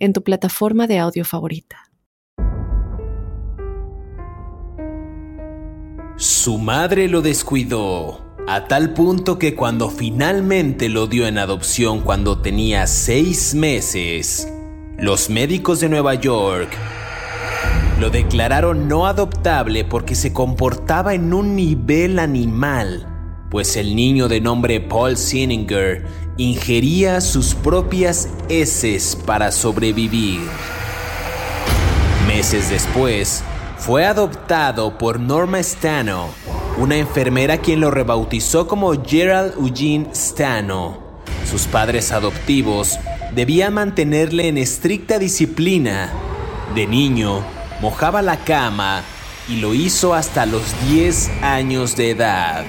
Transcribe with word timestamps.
en 0.00 0.12
tu 0.12 0.22
plataforma 0.24 0.88
de 0.88 0.98
audio 0.98 1.24
favorita. 1.24 1.90
Su 6.16 6.58
madre 6.58 7.08
lo 7.08 7.22
descuidó 7.22 8.34
a 8.46 8.66
tal 8.66 8.92
punto 8.94 9.38
que 9.38 9.54
cuando 9.54 9.90
finalmente 9.90 10.88
lo 10.88 11.06
dio 11.06 11.26
en 11.26 11.38
adopción 11.38 12.00
cuando 12.00 12.40
tenía 12.40 12.86
seis 12.86 13.54
meses, 13.54 14.52
los 14.98 15.30
médicos 15.30 15.80
de 15.80 15.88
Nueva 15.88 16.14
York 16.14 16.68
lo 18.00 18.10
declararon 18.10 18.88
no 18.88 19.06
adoptable 19.06 19.84
porque 19.84 20.14
se 20.14 20.32
comportaba 20.32 21.14
en 21.14 21.32
un 21.32 21.54
nivel 21.54 22.18
animal, 22.18 23.06
pues 23.50 23.76
el 23.76 23.94
niño 23.94 24.28
de 24.28 24.40
nombre 24.40 24.80
Paul 24.80 25.16
Sininger 25.16 26.04
ingería 26.36 27.20
sus 27.20 27.54
propias 27.54 28.28
heces 28.48 29.16
para 29.26 29.52
sobrevivir. 29.52 30.40
Meses 32.26 32.70
después, 32.70 33.42
fue 33.76 34.04
adoptado 34.04 34.98
por 34.98 35.18
Norma 35.18 35.62
Stano, 35.62 36.28
una 36.78 36.96
enfermera 36.96 37.58
quien 37.58 37.80
lo 37.80 37.90
rebautizó 37.90 38.68
como 38.68 38.92
Gerald 39.02 39.54
Eugene 39.54 40.10
Stano. 40.14 40.98
Sus 41.50 41.62
padres 41.62 42.12
adoptivos 42.12 42.98
debían 43.34 43.74
mantenerle 43.74 44.48
en 44.48 44.58
estricta 44.58 45.18
disciplina. 45.18 46.12
De 46.74 46.86
niño, 46.86 47.42
mojaba 47.80 48.22
la 48.22 48.36
cama 48.44 49.02
y 49.48 49.56
lo 49.56 49.74
hizo 49.74 50.14
hasta 50.14 50.46
los 50.46 50.62
10 50.88 51.30
años 51.42 51.96
de 51.96 52.10
edad. 52.10 52.64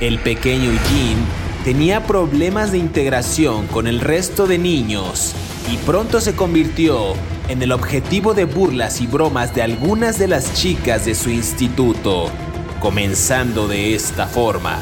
El 0.00 0.20
pequeño 0.20 0.70
Eugene 0.70 1.24
tenía 1.64 2.06
problemas 2.06 2.70
de 2.70 2.78
integración 2.78 3.66
con 3.66 3.88
el 3.88 3.98
resto 3.98 4.46
de 4.46 4.56
niños 4.56 5.34
y 5.72 5.76
pronto 5.78 6.20
se 6.20 6.36
convirtió 6.36 7.14
en 7.48 7.62
el 7.62 7.72
objetivo 7.72 8.32
de 8.32 8.44
burlas 8.44 9.00
y 9.00 9.08
bromas 9.08 9.56
de 9.56 9.62
algunas 9.62 10.16
de 10.16 10.28
las 10.28 10.54
chicas 10.54 11.04
de 11.04 11.16
su 11.16 11.30
instituto, 11.30 12.30
comenzando 12.78 13.66
de 13.66 13.96
esta 13.96 14.28
forma 14.28 14.78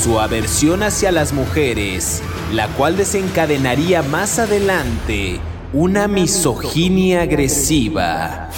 su 0.00 0.20
aversión 0.20 0.84
hacia 0.84 1.10
las 1.10 1.32
mujeres, 1.32 2.22
la 2.52 2.68
cual 2.68 2.96
desencadenaría 2.96 4.02
más 4.02 4.38
adelante 4.38 5.40
una 5.72 6.06
misoginia 6.06 7.22
agresiva. 7.22 8.50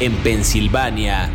En 0.00 0.14
Pensilvania, 0.16 1.30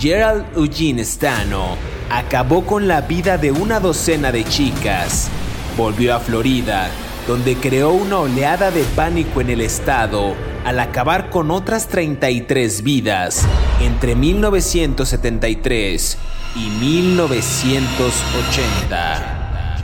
Gerald 0.00 0.44
Eugene 0.56 1.04
Stano 1.04 1.93
acabó 2.14 2.64
con 2.64 2.86
la 2.86 3.00
vida 3.00 3.38
de 3.38 3.50
una 3.50 3.80
docena 3.80 4.30
de 4.30 4.44
chicas. 4.44 5.28
Volvió 5.76 6.14
a 6.14 6.20
Florida, 6.20 6.88
donde 7.26 7.56
creó 7.56 7.90
una 7.90 8.18
oleada 8.18 8.70
de 8.70 8.84
pánico 8.94 9.40
en 9.40 9.50
el 9.50 9.60
estado 9.60 10.36
al 10.64 10.78
acabar 10.78 11.28
con 11.28 11.50
otras 11.50 11.88
33 11.88 12.84
vidas 12.84 13.44
entre 13.80 14.14
1973 14.14 16.18
y 16.54 16.68
1980. 16.84 19.76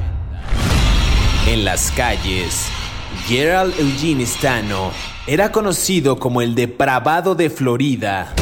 En 1.49 1.65
las 1.65 1.91
calles, 1.91 2.69
Gerald 3.27 3.75
Eugene 3.77 4.25
Stano 4.25 4.93
era 5.27 5.51
conocido 5.51 6.21
como 6.21 6.43
el 6.43 6.55
depravado 6.55 7.35
de 7.35 7.51
Florida 7.51 8.33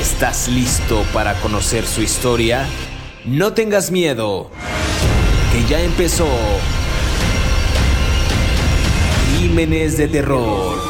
¿Estás 0.00 0.48
listo 0.48 1.04
para 1.12 1.34
conocer 1.42 1.86
su 1.86 2.00
historia? 2.00 2.66
No 3.26 3.52
tengas 3.52 3.90
miedo, 3.90 4.50
que 5.52 5.62
ya 5.68 5.82
empezó. 5.82 6.26
Crímenes 9.36 9.98
de 9.98 10.08
terror. 10.08 10.89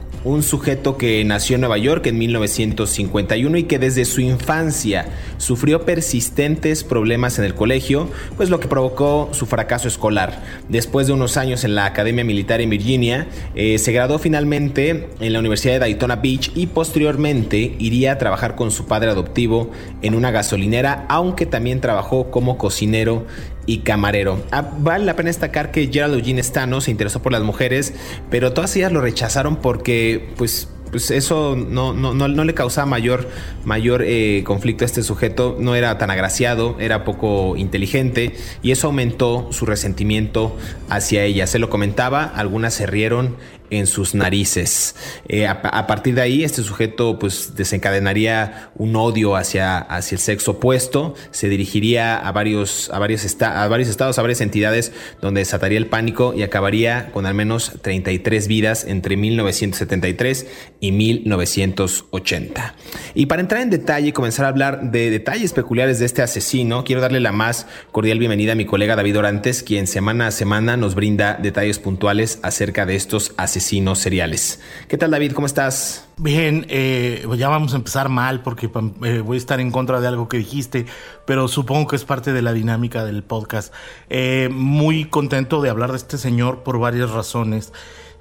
un 0.23 0.43
sujeto 0.43 0.97
que 0.97 1.23
nació 1.25 1.55
en 1.55 1.61
Nueva 1.61 1.77
York 1.77 2.05
en 2.07 2.17
1951 2.17 3.57
y 3.57 3.63
que 3.63 3.79
desde 3.79 4.05
su 4.05 4.21
infancia 4.21 5.07
sufrió 5.37 5.85
persistentes 5.85 6.83
problemas 6.83 7.39
en 7.39 7.45
el 7.45 7.55
colegio, 7.55 8.09
pues 8.37 8.49
lo 8.49 8.59
que 8.59 8.67
provocó 8.67 9.29
su 9.31 9.45
fracaso 9.45 9.87
escolar. 9.87 10.43
Después 10.69 11.07
de 11.07 11.13
unos 11.13 11.37
años 11.37 11.63
en 11.63 11.75
la 11.75 11.85
Academia 11.85 12.23
Militar 12.23 12.61
en 12.61 12.69
Virginia, 12.69 13.27
eh, 13.55 13.77
se 13.79 13.91
graduó 13.91 14.19
finalmente 14.19 15.09
en 15.19 15.33
la 15.33 15.39
Universidad 15.39 15.73
de 15.73 15.79
Daytona 15.79 16.17
Beach 16.17 16.51
y 16.55 16.67
posteriormente 16.67 17.75
iría 17.79 18.13
a 18.13 18.17
trabajar 18.17 18.55
con 18.55 18.71
su 18.71 18.85
padre 18.85 19.09
adoptivo 19.09 19.71
en 20.01 20.15
una 20.15 20.31
gasolinera, 20.31 21.05
aunque 21.09 21.45
también 21.45 21.81
trabajó 21.81 22.29
como 22.31 22.57
cocinero 22.57 23.25
y 23.65 23.79
camarero. 23.79 24.43
Ah, 24.51 24.69
vale 24.79 25.05
la 25.05 25.15
pena 25.15 25.27
destacar 25.27 25.71
que 25.71 25.89
Gerald 25.91 26.15
Eugene 26.15 26.43
Stano 26.43 26.81
se 26.81 26.91
interesó 26.91 27.21
por 27.21 27.31
las 27.31 27.43
mujeres, 27.43 27.93
pero 28.29 28.53
todas 28.53 28.75
ellas 28.75 28.91
lo 28.91 29.01
rechazaron 29.01 29.57
porque, 29.57 30.33
pues, 30.37 30.69
pues 30.91 31.09
eso 31.09 31.55
no, 31.55 31.93
no, 31.93 32.13
no, 32.13 32.43
le 32.43 32.53
causaba 32.53 32.85
mayor, 32.85 33.29
mayor 33.63 34.03
eh, 34.05 34.43
conflicto 34.45 34.83
a 34.83 34.87
este 34.87 35.03
sujeto, 35.03 35.55
no 35.57 35.75
era 35.75 35.97
tan 35.97 36.11
agraciado, 36.11 36.75
era 36.79 37.05
poco 37.05 37.55
inteligente 37.55 38.35
y 38.61 38.71
eso 38.71 38.87
aumentó 38.87 39.47
su 39.51 39.65
resentimiento 39.65 40.55
hacia 40.89 41.23
ella. 41.23 41.47
Se 41.47 41.59
lo 41.59 41.69
comentaba, 41.69 42.23
algunas 42.23 42.73
se 42.73 42.87
rieron 42.87 43.37
en 43.71 43.87
sus 43.87 44.13
narices. 44.13 44.95
Eh, 45.27 45.47
a, 45.47 45.87
partir 45.87 46.13
de 46.13 46.21
ahí, 46.21 46.43
este 46.43 46.61
sujeto 46.61 47.17
pues 47.17 47.55
desencadenaría 47.55 48.69
un 48.75 48.95
odio 48.95 49.35
hacia, 49.35 49.77
hacia 49.79 50.15
el 50.15 50.19
sexo 50.19 50.51
opuesto, 50.51 51.15
se 51.31 51.47
dirigiría 51.47 52.17
a 52.17 52.31
varios, 52.33 52.89
a, 52.93 52.99
varios 52.99 53.41
a 53.41 53.67
varios 53.69 53.89
estados, 53.89 54.19
a 54.19 54.21
varias 54.21 54.41
entidades 54.41 54.91
donde 55.21 55.39
desataría 55.39 55.77
el 55.77 55.87
pánico 55.87 56.33
y 56.35 56.43
acabaría 56.43 57.11
con 57.13 57.25
al 57.25 57.33
menos 57.33 57.71
33 57.81 58.47
vidas 58.47 58.83
entre 58.83 59.15
1973 59.15 60.47
y 60.81 60.91
1980. 60.91 62.75
Y 63.15 63.27
para 63.27 63.41
entrar 63.41 63.61
en 63.61 63.69
detalle 63.69 64.09
y 64.09 64.11
comenzar 64.11 64.45
a 64.45 64.49
hablar 64.49 64.91
de 64.91 65.09
detalles 65.09 65.53
peculiares 65.53 65.99
de 65.99 66.05
este 66.05 66.21
asesino, 66.21 66.83
quiero 66.83 67.01
darle 67.01 67.21
la 67.21 67.31
más 67.31 67.67
cordial 67.93 68.19
bienvenida 68.19 68.51
a 68.51 68.55
mi 68.55 68.65
colega 68.65 68.97
David 68.97 69.17
Orantes, 69.17 69.63
quien 69.63 69.87
semana 69.87 70.27
a 70.27 70.31
semana 70.31 70.75
nos 70.75 70.93
brinda 70.93 71.39
detalles 71.41 71.79
puntuales 71.79 72.39
acerca 72.43 72.85
de 72.85 72.95
estos 72.95 73.33
asesinos 73.37 73.60
asesinos 73.61 73.99
seriales. 73.99 74.59
¿Qué 74.87 74.97
tal 74.97 75.11
David? 75.11 75.33
¿Cómo 75.33 75.45
estás? 75.45 76.07
Bien, 76.17 76.65
eh, 76.67 77.23
ya 77.37 77.47
vamos 77.47 77.73
a 77.73 77.75
empezar 77.75 78.09
mal 78.09 78.41
porque 78.41 78.71
eh, 79.03 79.19
voy 79.19 79.35
a 79.35 79.37
estar 79.37 79.59
en 79.59 79.69
contra 79.69 80.01
de 80.01 80.07
algo 80.07 80.27
que 80.27 80.37
dijiste, 80.37 80.87
pero 81.27 81.47
supongo 81.47 81.87
que 81.87 81.95
es 81.95 82.03
parte 82.03 82.33
de 82.33 82.41
la 82.41 82.53
dinámica 82.53 83.05
del 83.05 83.21
podcast. 83.23 83.71
Eh, 84.09 84.49
muy 84.51 85.05
contento 85.05 85.61
de 85.61 85.69
hablar 85.69 85.91
de 85.91 85.97
este 85.97 86.17
señor 86.17 86.63
por 86.63 86.79
varias 86.79 87.11
razones. 87.11 87.71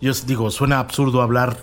Yo 0.03 0.13
digo, 0.27 0.51
suena 0.51 0.79
absurdo 0.79 1.23
hablar 1.23 1.57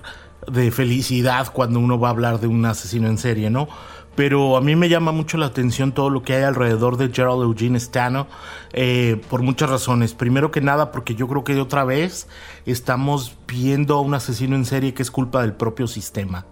de 0.51 0.71
felicidad 0.71 1.47
cuando 1.53 1.79
uno 1.79 1.99
va 1.99 2.07
a 2.07 2.11
hablar 2.11 2.39
de 2.39 2.47
un 2.47 2.65
asesino 2.65 3.07
en 3.07 3.19
serie, 3.19 3.51
¿no? 3.51 3.67
Pero 4.17 4.57
a 4.57 4.61
mí 4.61 4.75
me 4.75 4.89
llama 4.89 5.11
mucho 5.11 5.37
la 5.37 5.45
atención 5.45 5.91
todo 5.91 6.09
lo 6.09 6.23
que 6.23 6.33
hay 6.33 6.41
alrededor 6.41 6.97
de 6.97 7.09
Gerald 7.13 7.43
Eugene 7.43 7.79
Stano 7.79 8.25
eh, 8.73 9.21
por 9.29 9.43
muchas 9.43 9.69
razones. 9.69 10.15
Primero 10.15 10.49
que 10.49 10.59
nada, 10.59 10.91
porque 10.91 11.13
yo 11.13 11.27
creo 11.27 11.43
que 11.43 11.53
de 11.53 11.61
otra 11.61 11.83
vez 11.83 12.27
estamos 12.65 13.37
viendo 13.47 13.93
a 13.93 14.01
un 14.01 14.15
asesino 14.15 14.55
en 14.55 14.65
serie 14.65 14.95
que 14.95 15.03
es 15.03 15.11
culpa 15.11 15.43
del 15.43 15.53
propio 15.53 15.85
sistema, 15.85 16.47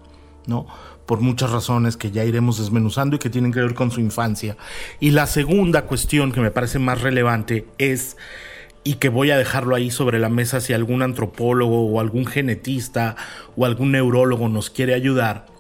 ¿no? 0.46 0.68
por 1.08 1.22
muchas 1.22 1.50
razones 1.50 1.98
que 1.98 2.12
ya 2.12 2.24
iremos 2.24 2.60
desmenuzando 2.60 3.16
y 3.16 3.20
que 3.20 3.32
tienen 3.32 3.52
que 3.52 3.62
ver 3.62 3.74
con 3.74 3.90
su 3.90 4.00
infancia. 4.00 4.58
Y 5.00 5.10
la 5.10 5.26
segunda 5.26 5.88
cuestión 5.88 6.32
que 6.32 6.42
me 6.42 6.52
parece 6.52 6.78
más 6.78 7.02
relevante 7.02 7.66
es 7.80 8.16
y 8.84 8.96
que 8.96 9.10
voy 9.10 9.32
a 9.32 9.38
dejarlo 9.38 9.74
ahí 9.74 9.90
sobre 9.90 10.20
la 10.20 10.30
mesa 10.30 10.62
si 10.62 10.74
algún 10.74 11.02
antropólogo 11.02 11.88
o 11.88 12.00
algún 12.00 12.28
genetista 12.28 13.16
o 13.58 13.66
algún 13.66 13.92
neurólogo 13.92 14.50
nos 14.50 14.70
quiere 14.70 14.94
ayudar 14.94 15.55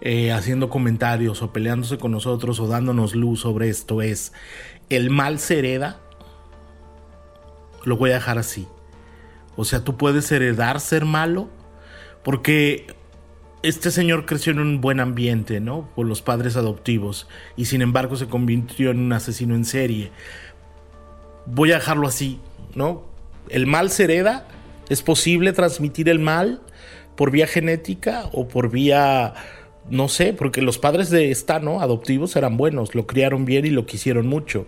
eh, 0.00 0.32
haciendo 0.32 0.68
comentarios 0.68 1.42
o 1.42 1.52
peleándose 1.52 1.98
con 1.98 2.12
nosotros 2.12 2.60
o 2.60 2.68
dándonos 2.68 3.14
luz 3.14 3.40
sobre 3.40 3.68
esto 3.68 4.02
es 4.02 4.32
el 4.88 5.10
mal 5.10 5.38
se 5.38 5.58
hereda 5.58 6.00
lo 7.84 7.96
voy 7.96 8.10
a 8.10 8.14
dejar 8.14 8.38
así 8.38 8.66
o 9.56 9.64
sea 9.64 9.84
tú 9.84 9.96
puedes 9.96 10.30
heredar 10.32 10.80
ser 10.80 11.04
malo 11.04 11.48
porque 12.22 12.86
este 13.62 13.90
señor 13.90 14.24
creció 14.24 14.52
en 14.52 14.58
un 14.58 14.80
buen 14.80 15.00
ambiente, 15.00 15.60
¿no? 15.60 15.90
Por 15.94 16.06
los 16.06 16.22
padres 16.22 16.56
adoptivos 16.56 17.28
y 17.58 17.66
sin 17.66 17.82
embargo 17.82 18.16
se 18.16 18.26
convirtió 18.26 18.90
en 18.90 19.00
un 19.00 19.12
asesino 19.12 19.54
en 19.54 19.66
serie. 19.66 20.10
Voy 21.44 21.72
a 21.72 21.74
dejarlo 21.74 22.08
así. 22.08 22.40
¿no? 22.74 23.02
El 23.48 23.66
mal 23.66 23.90
se 23.90 24.04
hereda, 24.04 24.46
es 24.88 25.02
posible 25.02 25.52
transmitir 25.52 26.08
el 26.08 26.18
mal 26.18 26.62
por 27.16 27.30
vía 27.30 27.46
genética 27.46 28.24
o 28.32 28.48
por 28.48 28.70
vía, 28.70 29.34
no 29.88 30.08
sé, 30.08 30.32
porque 30.32 30.62
los 30.62 30.78
padres 30.78 31.10
de 31.10 31.30
esta, 31.30 31.58
¿no? 31.60 31.80
Adoptivos 31.80 32.36
eran 32.36 32.56
buenos, 32.56 32.94
lo 32.94 33.06
criaron 33.06 33.44
bien 33.44 33.66
y 33.66 33.70
lo 33.70 33.86
quisieron 33.86 34.26
mucho. 34.26 34.66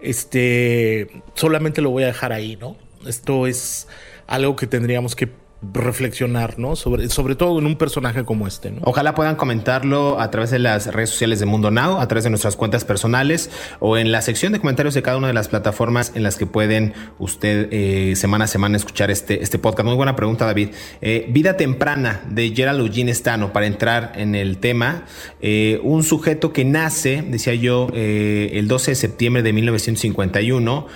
Este, 0.00 1.08
solamente 1.34 1.82
lo 1.82 1.90
voy 1.90 2.04
a 2.04 2.08
dejar 2.08 2.32
ahí, 2.32 2.56
¿no? 2.56 2.76
Esto 3.06 3.46
es 3.46 3.88
algo 4.26 4.56
que 4.56 4.66
tendríamos 4.66 5.16
que 5.16 5.28
reflexionar, 5.62 6.58
¿no? 6.58 6.76
Sobre, 6.76 7.08
sobre 7.08 7.34
todo 7.34 7.58
en 7.58 7.66
un 7.66 7.76
personaje 7.76 8.24
como 8.24 8.46
este, 8.46 8.70
¿no? 8.70 8.82
Ojalá 8.84 9.14
puedan 9.14 9.36
comentarlo 9.36 10.20
a 10.20 10.30
través 10.30 10.50
de 10.50 10.58
las 10.58 10.92
redes 10.92 11.10
sociales 11.10 11.40
de 11.40 11.46
Mundo 11.46 11.70
Now, 11.70 11.98
a 11.98 12.06
través 12.08 12.24
de 12.24 12.30
nuestras 12.30 12.56
cuentas 12.56 12.84
personales 12.84 13.50
o 13.80 13.96
en 13.96 14.12
la 14.12 14.20
sección 14.20 14.52
de 14.52 14.60
comentarios 14.60 14.94
de 14.94 15.02
cada 15.02 15.16
una 15.16 15.28
de 15.28 15.32
las 15.32 15.48
plataformas 15.48 16.12
en 16.14 16.22
las 16.22 16.36
que 16.36 16.46
pueden 16.46 16.92
usted 17.18 17.68
eh, 17.70 18.16
semana 18.16 18.44
a 18.44 18.48
semana 18.48 18.76
escuchar 18.76 19.10
este, 19.10 19.42
este 19.42 19.58
podcast. 19.58 19.86
Muy 19.86 19.96
buena 19.96 20.14
pregunta, 20.14 20.44
David. 20.44 20.70
Eh, 21.00 21.26
vida 21.30 21.56
temprana 21.56 22.20
de 22.28 22.50
Gerald 22.54 22.80
Eugene 22.80 23.14
Stano, 23.14 23.52
para 23.52 23.66
entrar 23.66 24.12
en 24.16 24.34
el 24.34 24.58
tema. 24.58 25.04
Eh, 25.40 25.80
un 25.82 26.02
sujeto 26.02 26.52
que 26.52 26.64
nace, 26.66 27.24
decía 27.26 27.54
yo, 27.54 27.88
el 27.94 28.68
12 28.68 28.90
de 28.90 28.94
septiembre 28.94 29.42
de 29.42 29.52
1951, 29.52 30.86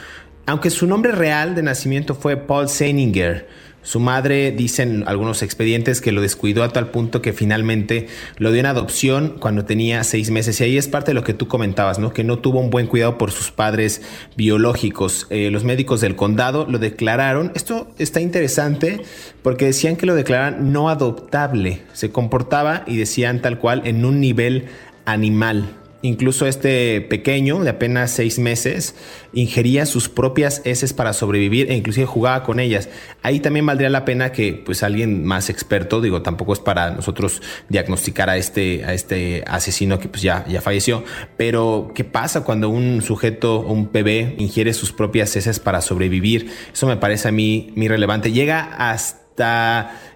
aunque 0.47 0.71
su 0.71 0.87
nombre 0.87 1.13
real 1.13 1.55
de 1.55 1.63
nacimiento 1.63 2.15
fue 2.15 2.37
Paul 2.37 2.69
Seininger. 2.69 3.49
Su 3.83 3.99
madre, 3.99 4.53
dicen 4.53 5.05
algunos 5.07 5.43
expedientes, 5.43 6.01
que 6.01 6.13
lo 6.13 6.21
descuidó 6.21 6.63
a 6.63 6.69
tal 6.69 6.91
punto 6.91 7.23
que 7.23 7.33
finalmente 7.33 8.09
lo 8.37 8.53
dio 8.53 8.61
en 8.61 8.67
adopción 8.67 9.37
cuando 9.41 9.65
tenía 9.65 10.05
seis 10.05 10.31
meses. 10.31 10.61
Y 10.61 10.65
ahí 10.65 10.77
es 10.77 10.87
parte 10.87 11.11
de 11.11 11.15
lo 11.15 11.25
que 11.25 11.33
tú 11.33 11.49
comentabas, 11.49 11.99
¿no? 11.99 12.13
Que 12.13 12.23
no 12.23 12.39
tuvo 12.39 12.61
un 12.61 12.71
buen 12.71 12.87
cuidado 12.87 13.17
por 13.17 13.31
sus 13.31 13.51
padres 13.51 14.03
biológicos. 14.37 15.27
Eh, 15.31 15.51
los 15.51 15.65
médicos 15.65 16.01
del 16.03 16.15
condado 16.15 16.67
lo 16.69 16.79
declararon. 16.79 17.53
Esto 17.55 17.91
está 17.99 18.21
interesante 18.21 19.01
porque 19.43 19.65
decían 19.65 19.97
que 19.97 20.07
lo 20.07 20.15
declararon 20.15 20.73
no 20.73 20.91
adoptable. 20.91 21.83
Se 21.95 22.11
comportaba 22.11 22.85
y 22.87 22.97
decían 22.97 23.41
tal 23.41 23.59
cual 23.59 23.83
en 23.87 24.05
un 24.05 24.21
nivel 24.21 24.67
animal. 25.07 25.80
Incluso 26.03 26.47
este 26.47 27.03
pequeño 27.03 27.61
de 27.61 27.71
apenas 27.71 28.11
seis 28.11 28.39
meses 28.39 28.95
ingería 29.33 29.85
sus 29.85 30.09
propias 30.09 30.63
heces 30.65 30.93
para 30.95 31.13
sobrevivir 31.13 31.71
e 31.71 31.77
inclusive 31.77 32.07
jugaba 32.07 32.43
con 32.43 32.59
ellas. 32.59 32.89
Ahí 33.23 33.41
también 33.41 33.67
valdría 33.67 33.91
la 33.91 34.05
pena 34.05 34.33
que 34.33 34.55
pues 34.55 34.83
alguien 34.83 35.25
más 35.25 35.51
experto, 35.51 36.01
digo, 36.01 36.23
tampoco 36.23 36.55
es 36.55 36.59
para 36.59 36.91
nosotros 36.91 37.43
diagnosticar 37.69 38.31
a 38.31 38.39
este, 38.39 38.85
a 38.85 38.95
este 38.95 39.45
asesino 39.47 39.99
que 39.99 40.09
pues 40.09 40.23
ya, 40.23 40.47
ya 40.49 40.61
falleció, 40.61 41.05
pero 41.37 41.93
¿qué 41.95 42.05
pasa 42.05 42.45
cuando 42.45 42.71
un 42.71 43.03
sujeto, 43.03 43.61
un 43.61 43.93
bebé, 43.93 44.35
ingiere 44.39 44.73
sus 44.73 44.93
propias 44.93 45.37
heces 45.37 45.61
para 45.61 45.83
sobrevivir? 45.83 46.51
Eso 46.73 46.87
me 46.87 46.97
parece 46.97 47.29
a 47.29 47.33
mí 47.33 47.73
muy 47.77 47.89
relevante. 47.89 48.33
Llega 48.33 48.61
hasta 48.63 49.21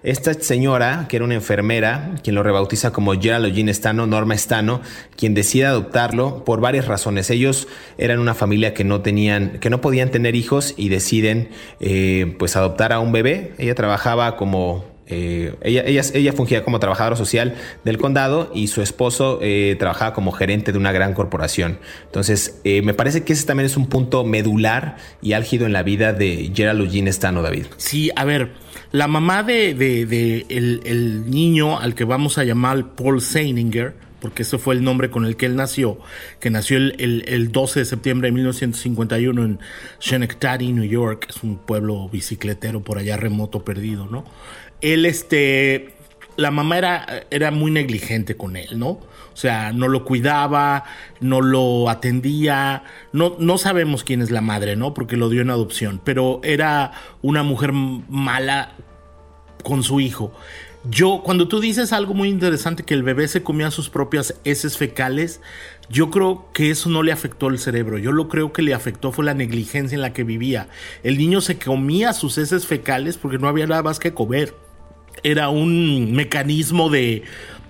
esta 0.03 0.33
señora, 0.35 1.07
que 1.09 1.15
era 1.15 1.25
una 1.25 1.35
enfermera, 1.35 2.15
quien 2.23 2.35
lo 2.35 2.43
rebautiza 2.43 2.91
como 2.91 3.13
Gerald 3.13 3.45
Eugene 3.45 3.73
Stano, 3.73 4.05
Norma 4.05 4.37
Stano, 4.37 4.81
quien 5.15 5.33
decide 5.33 5.65
adoptarlo 5.65 6.43
por 6.45 6.61
varias 6.61 6.87
razones. 6.87 7.29
Ellos 7.29 7.67
eran 7.97 8.19
una 8.19 8.33
familia 8.33 8.73
que 8.73 8.83
no 8.83 9.01
tenían, 9.01 9.59
que 9.59 9.69
no 9.69 9.81
podían 9.81 10.11
tener 10.11 10.35
hijos 10.35 10.73
y 10.77 10.89
deciden 10.89 11.49
eh, 11.79 12.35
pues 12.37 12.55
adoptar 12.55 12.93
a 12.93 12.99
un 12.99 13.11
bebé. 13.11 13.53
Ella 13.57 13.75
trabajaba 13.75 14.37
como 14.37 14.95
eh, 15.07 15.55
ella, 15.61 15.83
ella, 15.85 16.33
fungía 16.33 16.63
como 16.63 16.79
trabajadora 16.79 17.15
social 17.15 17.55
del 17.83 17.97
condado 17.97 18.51
y 18.55 18.67
su 18.67 18.81
esposo 18.81 19.37
eh, 19.41 19.75
trabajaba 19.77 20.13
como 20.13 20.31
gerente 20.31 20.71
de 20.71 20.77
una 20.77 20.91
gran 20.91 21.13
corporación. 21.13 21.79
Entonces, 22.05 22.59
eh, 22.63 22.81
me 22.81 22.93
parece 22.93 23.23
que 23.23 23.33
ese 23.33 23.45
también 23.45 23.65
es 23.65 23.77
un 23.77 23.87
punto 23.87 24.23
medular 24.23 24.97
y 25.21 25.33
álgido 25.33 25.65
en 25.65 25.73
la 25.73 25.83
vida 25.83 26.13
de 26.13 26.51
Gerald 26.55 26.81
Eugene 26.81 27.11
Stano, 27.13 27.43
David. 27.43 27.65
Sí, 27.77 28.11
a 28.15 28.25
ver, 28.25 28.53
la 28.95 29.07
mamá 29.07 29.43
de, 29.43 29.71
el, 30.47 31.29
niño 31.29 31.79
al 31.79 31.95
que 31.95 32.05
vamos 32.05 32.37
a 32.37 32.45
llamar 32.45 32.95
Paul 32.95 33.21
Seininger, 33.21 33.93
porque 34.21 34.43
ese 34.43 34.57
fue 34.57 34.73
el 34.73 34.85
nombre 34.85 35.09
con 35.09 35.25
el 35.25 35.35
que 35.35 35.45
él 35.47 35.57
nació, 35.57 35.99
que 36.39 36.49
nació 36.49 36.77
el, 36.77 37.25
el 37.27 37.51
12 37.51 37.79
de 37.79 37.85
septiembre 37.85 38.29
de 38.29 38.31
1951 38.31 39.43
en 39.43 39.59
Schenectady, 40.01 40.71
New 40.71 40.85
York, 40.85 41.27
es 41.29 41.43
un 41.43 41.57
pueblo 41.57 42.07
bicicletero 42.07 42.83
por 42.85 42.97
allá 42.97 43.17
remoto 43.17 43.65
perdido, 43.65 44.07
¿no? 44.07 44.23
él, 44.79 45.05
este, 45.05 45.89
la 46.37 46.51
mamá 46.51 46.77
era, 46.77 47.25
era 47.31 47.51
muy 47.51 47.71
negligente 47.71 48.37
con 48.37 48.55
él, 48.55 48.79
¿no? 48.79 48.99
O 49.35 49.37
sea, 49.37 49.73
no 49.73 49.89
lo 49.89 50.05
cuidaba, 50.05 50.85
no 51.19 51.41
lo 51.41 51.89
atendía, 51.89 52.83
no, 53.11 53.35
no 53.37 53.57
sabemos 53.57 54.05
quién 54.05 54.21
es 54.21 54.31
la 54.31 54.39
madre, 54.39 54.77
¿no? 54.77 54.93
Porque 54.93 55.17
lo 55.17 55.27
dio 55.27 55.41
en 55.41 55.49
adopción, 55.49 55.99
pero 56.01 56.39
era 56.41 56.93
una 57.21 57.43
mujer 57.43 57.73
mala 57.73 58.71
con 59.61 59.83
su 59.83 59.99
hijo. 59.99 60.31
Yo, 60.89 61.21
cuando 61.21 61.49
tú 61.49 61.59
dices 61.59 61.91
algo 61.91 62.13
muy 62.13 62.29
interesante, 62.29 62.83
que 62.83 62.93
el 62.93 63.03
bebé 63.03 63.27
se 63.27 63.43
comía 63.43 63.71
sus 63.71 63.89
propias 63.89 64.35
heces 64.45 64.77
fecales, 64.77 65.41
yo 65.89 66.11
creo 66.11 66.47
que 66.53 66.69
eso 66.69 66.89
no 66.89 67.03
le 67.03 67.11
afectó 67.11 67.49
el 67.49 67.59
cerebro. 67.59 67.97
Yo 67.97 68.13
lo 68.13 68.29
creo 68.29 68.53
que 68.53 68.61
le 68.61 68.73
afectó 68.73 69.11
fue 69.11 69.25
la 69.25 69.33
negligencia 69.33 69.97
en 69.97 70.01
la 70.01 70.13
que 70.13 70.23
vivía. 70.23 70.69
El 71.03 71.17
niño 71.17 71.41
se 71.41 71.59
comía 71.59 72.13
sus 72.13 72.37
heces 72.37 72.65
fecales 72.65 73.17
porque 73.17 73.37
no 73.37 73.49
había 73.49 73.67
nada 73.67 73.83
más 73.83 73.99
que 73.99 74.13
comer 74.13 74.53
era 75.23 75.49
un 75.49 76.13
mecanismo 76.13 76.89
de, 76.89 77.23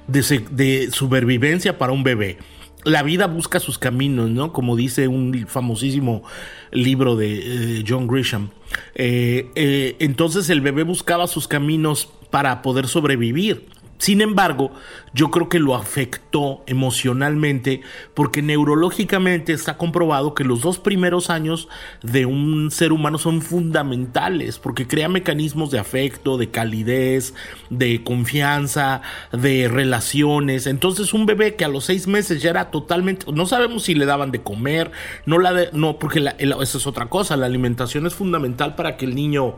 de, 0.08 0.90
supervivencia 0.92 1.78
para 1.78 1.94
un 1.94 2.04
bebé. 2.04 2.38
La 2.84 3.02
vida 3.02 3.26
busca 3.26 3.60
sus 3.60 3.80
caminos, 3.80 4.30
¿no? 4.30 4.54
Como 4.54 4.76
dice 4.76 5.08
un 5.08 5.48
famosísimo 5.48 6.24
libro 6.72 7.16
de 7.16 7.84
John 7.88 8.08
Grisham. 8.08 8.50
Eh, 8.94 9.50
eh, 9.56 9.96
entonces 10.00 10.50
el 10.50 10.62
bebé 10.62 10.84
buscaba 10.84 11.26
sus 11.26 11.48
caminos 11.48 12.10
para 12.30 12.62
poder 12.62 12.88
sobrevivir. 12.88 13.66
Sin 13.98 14.22
embargo, 14.22 14.72
yo 15.14 15.32
creo 15.32 15.48
que 15.48 15.60
lo 15.60 15.74
afectó 15.74 16.64
emocionalmente 16.68 17.82
porque 18.14 18.42
neurológicamente 18.42 19.54
está 19.54 19.78
comprobado 19.78 20.34
que 20.34 20.44
los 20.44 20.62
dos 20.62 20.80
primeros 20.80 21.30
años 21.30 21.70
de 22.04 22.26
un 22.26 22.72
ser 22.72 22.92
humano 22.92 23.18
son 23.18 23.42
fundamentales 23.42 24.60
porque 24.60 24.86
crea 24.86 25.08
mecanismos 25.08 25.72
de 25.72 25.80
afecto, 25.80 26.38
de 26.38 26.52
calidez, 26.52 27.34
de 27.70 28.04
confianza, 28.04 29.02
de 29.32 29.70
relaciones. 29.70 30.68
Entonces 30.68 31.14
un 31.14 31.26
bebé 31.26 31.56
que 31.56 31.64
a 31.64 31.70
los 31.70 31.86
seis 31.86 32.06
meses 32.08 32.42
ya 32.42 32.50
era 32.50 32.72
totalmente, 32.72 33.26
no 33.32 33.46
sabemos 33.46 33.84
si 33.84 33.96
le 33.96 34.06
daban 34.06 34.32
de 34.32 34.42
comer, 34.42 34.92
no 35.26 35.40
la 35.40 35.54
de, 35.54 35.70
no, 35.72 36.00
porque 36.00 36.20
la, 36.20 36.32
esa 36.32 36.78
es 36.78 36.86
otra 36.86 37.08
cosa, 37.08 37.38
la 37.38 37.46
alimentación 37.46 38.06
es 38.06 38.14
fundamental 38.14 38.76
para 38.76 38.98
que 38.98 39.06
el 39.06 39.16
niño 39.16 39.56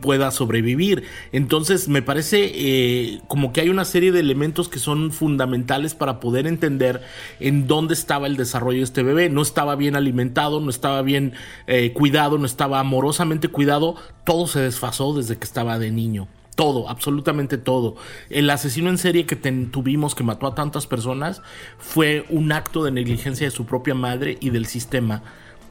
pueda 0.00 0.30
sobrevivir. 0.30 1.04
Entonces 1.32 1.88
me 1.88 2.02
parece 2.02 2.52
eh, 2.54 3.20
como 3.28 3.52
que 3.52 3.62
hay 3.62 3.68
una 3.68 3.84
serie 3.84 4.12
de 4.12 4.20
elementos 4.20 4.68
que 4.68 4.78
son 4.78 5.12
fundamentales 5.12 5.94
para 5.94 6.20
poder 6.20 6.46
entender 6.46 7.02
en 7.40 7.66
dónde 7.66 7.94
estaba 7.94 8.26
el 8.26 8.36
desarrollo 8.36 8.78
de 8.78 8.84
este 8.84 9.02
bebé. 9.02 9.30
No 9.30 9.42
estaba 9.42 9.76
bien 9.76 9.96
alimentado, 9.96 10.60
no 10.60 10.70
estaba 10.70 11.02
bien 11.02 11.32
eh, 11.66 11.92
cuidado, 11.92 12.38
no 12.38 12.46
estaba 12.46 12.80
amorosamente 12.80 13.48
cuidado. 13.48 13.96
Todo 14.24 14.46
se 14.46 14.60
desfasó 14.60 15.14
desde 15.14 15.38
que 15.38 15.44
estaba 15.44 15.78
de 15.78 15.90
niño. 15.90 16.28
Todo, 16.54 16.88
absolutamente 16.88 17.58
todo. 17.58 17.96
El 18.30 18.48
asesino 18.48 18.88
en 18.88 18.96
serie 18.96 19.26
que 19.26 19.36
tuvimos 19.36 20.14
que 20.14 20.24
mató 20.24 20.46
a 20.46 20.54
tantas 20.54 20.86
personas 20.86 21.42
fue 21.76 22.24
un 22.30 22.50
acto 22.50 22.82
de 22.82 22.90
negligencia 22.90 23.46
de 23.46 23.50
su 23.50 23.66
propia 23.66 23.94
madre 23.94 24.38
y 24.40 24.50
del 24.50 24.64
sistema 24.64 25.22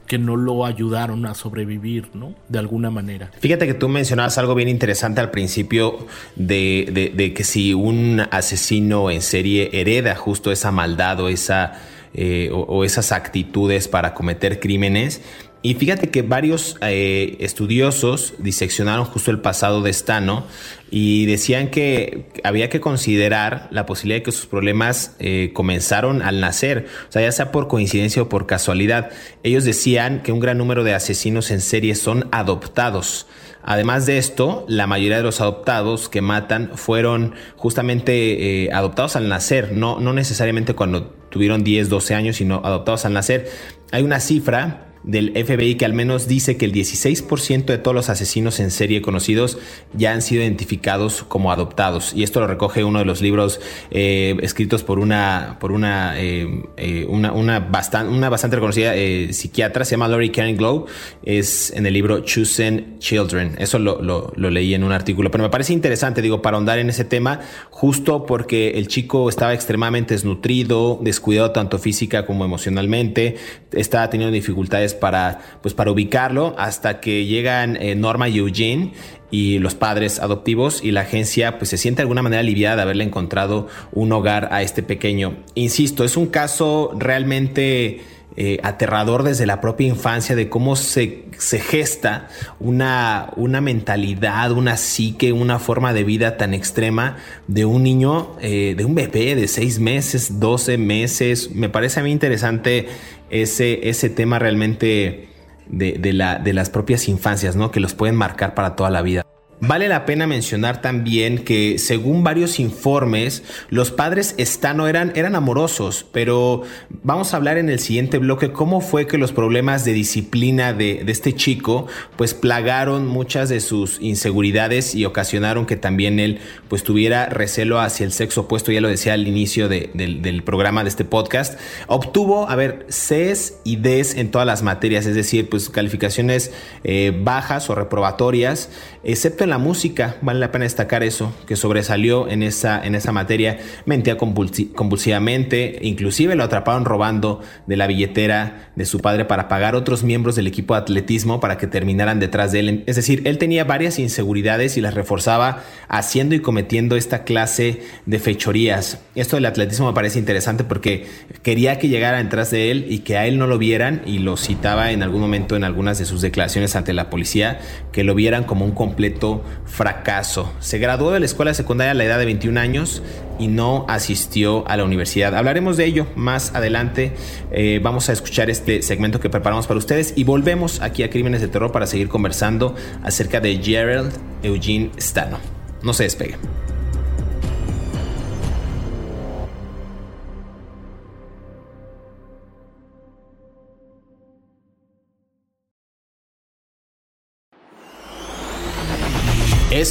que 0.07 0.17
no 0.17 0.35
lo 0.35 0.65
ayudaron 0.65 1.25
a 1.25 1.33
sobrevivir, 1.33 2.09
¿no? 2.13 2.33
De 2.47 2.59
alguna 2.59 2.91
manera. 2.91 3.31
Fíjate 3.39 3.65
que 3.65 3.73
tú 3.73 3.89
mencionabas 3.89 4.37
algo 4.37 4.55
bien 4.55 4.69
interesante 4.69 5.21
al 5.21 5.31
principio 5.31 6.07
de, 6.35 7.33
que 7.35 7.43
si 7.43 7.73
un 7.73 8.21
asesino 8.31 9.09
en 9.09 9.21
serie 9.21 9.69
hereda 9.73 10.15
justo 10.15 10.51
esa 10.51 10.71
maldad 10.71 11.19
o, 11.19 11.29
esa, 11.29 11.73
eh, 12.13 12.49
o 12.51 12.83
esas 12.83 13.11
actitudes 13.11 13.87
para 13.87 14.13
cometer 14.13 14.59
crímenes, 14.59 15.21
Y 15.65 15.73
fíjate 15.73 16.11
que 16.11 16.21
varios 16.21 16.77
eh, 16.81 17.37
estudiosos 17.39 18.35
diseccionaron 18.37 19.03
justo 19.03 19.31
el 19.31 19.39
pasado 19.39 19.81
de 19.81 19.91
Stano 19.91 20.45
y 20.91 21.25
decían 21.25 21.71
que 21.71 22.27
había 22.43 22.69
que 22.69 22.79
considerar 22.79 23.67
la 23.71 23.87
posibilidad 23.87 24.19
de 24.19 24.23
que 24.25 24.31
sus 24.31 24.45
problemas 24.45 25.15
eh, 25.17 25.49
comenzaron 25.55 26.21
al 26.21 26.39
nacer, 26.39 26.85
o 27.09 27.11
sea, 27.11 27.23
ya 27.23 27.31
sea 27.31 27.51
por 27.51 27.67
coincidencia 27.67 28.21
o 28.21 28.29
por 28.29 28.45
casualidad. 28.45 29.09
Ellos 29.41 29.63
decían 29.63 30.21
que 30.21 30.31
un 30.31 30.39
gran 30.39 30.59
número 30.59 30.83
de 30.83 30.93
asesinos 30.93 31.49
en 31.49 31.61
serie 31.61 31.95
son 31.95 32.27
adoptados. 32.31 33.25
Además 33.63 34.05
de 34.05 34.19
esto, 34.19 34.67
la 34.69 34.85
mayoría 34.85 35.17
de 35.17 35.23
los 35.23 35.41
adoptados 35.41 36.09
que 36.09 36.21
matan 36.21 36.73
fueron 36.75 37.33
justamente 37.55 38.65
eh, 38.65 38.71
adoptados 38.71 39.15
al 39.15 39.29
nacer, 39.29 39.71
no, 39.71 39.99
no 39.99 40.13
necesariamente 40.13 40.75
cuando 40.75 41.07
tuvieron 41.31 41.63
10, 41.63 41.89
12 41.89 42.13
años, 42.13 42.35
sino 42.35 42.61
adoptados 42.63 43.03
al 43.05 43.13
nacer. 43.13 43.49
Hay 43.91 44.03
una 44.03 44.19
cifra 44.19 44.91
del 45.05 45.31
FBI 45.31 45.75
que 45.75 45.85
al 45.85 45.93
menos 45.93 46.27
dice 46.27 46.57
que 46.57 46.65
el 46.65 46.73
16% 46.73 47.65
de 47.65 47.77
todos 47.77 47.93
los 47.93 48.09
asesinos 48.09 48.59
en 48.59 48.71
serie 48.71 49.01
conocidos 49.01 49.57
ya 49.93 50.13
han 50.13 50.21
sido 50.21 50.41
identificados 50.41 51.23
como 51.27 51.51
adoptados. 51.51 52.13
Y 52.13 52.23
esto 52.23 52.39
lo 52.39 52.47
recoge 52.47 52.83
uno 52.83 52.99
de 52.99 53.05
los 53.05 53.21
libros 53.21 53.61
eh, 53.91 54.35
escritos 54.41 54.83
por 54.83 54.99
una, 54.99 55.57
por 55.59 55.71
una, 55.71 56.19
eh, 56.19 56.63
eh, 56.77 57.05
una, 57.07 57.31
una, 57.31 57.59
bastante, 57.59 58.11
una 58.11 58.29
bastante 58.29 58.55
reconocida 58.55 58.93
psiquiatra, 59.31 59.85
se 59.85 59.91
llama 59.91 60.07
Lori 60.07 60.31
Karen 60.31 60.57
Glow, 60.57 60.85
es 61.23 61.71
en 61.71 61.85
el 61.85 61.93
libro 61.93 62.21
Choosing 62.21 62.97
Children. 62.99 63.55
Eso 63.59 63.77
lo, 63.77 64.01
lo, 64.01 64.33
lo 64.35 64.49
leí 64.49 64.73
en 64.73 64.83
un 64.83 64.91
artículo, 64.91 65.29
pero 65.29 65.43
me 65.43 65.49
parece 65.49 65.73
interesante, 65.73 66.21
digo, 66.21 66.41
para 66.41 66.57
ahondar 66.57 66.79
en 66.79 66.89
ese 66.89 67.05
tema, 67.05 67.41
justo 67.69 68.25
porque 68.25 68.71
el 68.71 68.87
chico 68.87 69.29
estaba 69.29 69.53
extremadamente 69.53 70.15
desnutrido, 70.15 70.99
descuidado 71.01 71.51
tanto 71.51 71.77
física 71.77 72.25
como 72.25 72.43
emocionalmente, 72.43 73.35
estaba 73.71 74.09
teniendo 74.09 74.33
dificultades 74.33 74.94
para, 74.95 75.39
pues, 75.61 75.73
para 75.73 75.91
ubicarlo 75.91 76.55
hasta 76.57 76.99
que 76.99 77.25
llegan 77.25 77.77
eh, 77.81 77.95
Norma 77.95 78.29
y 78.29 78.39
Eugene 78.39 78.93
y 79.31 79.59
los 79.59 79.75
padres 79.75 80.19
adoptivos 80.19 80.83
y 80.83 80.91
la 80.91 81.01
agencia 81.01 81.57
pues 81.57 81.69
se 81.69 81.77
siente 81.77 81.97
de 81.97 82.03
alguna 82.03 82.21
manera 82.21 82.39
aliviada 82.39 82.77
de 82.77 82.81
haberle 82.83 83.03
encontrado 83.03 83.67
un 83.91 84.11
hogar 84.11 84.49
a 84.51 84.61
este 84.61 84.83
pequeño. 84.83 85.37
Insisto, 85.55 86.03
es 86.03 86.15
un 86.15 86.27
caso 86.27 86.91
realmente 86.97 88.01
eh, 88.37 88.59
aterrador 88.63 89.23
desde 89.23 89.45
la 89.45 89.61
propia 89.61 89.87
infancia 89.87 90.35
de 90.35 90.49
cómo 90.49 90.75
se, 90.75 91.23
se 91.37 91.57
gesta 91.59 92.27
una, 92.59 93.29
una, 93.37 93.61
mentalidad, 93.61 94.51
una 94.51 94.75
psique, 94.75 95.31
una 95.31 95.57
forma 95.57 95.93
de 95.93 96.03
vida 96.03 96.35
tan 96.35 96.53
extrema 96.53 97.15
de 97.47 97.63
un 97.63 97.83
niño, 97.83 98.35
eh, 98.41 98.75
de 98.75 98.83
un 98.83 98.93
bebé 98.93 99.35
de 99.35 99.47
6 99.47 99.79
meses, 99.79 100.39
12 100.41 100.77
meses. 100.77 101.51
Me 101.55 101.69
parece 101.69 102.01
a 102.01 102.03
mí 102.03 102.11
interesante 102.11 102.89
ese, 103.29 103.89
ese 103.89 104.09
tema 104.09 104.39
realmente 104.39 105.29
de, 105.67 106.13
la, 106.13 106.39
de 106.39 106.53
las 106.53 106.69
propias 106.69 107.07
infancias, 107.07 107.55
¿no? 107.55 107.71
Que 107.71 107.79
los 107.79 107.93
pueden 107.93 108.15
marcar 108.15 108.53
para 108.53 108.75
toda 108.75 108.89
la 108.89 109.01
vida. 109.01 109.24
Vale 109.61 109.87
la 109.87 110.05
pena 110.05 110.27
mencionar 110.27 110.81
también 110.81 111.45
que 111.45 111.79
según 111.79 112.25
varios 112.25 112.59
informes, 112.59 113.41
los 113.69 113.89
padres 113.89 114.35
Stano 114.37 114.89
eran, 114.89 115.13
eran 115.15 115.33
amorosos, 115.33 116.05
pero 116.11 116.63
vamos 117.03 117.33
a 117.33 117.37
hablar 117.37 117.57
en 117.57 117.69
el 117.69 117.79
siguiente 117.79 118.17
bloque 118.17 118.51
cómo 118.51 118.81
fue 118.81 119.07
que 119.07 119.17
los 119.17 119.31
problemas 119.31 119.85
de 119.85 119.93
disciplina 119.93 120.73
de, 120.73 121.05
este 121.07 121.33
chico 121.33 121.87
pues 122.17 122.33
plagaron 122.33 123.07
muchas 123.07 123.47
de 123.47 123.61
sus 123.61 123.97
inseguridades 124.01 124.93
y 124.93 125.05
ocasionaron 125.05 125.65
que 125.65 125.77
también 125.77 126.19
él 126.19 126.39
pues 126.67 126.83
tuviera 126.83 127.27
recelo 127.27 127.79
hacia 127.79 128.05
el 128.05 128.11
sexo 128.11 128.41
opuesto, 128.41 128.73
ya 128.73 128.81
lo 128.81 128.89
decía 128.89 129.13
al 129.13 129.25
inicio 129.25 129.69
del 129.69 130.43
programa 130.43 130.83
de 130.83 130.89
este 130.89 131.05
podcast. 131.05 131.57
Obtuvo, 131.87 132.49
a 132.49 132.57
ver, 132.57 132.87
Cs 132.89 133.53
y 133.63 133.77
Ds 133.77 134.15
en 134.15 134.31
todas 134.31 134.45
las 134.45 134.63
materias, 134.63 135.05
es 135.05 135.15
decir, 135.15 135.49
pues 135.49 135.69
calificaciones 135.69 136.51
eh, 136.83 137.17
bajas 137.17 137.69
o 137.69 137.75
reprobatorias, 137.75 138.69
excepto 139.05 139.43
en 139.43 139.51
la 139.51 139.57
música, 139.57 140.17
vale 140.21 140.39
la 140.39 140.51
pena 140.51 140.63
destacar 140.63 141.03
eso, 141.03 141.33
que 141.47 141.55
sobresalió 141.55 142.27
en 142.27 142.43
esa, 142.43 142.83
en 142.83 142.95
esa 142.95 143.11
materia, 143.11 143.59
mentía 143.85 144.17
convulsivamente, 144.17 145.79
inclusive 145.81 146.35
lo 146.35 146.43
atraparon 146.43 146.85
robando 146.85 147.41
de 147.67 147.77
la 147.77 147.87
billetera 147.87 148.71
de 148.75 148.85
su 148.85 148.99
padre 148.99 149.25
para 149.25 149.47
pagar 149.47 149.75
otros 149.75 150.03
miembros 150.03 150.35
del 150.35 150.47
equipo 150.47 150.73
de 150.73 150.81
atletismo 150.81 151.39
para 151.39 151.57
que 151.57 151.67
terminaran 151.67 152.19
detrás 152.19 152.51
de 152.51 152.59
él. 152.59 152.83
Es 152.87 152.95
decir, 152.95 153.21
él 153.25 153.37
tenía 153.37 153.63
varias 153.63 153.99
inseguridades 153.99 154.77
y 154.77 154.81
las 154.81 154.93
reforzaba 154.93 155.63
haciendo 155.87 156.35
y 156.35 156.39
cometiendo 156.39 156.95
esta 156.95 157.23
clase 157.23 157.81
de 158.05 158.19
fechorías. 158.19 158.99
Esto 159.15 159.37
del 159.37 159.45
atletismo 159.45 159.87
me 159.87 159.93
parece 159.93 160.19
interesante 160.19 160.63
porque 160.63 161.05
quería 161.43 161.79
que 161.79 161.87
llegaran 161.87 162.25
detrás 162.25 162.51
de 162.51 162.71
él 162.71 162.85
y 162.89 162.99
que 162.99 163.17
a 163.17 163.27
él 163.27 163.37
no 163.37 163.47
lo 163.47 163.57
vieran 163.57 164.01
y 164.05 164.19
lo 164.19 164.35
citaba 164.37 164.91
en 164.91 165.03
algún 165.03 165.21
momento 165.21 165.55
en 165.55 165.63
algunas 165.63 165.99
de 165.99 166.05
sus 166.05 166.21
declaraciones 166.21 166.75
ante 166.75 166.93
la 166.93 167.09
policía, 167.09 167.59
que 167.91 168.03
lo 168.03 168.15
vieran 168.15 168.43
como 168.43 168.65
un 168.65 168.71
completo 168.95 169.43
fracaso. 169.65 170.53
Se 170.61 170.77
graduó 170.77 171.11
de 171.11 171.19
la 171.19 171.25
escuela 171.25 171.53
secundaria 171.53 171.91
a 171.91 171.93
la 171.93 172.05
edad 172.05 172.17
de 172.17 172.23
21 172.23 172.57
años 172.57 173.03
y 173.37 173.49
no 173.49 173.85
asistió 173.89 174.65
a 174.69 174.77
la 174.77 174.85
universidad. 174.85 175.35
Hablaremos 175.35 175.75
de 175.75 175.83
ello 175.83 176.07
más 176.15 176.55
adelante. 176.55 177.11
Eh, 177.51 177.81
vamos 177.83 178.07
a 178.07 178.13
escuchar 178.13 178.49
este 178.49 178.81
segmento 178.81 179.19
que 179.19 179.29
preparamos 179.29 179.67
para 179.67 179.77
ustedes 179.77 180.13
y 180.15 180.23
volvemos 180.23 180.81
aquí 180.81 181.03
a 181.03 181.09
Crímenes 181.09 181.41
de 181.41 181.49
Terror 181.49 181.73
para 181.73 181.87
seguir 181.87 182.07
conversando 182.07 182.73
acerca 183.03 183.41
de 183.41 183.57
Gerald 183.57 184.13
Eugene 184.43 184.91
Stano. 184.97 185.39
No 185.83 185.93
se 185.93 186.03
despegue. 186.03 186.37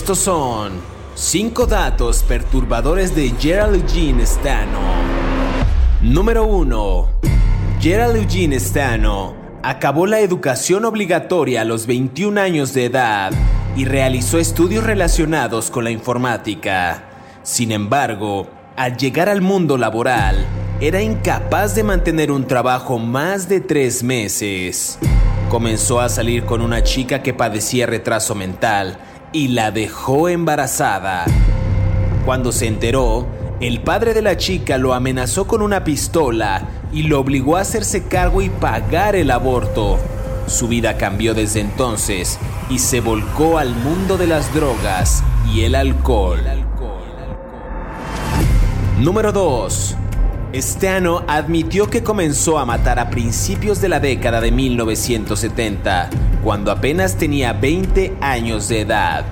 Estos 0.04 0.18
son 0.18 0.72
5 1.14 1.64
datos 1.64 2.22
perturbadores 2.24 3.16
de 3.16 3.32
Gerald 3.40 3.76
Eugene 3.76 4.26
Stano. 4.26 4.78
Número 6.02 6.44
1. 6.44 7.08
Gerald 7.80 8.16
Eugene 8.16 8.60
Stano 8.60 9.34
acabó 9.62 10.04
la 10.06 10.20
educación 10.20 10.84
obligatoria 10.84 11.62
a 11.62 11.64
los 11.64 11.86
21 11.86 12.38
años 12.38 12.74
de 12.74 12.84
edad 12.84 13.32
y 13.76 13.86
realizó 13.86 14.38
estudios 14.38 14.84
relacionados 14.84 15.70
con 15.70 15.84
la 15.84 15.90
informática. 15.90 17.04
Sin 17.42 17.72
embargo, 17.72 18.46
al 18.76 18.98
llegar 18.98 19.30
al 19.30 19.40
mundo 19.40 19.78
laboral, 19.78 20.44
era 20.82 21.00
incapaz 21.00 21.74
de 21.74 21.82
mantener 21.82 22.30
un 22.30 22.46
trabajo 22.46 22.98
más 22.98 23.48
de 23.48 23.60
tres 23.60 24.02
meses. 24.02 24.98
Comenzó 25.48 25.98
a 26.02 26.10
salir 26.10 26.44
con 26.44 26.60
una 26.60 26.82
chica 26.82 27.22
que 27.22 27.32
padecía 27.32 27.86
retraso 27.86 28.34
mental 28.34 28.98
y 29.34 29.48
la 29.48 29.72
dejó 29.72 30.28
embarazada. 30.28 31.24
Cuando 32.24 32.52
se 32.52 32.68
enteró, 32.68 33.26
el 33.60 33.80
padre 33.80 34.14
de 34.14 34.22
la 34.22 34.36
chica 34.36 34.78
lo 34.78 34.94
amenazó 34.94 35.46
con 35.48 35.60
una 35.60 35.82
pistola 35.82 36.68
y 36.92 37.02
lo 37.02 37.18
obligó 37.18 37.56
a 37.56 37.62
hacerse 37.62 38.04
cargo 38.04 38.42
y 38.42 38.48
pagar 38.48 39.16
el 39.16 39.32
aborto. 39.32 39.98
Su 40.46 40.68
vida 40.68 40.96
cambió 40.96 41.34
desde 41.34 41.60
entonces 41.60 42.38
y 42.70 42.78
se 42.78 43.00
volcó 43.00 43.58
al 43.58 43.74
mundo 43.74 44.16
de 44.16 44.28
las 44.28 44.54
drogas 44.54 45.24
y 45.52 45.62
el 45.62 45.74
alcohol. 45.74 46.40
Número 49.00 49.32
2. 49.32 49.96
Stano 50.62 51.24
admitió 51.26 51.90
que 51.90 52.04
comenzó 52.04 52.58
a 52.58 52.64
matar 52.64 53.00
a 53.00 53.10
principios 53.10 53.80
de 53.80 53.88
la 53.88 53.98
década 53.98 54.40
de 54.40 54.52
1970, 54.52 56.10
cuando 56.44 56.70
apenas 56.70 57.16
tenía 57.16 57.52
20 57.52 58.18
años 58.20 58.68
de 58.68 58.82
edad, 58.82 59.24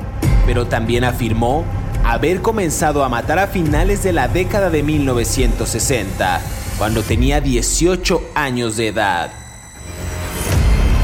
pero 0.47 0.67
también 0.67 1.05
afirmó 1.05 1.65
haber 2.05 2.43
comenzado 2.43 3.05
a 3.05 3.09
matar 3.09 3.39
a 3.39 3.47
finales 3.47 4.03
de 4.03 4.13
la 4.13 4.27
década 4.27 4.69
de 4.69 4.83
1960, 4.83 6.41
cuando 6.77 7.03
tenía 7.03 7.41
18 7.41 8.21
años 8.35 8.77
de 8.77 8.89
edad. 8.89 9.31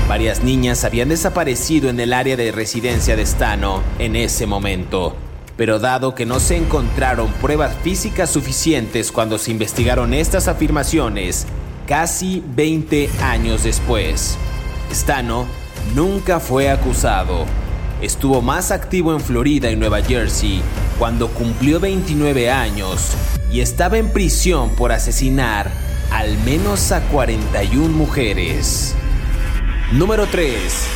Varias 0.09 0.43
niñas 0.43 0.83
habían 0.83 1.11
desaparecido 1.11 1.91
en 1.91 2.01
el 2.01 2.13
área 2.13 2.37
de 2.37 2.51
residencia 2.51 3.15
de 3.15 3.25
Stano 3.25 3.83
en 4.01 4.17
ese 4.17 4.47
momento 4.47 5.28
pero 5.59 5.81
dado 5.81 6.15
que 6.15 6.25
no 6.25 6.39
se 6.39 6.57
encontraron 6.57 7.33
pruebas 7.43 7.75
físicas 7.83 8.31
suficientes 8.31 9.11
cuando 9.11 9.39
se 9.39 9.51
investigaron 9.51 10.15
estas 10.15 10.47
afirmaciones, 10.47 11.47
casi 11.87 12.45
20 12.55 13.11
años 13.21 13.65
después, 13.65 14.39
Stano 14.93 15.47
nunca 15.97 16.39
fue 16.39 16.71
acusado. 16.71 17.45
Estuvo 18.01 18.41
más 18.41 18.71
activo 18.71 19.13
en 19.13 19.21
Florida 19.21 19.69
y 19.69 19.75
Nueva 19.75 20.01
Jersey 20.01 20.63
cuando 20.97 21.27
cumplió 21.27 21.81
29 21.81 22.51
años 22.53 23.17
y 23.51 23.61
estaba 23.61 23.99
en 23.99 24.13
prisión 24.13 24.77
por 24.77 24.93
asesinar 24.93 25.73
al 26.13 26.39
menos 26.45 26.93
a 26.93 27.01
41 27.09 27.89
mujeres. 27.89 28.95
Número 29.91 30.27
3. 30.31 30.87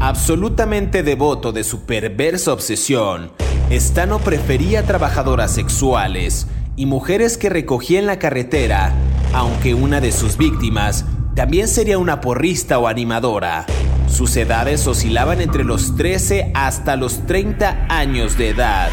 Absolutamente 0.00 1.02
devoto 1.02 1.52
de 1.52 1.64
su 1.64 1.86
perversa 1.86 2.52
obsesión, 2.52 3.30
Stano 3.70 4.18
prefería 4.18 4.84
trabajadoras 4.84 5.52
sexuales 5.52 6.46
y 6.76 6.86
mujeres 6.86 7.38
que 7.38 7.48
recogía 7.48 7.98
en 7.98 8.06
la 8.06 8.18
carretera, 8.18 8.92
aunque 9.32 9.74
una 9.74 10.00
de 10.00 10.12
sus 10.12 10.36
víctimas 10.36 11.04
también 11.34 11.68
sería 11.68 11.98
una 11.98 12.20
porrista 12.20 12.78
o 12.78 12.86
animadora. 12.86 13.66
Sus 14.08 14.36
edades 14.36 14.86
oscilaban 14.86 15.40
entre 15.40 15.64
los 15.64 15.96
13 15.96 16.52
hasta 16.54 16.96
los 16.96 17.26
30 17.26 17.86
años 17.88 18.36
de 18.36 18.50
edad 18.50 18.90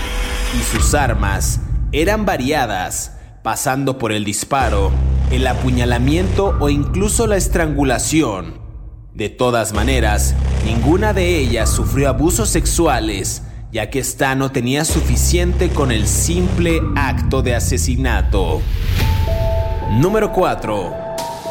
y 0.58 0.64
sus 0.64 0.94
armas 0.94 1.60
eran 1.92 2.26
variadas, 2.26 3.18
pasando 3.44 3.98
por 3.98 4.12
el 4.12 4.24
disparo, 4.24 4.92
el 5.32 5.46
apuñalamiento 5.48 6.56
o 6.60 6.70
incluso 6.70 7.28
la 7.28 7.36
estrangulación. 7.36 8.60
De 9.14 9.30
todas 9.30 9.74
maneras, 9.74 10.36
ninguna 10.66 11.14
de 11.14 11.38
ellas 11.38 11.70
sufrió 11.70 12.10
abusos 12.10 12.50
sexuales, 12.50 13.44
ya 13.72 13.90
que 13.90 14.00
esta 14.00 14.36
no 14.36 14.52
tenía 14.52 14.84
suficiente 14.84 15.70
con 15.70 15.92
el 15.92 16.08
simple 16.08 16.82
acto 16.96 17.42
de 17.42 17.56
asesinato. 17.56 18.62
Número 19.92 20.32
4. 20.32 20.96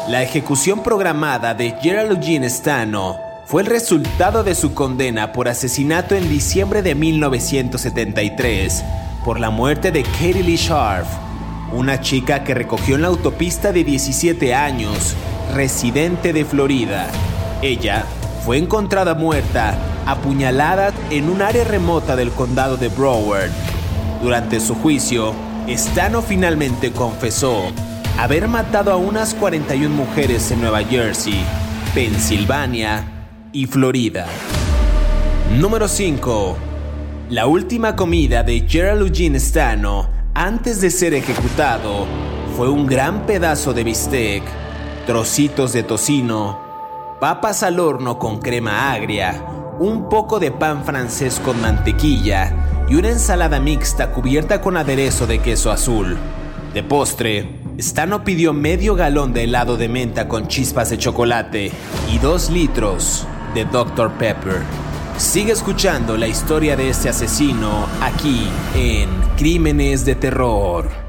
La 0.09 0.21
ejecución 0.23 0.83
programada 0.83 1.53
de 1.53 1.75
Gerald 1.81 2.21
Stano 2.49 3.17
fue 3.45 3.61
el 3.61 3.67
resultado 3.67 4.43
de 4.43 4.53
su 4.53 4.73
condena 4.73 5.31
por 5.31 5.47
asesinato 5.47 6.15
en 6.15 6.29
diciembre 6.29 6.81
de 6.81 6.93
1973 6.95 8.83
por 9.23 9.39
la 9.39 9.49
muerte 9.49 9.91
de 9.91 10.03
Katie 10.03 10.43
Lee 10.43 10.55
Sharp, 10.55 11.07
una 11.71 12.01
chica 12.01 12.43
que 12.43 12.53
recogió 12.53 12.95
en 12.95 13.03
la 13.03 13.07
autopista 13.09 13.71
de 13.71 13.83
17 13.83 14.53
años, 14.53 15.15
residente 15.53 16.33
de 16.33 16.45
Florida. 16.45 17.07
Ella 17.61 18.05
fue 18.45 18.57
encontrada 18.57 19.13
muerta, 19.13 19.77
apuñalada 20.05 20.91
en 21.09 21.29
un 21.29 21.41
área 21.41 21.63
remota 21.63 22.15
del 22.15 22.31
condado 22.31 22.77
de 22.77 22.89
Broward. 22.89 23.51
Durante 24.21 24.59
su 24.59 24.75
juicio, 24.75 25.33
Stano 25.67 26.21
finalmente 26.21 26.91
confesó 26.91 27.63
haber 28.17 28.47
matado 28.47 28.91
a 28.91 28.97
unas 28.97 29.33
41 29.33 29.93
mujeres 29.95 30.51
en 30.51 30.61
Nueva 30.61 30.83
Jersey, 30.83 31.43
Pensilvania 31.93 33.03
y 33.53 33.65
Florida. 33.65 34.25
Número 35.57 35.87
5. 35.87 36.57
La 37.29 37.45
última 37.45 37.95
comida 37.95 38.43
de 38.43 38.65
Gerald 38.67 39.01
Eugene 39.01 39.39
Stano 39.39 40.09
antes 40.33 40.81
de 40.81 40.89
ser 40.89 41.13
ejecutado 41.13 42.05
fue 42.55 42.69
un 42.69 42.85
gran 42.85 43.25
pedazo 43.25 43.73
de 43.73 43.83
bistec, 43.83 44.43
trocitos 45.05 45.73
de 45.73 45.83
tocino, 45.83 46.59
papas 47.19 47.63
al 47.63 47.79
horno 47.79 48.19
con 48.19 48.39
crema 48.39 48.91
agria, 48.91 49.43
un 49.79 50.09
poco 50.09 50.39
de 50.39 50.51
pan 50.51 50.83
francés 50.83 51.39
con 51.43 51.61
mantequilla 51.61 52.85
y 52.89 52.95
una 52.95 53.09
ensalada 53.09 53.59
mixta 53.59 54.11
cubierta 54.11 54.61
con 54.61 54.75
aderezo 54.75 55.25
de 55.25 55.39
queso 55.39 55.71
azul. 55.71 56.17
De 56.73 56.83
postre, 56.83 57.59
Stano 57.79 58.23
pidió 58.25 58.51
medio 58.51 58.95
galón 58.95 59.31
de 59.33 59.45
helado 59.45 59.77
de 59.77 59.87
menta 59.87 60.27
con 60.27 60.47
chispas 60.47 60.89
de 60.89 60.97
chocolate 60.97 61.71
y 62.11 62.17
dos 62.19 62.49
litros 62.49 63.25
de 63.55 63.65
Dr. 63.65 64.11
Pepper. 64.17 64.61
Sigue 65.17 65.53
escuchando 65.53 66.17
la 66.17 66.27
historia 66.27 66.75
de 66.75 66.89
este 66.89 67.09
asesino 67.09 67.87
aquí 68.01 68.47
en 68.75 69.09
Crímenes 69.37 70.05
de 70.05 70.15
Terror. 70.15 71.08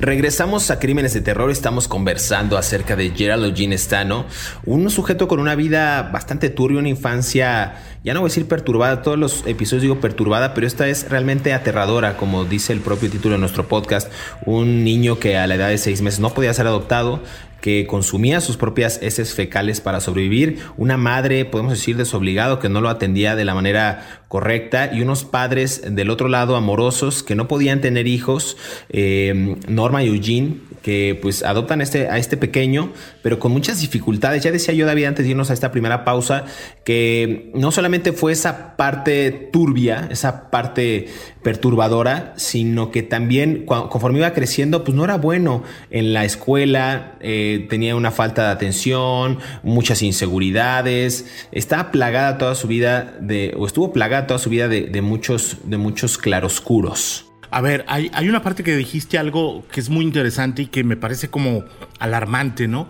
Regresamos 0.00 0.70
a 0.70 0.78
Crímenes 0.78 1.12
de 1.12 1.20
Terror, 1.20 1.50
estamos 1.50 1.86
conversando 1.86 2.56
acerca 2.56 2.96
de 2.96 3.10
Gerald 3.10 3.44
Eugene 3.44 3.76
Stano, 3.76 4.24
un 4.64 4.88
sujeto 4.88 5.28
con 5.28 5.40
una 5.40 5.54
vida 5.54 6.04
bastante 6.10 6.48
turbia, 6.48 6.78
una 6.78 6.88
infancia, 6.88 7.74
ya 8.02 8.14
no 8.14 8.20
voy 8.20 8.28
a 8.28 8.30
decir 8.30 8.48
perturbada, 8.48 9.02
todos 9.02 9.18
los 9.18 9.46
episodios 9.46 9.82
digo 9.82 10.00
perturbada, 10.00 10.54
pero 10.54 10.66
esta 10.66 10.88
es 10.88 11.10
realmente 11.10 11.52
aterradora, 11.52 12.16
como 12.16 12.46
dice 12.46 12.72
el 12.72 12.80
propio 12.80 13.10
título 13.10 13.34
de 13.34 13.40
nuestro 13.40 13.68
podcast, 13.68 14.10
un 14.46 14.84
niño 14.84 15.18
que 15.18 15.36
a 15.36 15.46
la 15.46 15.56
edad 15.56 15.68
de 15.68 15.76
seis 15.76 16.00
meses 16.00 16.18
no 16.18 16.32
podía 16.32 16.54
ser 16.54 16.66
adoptado, 16.66 17.22
que 17.60 17.86
consumía 17.86 18.40
sus 18.40 18.56
propias 18.56 18.98
heces 19.02 19.34
fecales 19.34 19.80
para 19.80 20.00
sobrevivir, 20.00 20.58
una 20.76 20.96
madre, 20.96 21.44
podemos 21.44 21.72
decir, 21.72 21.96
desobligado 21.96 22.58
que 22.58 22.68
no 22.68 22.80
lo 22.80 22.88
atendía 22.88 23.36
de 23.36 23.44
la 23.44 23.54
manera 23.54 24.20
correcta. 24.28 24.90
Y 24.92 25.02
unos 25.02 25.24
padres 25.24 25.82
del 25.90 26.08
otro 26.08 26.28
lado 26.28 26.56
amorosos 26.56 27.22
que 27.22 27.34
no 27.34 27.48
podían 27.48 27.80
tener 27.80 28.06
hijos, 28.06 28.56
eh, 28.88 29.56
Norma 29.66 30.04
y 30.04 30.08
Eugene, 30.08 30.56
que 30.82 31.18
pues 31.20 31.42
adoptan 31.42 31.80
este, 31.80 32.08
a 32.08 32.16
este 32.16 32.36
pequeño, 32.36 32.92
pero 33.22 33.38
con 33.38 33.52
muchas 33.52 33.80
dificultades. 33.80 34.42
Ya 34.42 34.52
decía 34.52 34.72
yo, 34.72 34.86
David, 34.86 35.04
antes 35.06 35.24
de 35.24 35.32
irnos 35.32 35.50
a 35.50 35.52
esta 35.52 35.72
primera 35.72 36.04
pausa, 36.04 36.44
que 36.84 37.50
no 37.54 37.72
solamente 37.72 38.12
fue 38.12 38.32
esa 38.32 38.76
parte 38.76 39.30
turbia, 39.52 40.08
esa 40.10 40.50
parte 40.50 41.08
perturbadora, 41.42 42.32
sino 42.36 42.90
que 42.90 43.02
también 43.02 43.64
conforme 43.66 44.18
iba 44.18 44.32
creciendo, 44.32 44.84
pues 44.84 44.94
no 44.96 45.04
era 45.04 45.16
bueno 45.16 45.64
en 45.90 46.12
la 46.12 46.24
escuela, 46.24 47.16
eh, 47.20 47.49
tenía 47.58 47.96
una 47.96 48.10
falta 48.10 48.46
de 48.46 48.52
atención, 48.52 49.38
muchas 49.62 50.02
inseguridades, 50.02 51.26
estaba 51.52 51.90
plagada 51.90 52.38
toda 52.38 52.54
su 52.54 52.68
vida 52.68 53.16
de, 53.20 53.54
o 53.56 53.66
estuvo 53.66 53.92
plagada 53.92 54.26
toda 54.26 54.38
su 54.38 54.50
vida 54.50 54.68
de, 54.68 54.82
de 54.82 55.02
muchos, 55.02 55.58
de 55.64 55.76
muchos 55.76 56.18
claroscuros. 56.18 57.26
A 57.50 57.60
ver, 57.60 57.84
hay, 57.88 58.10
hay, 58.14 58.28
una 58.28 58.42
parte 58.42 58.62
que 58.62 58.76
dijiste 58.76 59.18
algo 59.18 59.64
que 59.72 59.80
es 59.80 59.90
muy 59.90 60.04
interesante 60.04 60.62
y 60.62 60.66
que 60.66 60.84
me 60.84 60.96
parece 60.96 61.28
como 61.28 61.64
alarmante, 61.98 62.68
¿no? 62.68 62.88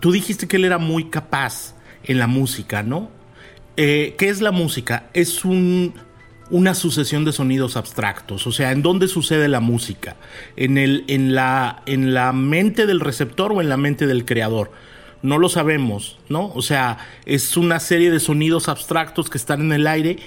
Tú 0.00 0.10
dijiste 0.10 0.48
que 0.48 0.56
él 0.56 0.64
era 0.64 0.78
muy 0.78 1.10
capaz 1.10 1.74
en 2.02 2.18
la 2.18 2.26
música, 2.26 2.82
¿no? 2.82 3.10
Eh, 3.76 4.14
¿Qué 4.16 4.28
es 4.28 4.40
la 4.40 4.52
música? 4.52 5.10
Es 5.12 5.44
un, 5.44 5.94
una 6.54 6.74
sucesión 6.74 7.24
de 7.24 7.32
sonidos 7.32 7.76
abstractos. 7.76 8.46
O 8.46 8.52
sea, 8.52 8.70
¿en 8.70 8.80
dónde 8.80 9.08
sucede 9.08 9.48
la 9.48 9.58
música? 9.58 10.14
¿En, 10.54 10.78
el, 10.78 11.02
en, 11.08 11.34
la, 11.34 11.82
¿En 11.84 12.14
la 12.14 12.32
mente 12.32 12.86
del 12.86 13.00
receptor 13.00 13.50
o 13.50 13.60
en 13.60 13.68
la 13.68 13.76
mente 13.76 14.06
del 14.06 14.24
creador? 14.24 14.70
No 15.20 15.38
lo 15.38 15.48
sabemos, 15.48 16.16
¿no? 16.28 16.52
O 16.54 16.62
sea, 16.62 16.98
es 17.26 17.56
una 17.56 17.80
serie 17.80 18.12
de 18.12 18.20
sonidos 18.20 18.68
abstractos 18.68 19.30
que 19.30 19.38
están 19.38 19.62
en 19.62 19.72
el 19.72 19.88
aire 19.88 20.20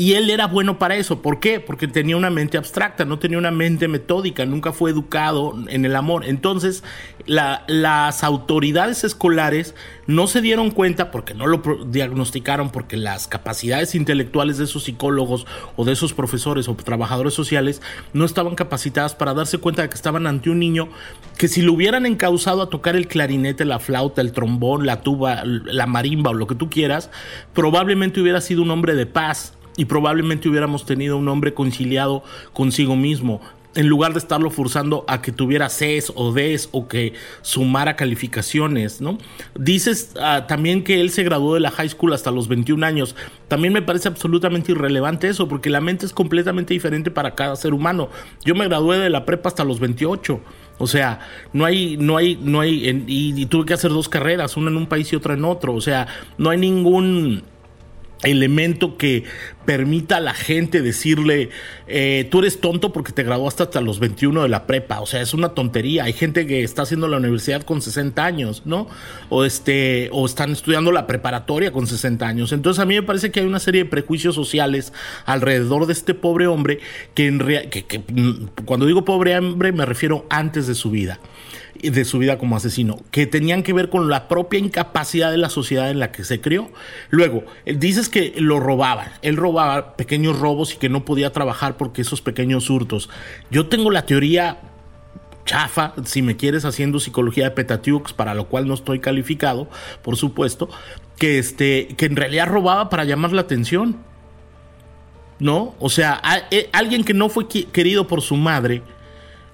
y 0.00 0.14
él 0.14 0.30
era 0.30 0.46
bueno 0.46 0.78
para 0.78 0.96
eso. 0.96 1.20
¿Por 1.20 1.40
qué? 1.40 1.60
Porque 1.60 1.86
tenía 1.86 2.16
una 2.16 2.30
mente 2.30 2.56
abstracta, 2.56 3.04
no 3.04 3.18
tenía 3.18 3.36
una 3.36 3.50
mente 3.50 3.86
metódica, 3.86 4.46
nunca 4.46 4.72
fue 4.72 4.92
educado 4.92 5.54
en 5.68 5.84
el 5.84 5.94
amor. 5.94 6.24
Entonces, 6.24 6.82
las 7.26 8.24
autoridades 8.24 9.04
escolares 9.04 9.74
no 10.06 10.26
se 10.26 10.40
dieron 10.40 10.70
cuenta 10.70 11.10
porque 11.10 11.34
no 11.34 11.46
lo 11.46 11.60
diagnosticaron, 11.84 12.70
porque 12.70 12.96
las 12.96 13.28
capacidades 13.28 13.94
intelectuales 13.94 14.56
de 14.56 14.64
esos 14.64 14.84
psicólogos 14.84 15.46
o 15.76 15.84
de 15.84 15.92
esos 15.92 16.14
profesores 16.14 16.66
o 16.68 16.74
trabajadores 16.76 17.34
sociales 17.34 17.82
no 18.14 18.24
estaban 18.24 18.54
capacitadas 18.54 19.14
para 19.14 19.34
darse 19.34 19.58
cuenta 19.58 19.82
de 19.82 19.90
que 19.90 19.96
estaban 19.96 20.26
ante 20.26 20.48
un 20.48 20.60
niño 20.60 20.88
que 21.36 21.46
si 21.46 21.60
lo 21.60 21.74
hubieran 21.74 22.06
encausado 22.06 22.62
a 22.62 22.70
tocar 22.70 22.96
el 22.96 23.06
clarinete, 23.06 23.66
la 23.66 23.78
flauta, 23.78 24.22
el 24.22 24.32
trombón, 24.32 24.86
la 24.86 25.02
tuba, 25.02 25.42
la 25.44 25.86
marimba 25.86 26.30
o 26.30 26.34
lo 26.34 26.46
que 26.46 26.54
tú 26.54 26.70
quieras, 26.70 27.10
probablemente 27.52 28.22
hubiera 28.22 28.40
sido 28.40 28.62
un 28.62 28.70
hombre 28.70 28.94
de 28.94 29.04
paz 29.04 29.59
y 29.80 29.86
probablemente 29.86 30.46
hubiéramos 30.46 30.84
tenido 30.84 31.16
un 31.16 31.26
hombre 31.28 31.54
conciliado 31.54 32.22
consigo 32.52 32.96
mismo, 32.96 33.40
en 33.74 33.86
lugar 33.86 34.12
de 34.12 34.18
estarlo 34.18 34.50
forzando 34.50 35.06
a 35.08 35.22
que 35.22 35.32
tuviera 35.32 35.68
Cs 35.70 36.12
o 36.14 36.34
Ds 36.34 36.68
o 36.72 36.86
que 36.86 37.14
sumara 37.40 37.96
calificaciones, 37.96 39.00
¿no? 39.00 39.16
Dices 39.58 40.12
ah, 40.20 40.44
también 40.46 40.84
que 40.84 41.00
él 41.00 41.08
se 41.08 41.22
graduó 41.22 41.54
de 41.54 41.60
la 41.60 41.70
high 41.70 41.88
school 41.88 42.12
hasta 42.12 42.30
los 42.30 42.46
21 42.46 42.84
años. 42.84 43.16
También 43.48 43.72
me 43.72 43.80
parece 43.80 44.08
absolutamente 44.08 44.72
irrelevante 44.72 45.28
eso, 45.28 45.48
porque 45.48 45.70
la 45.70 45.80
mente 45.80 46.04
es 46.04 46.12
completamente 46.12 46.74
diferente 46.74 47.10
para 47.10 47.34
cada 47.34 47.56
ser 47.56 47.72
humano. 47.72 48.10
Yo 48.44 48.54
me 48.54 48.68
gradué 48.68 48.98
de 48.98 49.08
la 49.08 49.24
prepa 49.24 49.48
hasta 49.48 49.64
los 49.64 49.80
28. 49.80 50.42
O 50.76 50.86
sea, 50.86 51.20
no 51.54 51.64
hay, 51.64 51.96
no 51.96 52.18
hay, 52.18 52.36
no 52.36 52.60
hay, 52.60 53.02
y 53.06 53.46
tuve 53.46 53.64
que 53.64 53.72
hacer 53.72 53.92
dos 53.92 54.10
carreras, 54.10 54.58
una 54.58 54.70
en 54.70 54.76
un 54.76 54.88
país 54.88 55.10
y 55.14 55.16
otra 55.16 55.32
en 55.32 55.46
otro. 55.46 55.72
O 55.72 55.80
sea, 55.80 56.06
no 56.36 56.50
hay 56.50 56.58
ningún 56.58 57.44
elemento 58.22 58.96
que 58.96 59.24
permita 59.64 60.16
a 60.16 60.20
la 60.20 60.34
gente 60.34 60.82
decirle, 60.82 61.50
eh, 61.86 62.26
tú 62.30 62.40
eres 62.40 62.60
tonto 62.60 62.92
porque 62.92 63.12
te 63.12 63.22
graduaste 63.22 63.62
hasta 63.62 63.80
los 63.80 64.00
21 64.00 64.42
de 64.42 64.48
la 64.48 64.66
prepa. 64.66 65.00
O 65.00 65.06
sea, 65.06 65.20
es 65.20 65.32
una 65.32 65.50
tontería. 65.50 66.04
Hay 66.04 66.12
gente 66.12 66.46
que 66.46 66.62
está 66.62 66.82
haciendo 66.82 67.08
la 67.08 67.18
universidad 67.18 67.62
con 67.62 67.80
60 67.80 68.24
años, 68.24 68.62
¿no? 68.64 68.88
O, 69.28 69.44
este, 69.44 70.08
o 70.12 70.26
están 70.26 70.50
estudiando 70.52 70.92
la 70.92 71.06
preparatoria 71.06 71.72
con 71.72 71.86
60 71.86 72.26
años. 72.26 72.52
Entonces 72.52 72.80
a 72.80 72.86
mí 72.86 72.94
me 72.94 73.02
parece 73.02 73.30
que 73.30 73.40
hay 73.40 73.46
una 73.46 73.60
serie 73.60 73.84
de 73.84 73.90
prejuicios 73.90 74.34
sociales 74.34 74.92
alrededor 75.24 75.86
de 75.86 75.92
este 75.92 76.14
pobre 76.14 76.46
hombre 76.46 76.80
que, 77.14 77.26
en 77.26 77.38
que 77.38 78.02
mm, 78.08 78.64
cuando 78.64 78.86
digo 78.86 79.04
pobre 79.04 79.36
hombre 79.36 79.72
me 79.72 79.86
refiero 79.86 80.26
antes 80.30 80.66
de 80.66 80.74
su 80.74 80.90
vida 80.90 81.20
de 81.82 82.04
su 82.04 82.18
vida 82.18 82.38
como 82.38 82.56
asesino, 82.56 82.98
que 83.10 83.26
tenían 83.26 83.62
que 83.62 83.72
ver 83.72 83.88
con 83.88 84.08
la 84.08 84.28
propia 84.28 84.58
incapacidad 84.58 85.30
de 85.30 85.38
la 85.38 85.48
sociedad 85.48 85.90
en 85.90 85.98
la 85.98 86.12
que 86.12 86.24
se 86.24 86.40
crió. 86.40 86.70
Luego, 87.08 87.44
dices 87.64 88.08
que 88.08 88.34
lo 88.36 88.60
robaban, 88.60 89.08
él 89.22 89.36
robaba 89.36 89.96
pequeños 89.96 90.38
robos 90.38 90.74
y 90.74 90.76
que 90.76 90.88
no 90.88 91.04
podía 91.04 91.32
trabajar 91.32 91.76
porque 91.76 92.02
esos 92.02 92.20
pequeños 92.20 92.68
hurtos. 92.70 93.08
Yo 93.50 93.66
tengo 93.68 93.90
la 93.90 94.06
teoría 94.06 94.58
chafa, 95.44 95.94
si 96.04 96.22
me 96.22 96.36
quieres, 96.36 96.64
haciendo 96.64 97.00
psicología 97.00 97.44
de 97.44 97.50
Petatiux, 97.50 98.12
para 98.12 98.34
lo 98.34 98.46
cual 98.46 98.68
no 98.68 98.74
estoy 98.74 99.00
calificado, 99.00 99.68
por 100.02 100.16
supuesto, 100.16 100.68
que, 101.18 101.38
este, 101.38 101.88
que 101.96 102.06
en 102.06 102.16
realidad 102.16 102.46
robaba 102.46 102.88
para 102.88 103.04
llamar 103.04 103.32
la 103.32 103.42
atención. 103.42 103.96
¿No? 105.38 105.74
O 105.78 105.88
sea, 105.88 106.20
eh, 106.50 106.68
alguien 106.70 107.02
que 107.02 107.14
no 107.14 107.30
fue 107.30 107.48
querido 107.48 108.06
por 108.06 108.20
su 108.20 108.36
madre, 108.36 108.82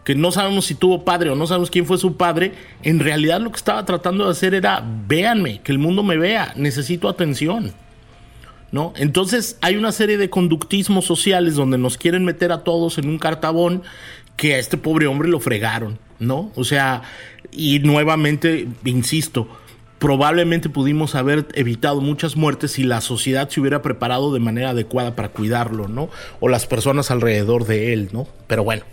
que 0.06 0.14
no 0.14 0.30
sabemos 0.30 0.66
si 0.66 0.76
tuvo 0.76 1.04
padre 1.04 1.30
o 1.30 1.34
no 1.34 1.48
sabemos 1.48 1.68
quién 1.68 1.84
fue 1.84 1.98
su 1.98 2.16
padre, 2.16 2.52
en 2.84 3.00
realidad 3.00 3.40
lo 3.40 3.50
que 3.50 3.56
estaba 3.56 3.84
tratando 3.84 4.24
de 4.24 4.30
hacer 4.30 4.54
era, 4.54 4.80
véanme, 5.08 5.60
que 5.62 5.72
el 5.72 5.80
mundo 5.80 6.04
me 6.04 6.16
vea, 6.16 6.52
necesito 6.54 7.08
atención. 7.08 7.72
¿No? 8.70 8.92
Entonces 8.96 9.58
hay 9.62 9.74
una 9.74 9.90
serie 9.90 10.16
de 10.16 10.30
conductismos 10.30 11.06
sociales 11.06 11.56
donde 11.56 11.76
nos 11.76 11.98
quieren 11.98 12.24
meter 12.24 12.52
a 12.52 12.62
todos 12.62 12.98
en 12.98 13.08
un 13.08 13.18
cartabón 13.18 13.82
que 14.36 14.54
a 14.54 14.58
este 14.58 14.76
pobre 14.76 15.08
hombre 15.08 15.28
lo 15.28 15.40
fregaron, 15.40 15.98
¿no? 16.20 16.52
O 16.54 16.62
sea, 16.62 17.02
y 17.50 17.80
nuevamente, 17.80 18.68
insisto, 18.84 19.48
probablemente 19.98 20.68
pudimos 20.68 21.16
haber 21.16 21.48
evitado 21.54 22.00
muchas 22.00 22.36
muertes 22.36 22.72
si 22.72 22.84
la 22.84 23.00
sociedad 23.00 23.48
se 23.48 23.60
hubiera 23.60 23.82
preparado 23.82 24.32
de 24.32 24.40
manera 24.40 24.70
adecuada 24.70 25.16
para 25.16 25.30
cuidarlo, 25.30 25.88
¿no? 25.88 26.10
O 26.38 26.48
las 26.48 26.66
personas 26.66 27.10
alrededor 27.10 27.66
de 27.66 27.92
él, 27.92 28.10
¿no? 28.12 28.28
Pero 28.46 28.62
bueno. 28.62 28.84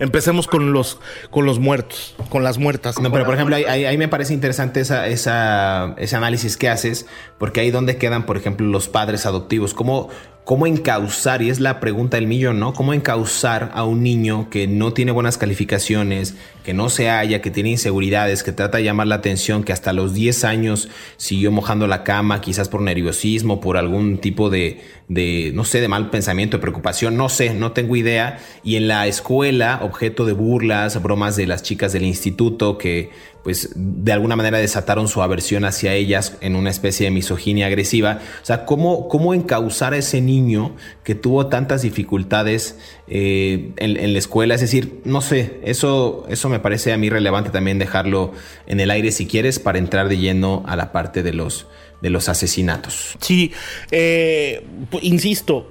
Empecemos 0.00 0.46
con 0.46 0.72
los, 0.72 0.98
con 1.30 1.44
los 1.44 1.58
muertos, 1.58 2.16
con 2.30 2.42
las 2.42 2.58
muertas. 2.58 2.98
No, 2.98 3.12
pero 3.12 3.24
por 3.26 3.34
ejemplo, 3.34 3.54
ahí, 3.54 3.64
ahí 3.64 3.98
me 3.98 4.08
parece 4.08 4.32
interesante 4.32 4.80
esa, 4.80 5.06
esa, 5.06 5.94
ese 5.98 6.16
análisis 6.16 6.56
que 6.56 6.68
haces, 6.68 7.06
porque 7.38 7.60
ahí 7.60 7.70
donde 7.70 7.98
quedan, 7.98 8.24
por 8.24 8.38
ejemplo, 8.38 8.66
los 8.66 8.88
padres 8.88 9.26
adoptivos. 9.26 9.74
¿Cómo, 9.74 10.08
cómo 10.50 10.66
encauzar, 10.66 11.42
y 11.42 11.48
es 11.48 11.60
la 11.60 11.78
pregunta 11.78 12.16
del 12.16 12.26
millón, 12.26 12.58
¿no? 12.58 12.72
¿Cómo 12.72 12.92
encauzar 12.92 13.70
a 13.72 13.84
un 13.84 14.02
niño 14.02 14.50
que 14.50 14.66
no 14.66 14.92
tiene 14.92 15.12
buenas 15.12 15.38
calificaciones, 15.38 16.34
que 16.64 16.74
no 16.74 16.88
se 16.88 17.08
halla, 17.08 17.40
que 17.40 17.52
tiene 17.52 17.70
inseguridades, 17.70 18.42
que 18.42 18.50
trata 18.50 18.78
de 18.78 18.82
llamar 18.82 19.06
la 19.06 19.14
atención, 19.14 19.62
que 19.62 19.72
hasta 19.72 19.92
los 19.92 20.12
10 20.12 20.42
años 20.42 20.88
siguió 21.18 21.52
mojando 21.52 21.86
la 21.86 22.02
cama, 22.02 22.40
quizás 22.40 22.68
por 22.68 22.82
nerviosismo, 22.82 23.60
por 23.60 23.76
algún 23.76 24.18
tipo 24.18 24.50
de, 24.50 24.80
de, 25.06 25.52
no 25.54 25.62
sé, 25.62 25.80
de 25.80 25.86
mal 25.86 26.10
pensamiento, 26.10 26.56
de 26.56 26.62
preocupación, 26.62 27.16
no 27.16 27.28
sé, 27.28 27.54
no 27.54 27.70
tengo 27.70 27.94
idea. 27.94 28.40
Y 28.64 28.74
en 28.74 28.88
la 28.88 29.06
escuela, 29.06 29.78
objeto 29.84 30.24
de 30.24 30.32
burlas, 30.32 31.00
bromas 31.00 31.36
de 31.36 31.46
las 31.46 31.62
chicas 31.62 31.92
del 31.92 32.04
instituto 32.04 32.76
que 32.76 33.10
pues 33.42 33.70
de 33.74 34.12
alguna 34.12 34.36
manera 34.36 34.58
desataron 34.58 35.08
su 35.08 35.22
aversión 35.22 35.64
hacia 35.64 35.94
ellas 35.94 36.36
en 36.40 36.56
una 36.56 36.70
especie 36.70 37.06
de 37.06 37.10
misoginia 37.10 37.66
agresiva. 37.66 38.20
O 38.42 38.44
sea, 38.44 38.66
¿cómo, 38.66 39.08
cómo 39.08 39.32
encauzar 39.34 39.94
a 39.94 39.96
ese 39.96 40.20
niño 40.20 40.76
que 41.04 41.14
tuvo 41.14 41.46
tantas 41.46 41.82
dificultades 41.82 42.78
eh, 43.08 43.72
en, 43.76 44.12
la 44.12 44.18
escuela? 44.18 44.54
Es 44.54 44.60
decir, 44.60 45.00
no 45.04 45.20
sé, 45.20 45.60
eso, 45.64 46.26
eso 46.28 46.48
me 46.48 46.60
parece 46.60 46.92
a 46.92 46.98
mí 46.98 47.08
relevante 47.08 47.50
también 47.50 47.78
dejarlo 47.78 48.32
en 48.66 48.80
el 48.80 48.90
aire 48.90 49.10
si 49.10 49.26
quieres 49.26 49.58
para 49.58 49.78
entrar 49.78 50.08
de 50.08 50.18
lleno 50.18 50.62
a 50.66 50.76
la 50.76 50.92
parte 50.92 51.22
de 51.22 51.32
los, 51.32 51.66
de 52.02 52.10
los 52.10 52.28
asesinatos. 52.28 53.16
Sí, 53.20 53.52
eh, 53.90 54.66
insisto, 55.00 55.70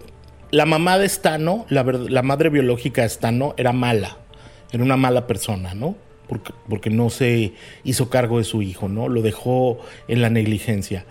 la 0.49 0.65
mamá 0.65 0.97
de 0.97 1.07
Stano, 1.07 1.65
la, 1.69 1.83
la 1.83 2.23
madre 2.23 2.49
biológica 2.49 3.03
de 3.03 3.09
Stano 3.09 3.53
era 3.57 3.73
mala, 3.73 4.17
era 4.71 4.83
una 4.83 4.97
mala 4.97 5.27
persona, 5.27 5.75
¿no? 5.75 6.08
Porque, 6.29 6.53
porque, 6.69 6.89
no 6.89 7.09
se 7.09 7.53
hizo 7.83 8.09
cargo 8.09 8.37
de 8.37 8.45
su 8.45 8.61
hijo, 8.61 8.87
¿no? 8.87 9.09
Lo 9.09 9.21
dejó 9.21 9.79
en 10.07 10.21
la 10.21 10.29
negligencia. 10.29 11.05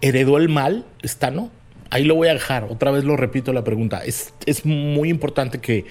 ¿Heredó 0.00 0.36
el 0.36 0.48
mal, 0.48 0.84
Stano? 1.04 1.50
Ahí 1.90 2.04
lo 2.04 2.16
voy 2.16 2.28
a 2.28 2.34
dejar. 2.34 2.64
Otra 2.64 2.90
vez 2.90 3.04
lo 3.04 3.16
repito 3.16 3.52
la 3.52 3.64
pregunta. 3.64 4.04
Es, 4.04 4.34
es 4.44 4.66
muy 4.66 5.08
importante 5.08 5.60
que 5.60 5.86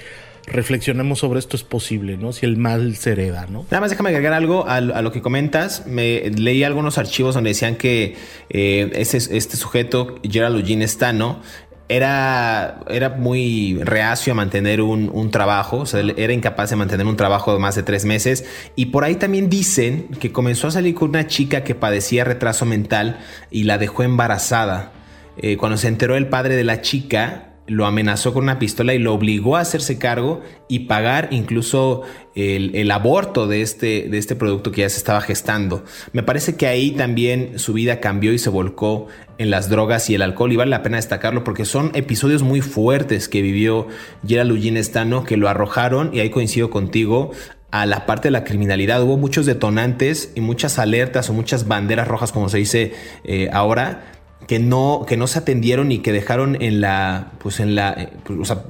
reflexionemos 0.46 1.20
sobre 1.20 1.40
esto 1.40 1.56
es 1.56 1.64
posible, 1.64 2.18
¿no? 2.18 2.34
Si 2.34 2.46
el 2.46 2.58
mal 2.58 2.96
se 2.96 3.14
hereda, 3.14 3.48
¿no? 3.50 3.64
Nada 3.64 3.82
más 3.82 3.90
déjame 3.90 4.10
agregar 4.10 4.34
algo 4.34 4.68
a, 4.68 4.82
lo 4.82 5.12
que 5.12 5.22
comentas. 5.22 5.88
Me 5.88 6.30
leí 6.30 6.64
algunos 6.64 6.98
archivos 6.98 7.36
donde 7.36 7.52
decían 7.52 7.76
que 7.76 8.16
ese, 8.50 9.18
este 9.18 9.58
sujeto, 9.58 10.20
Gerald 10.30 10.60
Eugene 10.60 10.88
Stano, 10.88 11.42
era, 11.90 12.82
era 12.90 13.10
muy 13.10 13.80
reacio 13.84 14.34
a 14.34 14.36
mantener 14.36 14.82
un, 14.82 15.10
un, 15.14 15.32
trabajo, 15.32 15.84
era 15.94 16.34
incapaz 16.34 16.70
de 16.70 16.76
mantener 16.76 17.06
un 17.06 17.18
trabajo 17.18 17.54
de 17.54 17.60
más 17.60 17.76
de 17.76 17.84
tres 17.84 18.06
meses. 18.06 18.46
Y 18.76 18.88
por 18.88 19.04
ahí 19.04 19.16
también 19.16 19.50
dicen 19.50 20.08
que 20.20 20.32
comenzó 20.32 20.68
a 20.68 20.72
salir 20.72 20.96
con 20.96 21.10
una 21.10 21.28
chica 21.28 21.64
que 21.64 21.76
padecía 21.76 22.24
retraso 22.24 22.66
mental 22.66 23.20
y 23.52 23.64
la 23.64 23.78
dejó 23.78 24.04
embarazada. 24.04 24.92
Eh, 25.38 25.58
cuando 25.58 25.78
se 25.78 25.88
enteró 25.88 26.16
el 26.16 26.28
padre 26.28 26.56
de 26.56 26.64
la 26.64 26.82
chica, 26.82 27.53
lo 27.66 27.86
amenazó 27.86 28.34
con 28.34 28.44
una 28.44 28.60
pistola 28.60 28.94
y 28.94 29.00
lo 29.00 29.14
obligó 29.14 29.56
a 29.56 29.62
hacerse 29.62 29.98
cargo 29.98 30.42
y 30.68 30.80
pagar 30.80 31.30
incluso 31.32 32.02
el, 32.36 32.76
el, 32.76 32.92
aborto 32.92 33.48
de 33.48 33.62
este, 33.62 34.08
de 34.10 34.18
este 34.18 34.36
producto 34.36 34.72
que 34.72 34.82
ya 34.82 34.90
se 34.90 34.98
estaba 34.98 35.22
gestando. 35.22 35.86
Me 36.12 36.24
parece 36.24 36.56
que 36.56 36.68
ahí 36.68 36.92
también 36.92 37.60
su 37.60 37.74
vida 37.74 38.02
cambió 38.02 38.34
y 38.34 38.40
se 38.40 38.50
volcó 38.50 39.08
en 39.38 39.50
las 39.50 39.70
drogas 39.70 40.10
y 40.10 40.16
el 40.16 40.22
alcohol 40.22 40.52
y 40.52 40.58
vale 40.58 40.72
la 40.72 40.84
pena 40.84 40.98
destacarlo 40.98 41.44
porque 41.44 41.66
son 41.66 41.92
episodios 41.94 42.44
muy 42.44 42.62
fuertes 42.62 43.30
que 43.30 43.42
vivió 43.42 43.88
Gerald 44.28 44.52
Eugene 44.52 44.84
Stano 44.84 45.24
que 45.24 45.38
lo 45.38 45.48
arrojaron 45.48 46.12
y 46.14 46.20
ahí 46.20 46.30
coincido 46.30 46.70
contigo 46.70 47.32
a 47.72 47.86
la 47.86 48.06
parte 48.06 48.28
de 48.28 48.32
la 48.32 48.44
criminalidad. 48.44 49.02
Hubo 49.02 49.18
muchos 49.18 49.46
detonantes 49.46 50.32
y 50.36 50.42
muchas 50.42 50.80
alertas 50.80 51.30
o 51.30 51.34
muchas 51.34 51.68
banderas 51.68 52.08
rojas 52.08 52.32
como 52.32 52.50
se 52.50 52.58
dice 52.58 52.94
eh, 53.24 53.50
ahora 53.54 54.04
que 54.48 54.60
no, 54.60 55.06
que 55.08 55.18
no 55.18 55.28
se 55.28 55.40
atendieron 55.40 55.92
y 55.92 56.00
que 56.00 56.12
dejaron 56.12 56.62
en 56.62 56.82
la, 56.82 57.32
pues 57.40 57.60
en 57.60 57.76
la, 57.76 57.94
eh, 57.94 58.10
pues, 58.24 58.40
o 58.40 58.46
sea, 58.46 58.64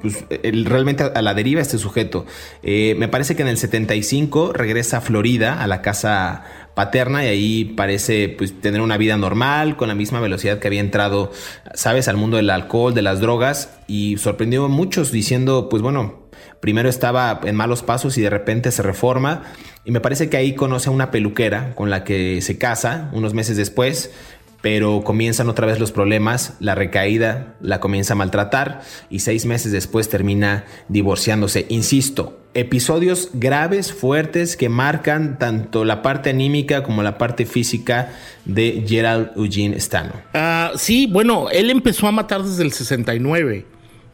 pues, 0.00 0.24
realmente 0.42 1.02
a 1.02 1.22
la 1.22 1.34
deriva 1.34 1.60
este 1.60 1.78
sujeto. 1.78 2.26
Eh, 2.62 2.94
me 2.98 3.08
parece 3.08 3.36
que 3.36 3.42
en 3.42 3.48
el 3.48 3.58
75 3.58 4.52
regresa 4.52 4.98
a 4.98 5.00
Florida, 5.00 5.62
a 5.62 5.66
la 5.66 5.82
casa 5.82 6.44
paterna, 6.74 7.24
y 7.24 7.28
ahí 7.28 7.64
parece 7.64 8.28
pues, 8.28 8.60
tener 8.60 8.80
una 8.80 8.96
vida 8.96 9.16
normal, 9.16 9.76
con 9.76 9.88
la 9.88 9.94
misma 9.94 10.20
velocidad 10.20 10.58
que 10.58 10.68
había 10.68 10.80
entrado, 10.80 11.32
sabes, 11.74 12.06
al 12.08 12.16
mundo 12.16 12.36
del 12.36 12.50
alcohol, 12.50 12.94
de 12.94 13.02
las 13.02 13.20
drogas, 13.20 13.70
y 13.88 14.16
sorprendió 14.18 14.64
a 14.64 14.68
muchos 14.68 15.10
diciendo, 15.10 15.68
pues 15.68 15.82
bueno, 15.82 16.28
primero 16.60 16.88
estaba 16.88 17.40
en 17.44 17.56
malos 17.56 17.82
pasos 17.82 18.16
y 18.18 18.22
de 18.22 18.30
repente 18.30 18.70
se 18.70 18.82
reforma. 18.82 19.42
Y 19.84 19.90
me 19.90 20.00
parece 20.00 20.28
que 20.28 20.36
ahí 20.36 20.54
conoce 20.54 20.88
a 20.88 20.92
una 20.92 21.10
peluquera 21.10 21.74
con 21.74 21.90
la 21.90 22.04
que 22.04 22.42
se 22.42 22.58
casa 22.58 23.10
unos 23.12 23.34
meses 23.34 23.56
después 23.56 24.12
pero 24.60 25.02
comienzan 25.04 25.48
otra 25.48 25.66
vez 25.66 25.78
los 25.78 25.92
problemas, 25.92 26.54
la 26.60 26.74
recaída 26.74 27.54
la 27.60 27.80
comienza 27.80 28.14
a 28.14 28.16
maltratar 28.16 28.82
y 29.08 29.20
seis 29.20 29.46
meses 29.46 29.72
después 29.72 30.08
termina 30.08 30.64
divorciándose. 30.88 31.66
Insisto, 31.68 32.40
episodios 32.54 33.30
graves, 33.34 33.92
fuertes, 33.92 34.56
que 34.56 34.68
marcan 34.68 35.38
tanto 35.38 35.84
la 35.84 36.02
parte 36.02 36.30
anímica 36.30 36.82
como 36.82 37.02
la 37.02 37.18
parte 37.18 37.46
física 37.46 38.12
de 38.44 38.84
Gerald 38.86 39.30
Eugene 39.36 39.78
Stano. 39.80 40.14
Uh, 40.34 40.76
sí, 40.76 41.06
bueno, 41.06 41.50
él 41.50 41.70
empezó 41.70 42.08
a 42.08 42.12
matar 42.12 42.42
desde 42.42 42.64
el 42.64 42.72
69. 42.72 43.64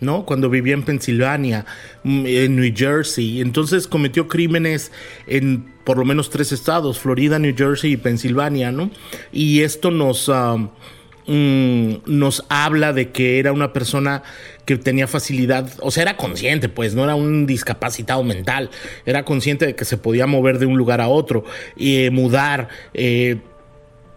¿no? 0.01 0.27
Cuando 0.27 0.51
vivía 0.51 0.75
en 0.75 0.83
Pensilvania, 0.83 1.65
mm, 2.03 2.27
en 2.27 2.57
New 2.57 2.73
Jersey. 2.77 3.41
Entonces 3.41 3.89
cometió 3.89 4.29
crímenes 4.29 4.93
en 5.27 5.74
por 5.85 5.99
lo 5.99 6.05
menos 6.05 6.31
tres 6.31 6.53
estados, 6.53 6.99
Florida, 6.99 7.38
New 7.38 7.55
Jersey 7.57 7.92
y 7.92 7.97
Pensilvania, 7.97 8.73
¿no? 8.73 8.90
Y 9.33 9.61
esto 9.61 9.90
nos, 9.90 10.29
um, 10.29 10.70
mm, 11.27 12.03
nos 12.07 12.44
habla 12.49 12.92
de 12.92 13.11
que 13.11 13.38
era 13.38 13.53
una 13.53 13.73
persona 13.73 14.23
que 14.64 14.77
tenía 14.79 15.07
facilidad, 15.07 15.70
o 15.81 15.90
sea, 15.90 16.03
era 16.05 16.16
consciente, 16.16 16.68
pues, 16.68 16.94
no 16.94 17.05
era 17.05 17.14
un 17.14 17.47
discapacitado 17.47 18.25
mental, 18.25 18.70
era 19.05 19.25
consciente 19.25 19.66
de 19.66 19.75
que 19.75 19.85
se 19.85 19.99
podía 19.99 20.27
mover 20.27 20.59
de 20.59 20.66
un 20.66 20.79
lugar 20.79 21.01
a 21.03 21.09
otro, 21.09 21.44
y 21.77 22.09
mudar, 22.11 22.68
eh, 22.94 23.38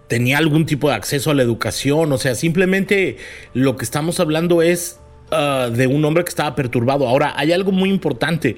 tenía 0.07 0.37
algún 0.37 0.65
tipo 0.65 0.89
de 0.89 0.95
acceso 0.95 1.31
a 1.31 1.33
la 1.33 1.43
educación, 1.43 2.11
o 2.11 2.17
sea, 2.17 2.35
simplemente 2.35 3.17
lo 3.53 3.75
que 3.75 3.83
estamos 3.83 4.21
hablando 4.21 4.61
es 4.61 4.99
uh, 5.31 5.69
de 5.69 5.87
un 5.87 6.03
hombre 6.05 6.23
que 6.23 6.29
estaba 6.29 6.55
perturbado. 6.55 7.07
Ahora, 7.07 7.33
hay 7.35 7.51
algo 7.51 7.71
muy 7.71 7.89
importante. 7.89 8.55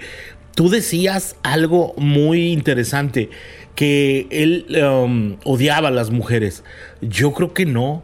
Tú 0.60 0.68
decías 0.68 1.38
algo 1.42 1.94
muy 1.96 2.52
interesante, 2.52 3.30
que 3.76 4.28
él 4.30 4.66
um, 4.84 5.38
odiaba 5.46 5.88
a 5.88 5.92
las 5.92 6.10
mujeres. 6.10 6.66
Yo 7.00 7.32
creo 7.32 7.54
que 7.54 7.66
no. 7.66 8.04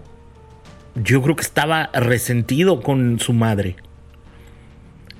Yo 0.95 1.21
creo 1.21 1.35
que 1.35 1.41
estaba 1.41 1.89
resentido 1.91 2.79
con 2.79 3.19
su 3.19 3.33
madre. 3.33 3.75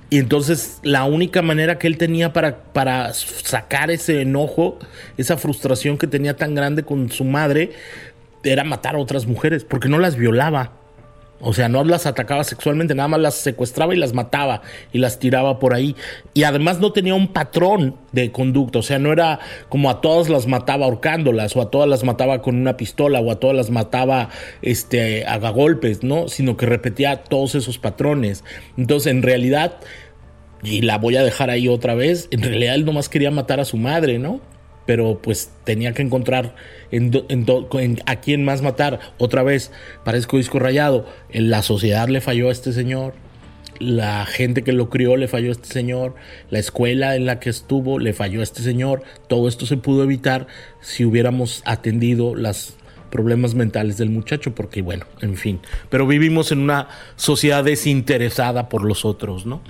Y 0.10 0.20
entonces 0.20 0.80
la 0.82 1.04
única 1.04 1.42
manera 1.42 1.78
que 1.78 1.88
él 1.88 1.98
tenía 1.98 2.32
para, 2.32 2.64
para 2.72 3.14
sacar 3.14 3.92
ese 3.92 4.22
enojo, 4.22 4.80
esa 5.18 5.36
frustración 5.36 5.98
que 5.98 6.08
tenía 6.08 6.38
tan 6.38 6.56
grande 6.56 6.84
con 6.84 7.12
su 7.12 7.26
madre, 7.26 7.74
era 8.46 8.64
matar 8.64 8.96
a 8.96 9.00
otras 9.00 9.26
mujeres, 9.26 9.66
porque 9.66 9.90
no 9.90 10.00
las 10.00 10.16
violaba. 10.16 10.85
O 11.42 11.54
sea, 11.54 11.68
no 11.68 11.84
las 11.84 12.06
atacaba 12.06 12.44
sexualmente, 12.44 12.96
nada 12.96 13.10
más 13.10 13.20
las 13.20 13.36
secuestraba 13.36 13.94
y 13.94 13.98
las 13.98 14.14
mataba 14.14 14.62
y 14.94 15.00
las 15.00 15.20
tiraba 15.20 15.60
por 15.60 15.74
ahí. 15.74 15.96
Y 16.34 16.44
además 16.44 16.80
no 16.80 16.94
tenía 16.94 17.14
un 17.14 17.28
patrón 17.28 17.98
de 18.14 18.32
conducta, 18.32 18.80
o 18.80 18.82
sea, 18.82 19.00
no 19.00 19.12
era 19.12 19.40
como 19.68 19.90
a 19.90 20.00
todas 20.00 20.30
las 20.30 20.48
mataba 20.48 20.86
ahorcándolas 20.86 21.56
o 21.56 21.62
a 21.62 21.70
todas 21.70 21.90
las 21.90 22.04
mataba 22.04 22.42
con 22.42 22.56
una 22.56 22.78
pistola 22.78 23.20
o 23.20 23.32
a 23.32 23.40
todas 23.40 23.56
las 23.56 23.70
mataba 23.70 24.30
este, 24.62 25.26
a 25.26 25.38
golpes, 25.50 26.04
¿no? 26.04 26.28
Sino 26.30 26.58
que 26.58 26.66
repetía 26.66 27.24
todos 27.24 27.56
esos 27.56 27.78
patrones. 27.78 28.44
Entonces, 28.78 29.12
en 29.12 29.22
realidad, 29.22 29.78
y 30.64 30.82
la 30.82 30.98
voy 30.98 31.18
a 31.18 31.24
dejar 31.24 31.50
ahí 31.50 31.68
otra 31.68 31.96
vez, 31.96 32.28
en 32.32 32.42
realidad 32.42 32.76
él 32.76 32.86
nomás 32.86 33.10
quería 33.10 33.32
matar 33.32 33.60
a 33.60 33.66
su 33.66 33.78
madre, 33.78 34.20
¿no? 34.20 34.40
Pero 34.86 35.20
pues 35.22 35.52
tenía 35.64 35.94
que 35.94 36.02
encontrar 36.02 36.56
en, 36.92 37.12
a 38.06 38.16
quién 38.18 38.46
más 38.46 38.62
matar. 38.62 39.00
Otra 39.18 39.44
vez, 39.44 39.72
parezco 40.04 40.38
disco 40.38 40.60
rayado, 40.60 41.06
la 41.32 41.62
sociedad 41.62 42.08
le 42.08 42.22
falló 42.22 42.50
a 42.50 42.52
este 42.52 42.72
señor, 42.74 43.14
la 43.80 44.26
gente 44.26 44.64
que 44.64 44.72
lo 44.72 44.90
crió 44.90 45.18
le 45.18 45.28
falló 45.28 45.50
a 45.50 45.54
este 45.54 45.70
señor, 45.70 46.16
la 46.50 46.60
escuela 46.60 47.16
en 47.16 47.26
la 47.26 47.40
que 47.40 47.50
estuvo 47.50 48.00
le 48.00 48.14
falló 48.14 48.40
a 48.40 48.44
este 48.44 48.62
señor. 48.62 49.04
Todo 49.28 49.48
esto 49.48 49.66
se 49.66 49.78
pudo 49.78 50.04
evitar 50.04 50.48
si 50.82 51.06
hubiéramos 51.06 51.62
atendido 51.66 52.36
los 52.36 52.76
problemas 53.10 53.56
mentales 53.56 53.98
del 53.98 54.10
muchacho, 54.10 54.54
porque 54.54 54.82
bueno, 54.82 55.06
en 55.22 55.36
fin. 55.36 55.60
Pero 55.90 56.08
vivimos 56.08 56.52
en 56.52 56.60
una 56.60 56.90
sociedad 57.16 57.64
desinteresada 57.64 58.70
por 58.70 58.84
los 58.84 59.06
otros, 59.06 59.46
¿no? 59.46 59.62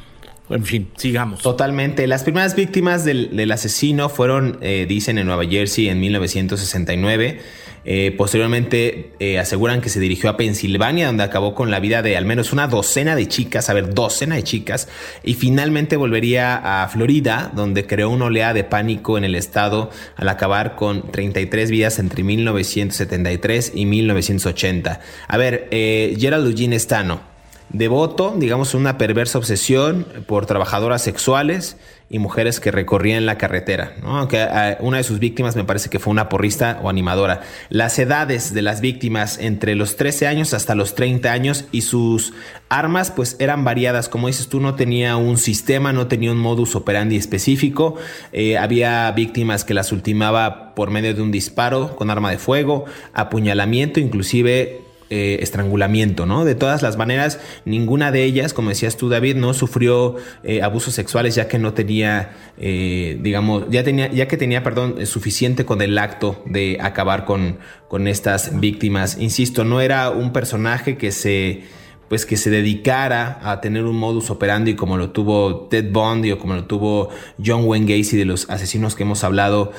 En 0.50 0.64
fin, 0.64 0.90
sigamos. 0.96 1.42
Totalmente. 1.42 2.06
Las 2.08 2.24
primeras 2.24 2.56
víctimas 2.56 3.04
del, 3.04 3.52
asesino 3.52 4.10
fueron, 4.10 4.60
eh, 4.62 4.86
dicen, 4.88 5.18
en 5.18 5.28
Nueva 5.28 5.46
Jersey 5.46 5.90
en 5.90 6.00
1969. 6.00 7.40
Eh, 7.88 8.16
posteriormente 8.18 9.12
eh, 9.20 9.38
aseguran 9.38 9.80
que 9.80 9.90
se 9.90 10.00
dirigió 10.00 10.32
a 10.32 10.38
Pensilvania, 10.38 11.06
donde 11.06 11.24
acabó 11.24 11.54
con 11.54 11.70
la 11.70 11.80
vida 11.80 12.02
de 12.02 12.18
al 12.18 12.26
menos 12.26 12.52
una 12.52 12.68
docena 12.68 13.16
de 13.16 13.28
chicas, 13.28 13.70
a 13.70 13.74
ver, 13.74 13.94
docena 13.94 14.36
de 14.36 14.44
chicas, 14.44 14.88
y 15.24 15.36
finalmente 15.36 15.96
volvería 15.96 16.84
a 16.84 16.88
Florida, 16.88 17.52
donde 17.54 17.86
creó 17.86 18.10
una 18.10 18.26
oleada 18.26 18.54
de 18.54 18.64
pánico 18.64 19.20
en 19.20 19.24
el 19.24 19.36
estado 19.36 19.92
al 20.16 20.30
acabar 20.30 20.76
con 20.76 21.12
33 21.12 21.70
vidas 21.70 22.00
entre 22.00 22.24
1973 22.24 23.74
y 23.76 23.86
1980. 23.86 25.00
A 25.28 25.38
ver, 25.38 25.68
eh, 25.70 26.18
Gerald 26.20 26.48
Eugene 26.48 26.80
Stano 26.80 27.35
devoto, 27.78 28.36
digamos, 28.38 28.74
una 28.74 28.98
perversa 28.98 29.38
obsesión 29.38 30.06
por 30.28 30.46
trabajadoras 30.46 31.02
sexuales 31.02 31.78
y 32.10 32.20
mujeres 32.20 32.60
que 32.60 32.72
recorrían 32.72 33.26
la 33.26 33.38
carretera. 33.38 33.96
Aunque 34.04 34.38
eh, 34.42 34.78
una 34.80 34.98
de 34.98 35.04
sus 35.04 35.20
víctimas 35.20 35.56
me 35.56 35.64
parece 35.64 35.90
que 35.90 35.98
fue 35.98 36.12
una 36.12 36.30
porrista 36.30 36.80
o 36.84 36.90
animadora. 36.90 37.42
Las 37.70 37.98
edades 37.98 38.54
de 38.54 38.62
las 38.62 38.80
víctimas 38.80 39.40
entre 39.40 39.76
los 39.76 39.96
13 39.96 40.28
años 40.28 40.54
hasta 40.54 40.76
los 40.76 40.94
30 40.94 41.32
años 41.32 41.66
y 41.72 41.82
sus 41.82 42.34
armas 42.70 43.10
pues 43.10 43.36
eran 43.40 43.64
variadas. 43.64 44.08
Como 44.08 44.28
dices 44.28 44.48
tú, 44.48 44.60
no 44.60 44.76
tenía 44.76 45.18
un 45.18 45.38
sistema, 45.38 45.94
no 45.94 46.08
tenía 46.08 46.32
un 46.32 46.38
modus 46.38 46.76
operandi 46.76 47.18
específico. 47.18 47.96
Eh, 48.32 48.58
había 48.58 49.12
víctimas 49.12 49.66
que 49.66 49.74
las 49.74 49.92
ultimaba 49.92 50.76
por 50.76 50.92
medio 50.92 51.14
de 51.14 51.22
un 51.24 51.32
disparo 51.32 51.96
con 51.96 52.12
arma 52.12 52.30
de 52.30 52.38
fuego, 52.38 52.86
apuñalamiento, 53.14 54.00
inclusive 54.00 54.85
eh, 55.10 55.38
estrangulamiento, 55.42 56.26
¿no? 56.26 56.46
De 56.46 56.56
todas 56.56 56.82
las 56.82 56.98
maneras, 56.98 57.40
ninguna 57.64 58.12
de 58.12 58.24
ellas, 58.24 58.54
como 58.54 58.70
decías 58.70 58.98
tú, 58.98 59.08
David, 59.08 59.36
no 59.36 59.54
sufrió 59.54 60.16
eh, 60.44 60.64
abusos 60.64 60.96
sexuales 60.96 61.36
ya 61.36 61.48
que 61.48 61.60
no 61.60 61.74
tenía, 61.74 62.34
eh, 62.58 63.20
digamos, 63.22 63.66
ya 63.70 63.84
tenía, 63.84 64.12
ya 64.12 64.28
que 64.28 64.36
tenía, 64.36 64.64
perdón, 64.64 65.06
suficiente 65.06 65.64
con 65.64 65.82
el 65.82 65.98
acto 66.00 66.42
de 66.48 66.80
acabar 66.82 67.26
con, 67.26 67.60
con 67.88 68.08
estas 68.08 68.60
víctimas. 68.60 69.18
Insisto, 69.20 69.64
no 69.64 69.80
era 69.80 70.10
un 70.10 70.34
personaje 70.34 70.98
que 70.98 71.12
se 71.12 71.64
pues 72.08 72.26
que 72.26 72.38
se 72.38 72.50
dedicara 72.50 73.40
a 73.44 73.62
tener 73.62 73.86
un 73.86 73.98
modus 73.98 74.30
operandi 74.30 74.76
como 74.76 74.98
lo 74.98 75.10
tuvo 75.10 75.68
Ted 75.70 75.92
Bundy 75.92 76.32
o 76.32 76.40
como 76.40 76.54
lo 76.54 76.66
tuvo 76.66 77.10
John 77.44 77.66
Wayne 77.66 77.98
Gacy 77.98 78.16
de 78.16 78.26
los 78.26 78.50
asesinos 78.50 78.96
que 78.96 79.04
hemos 79.04 79.24
hablado 79.24 79.72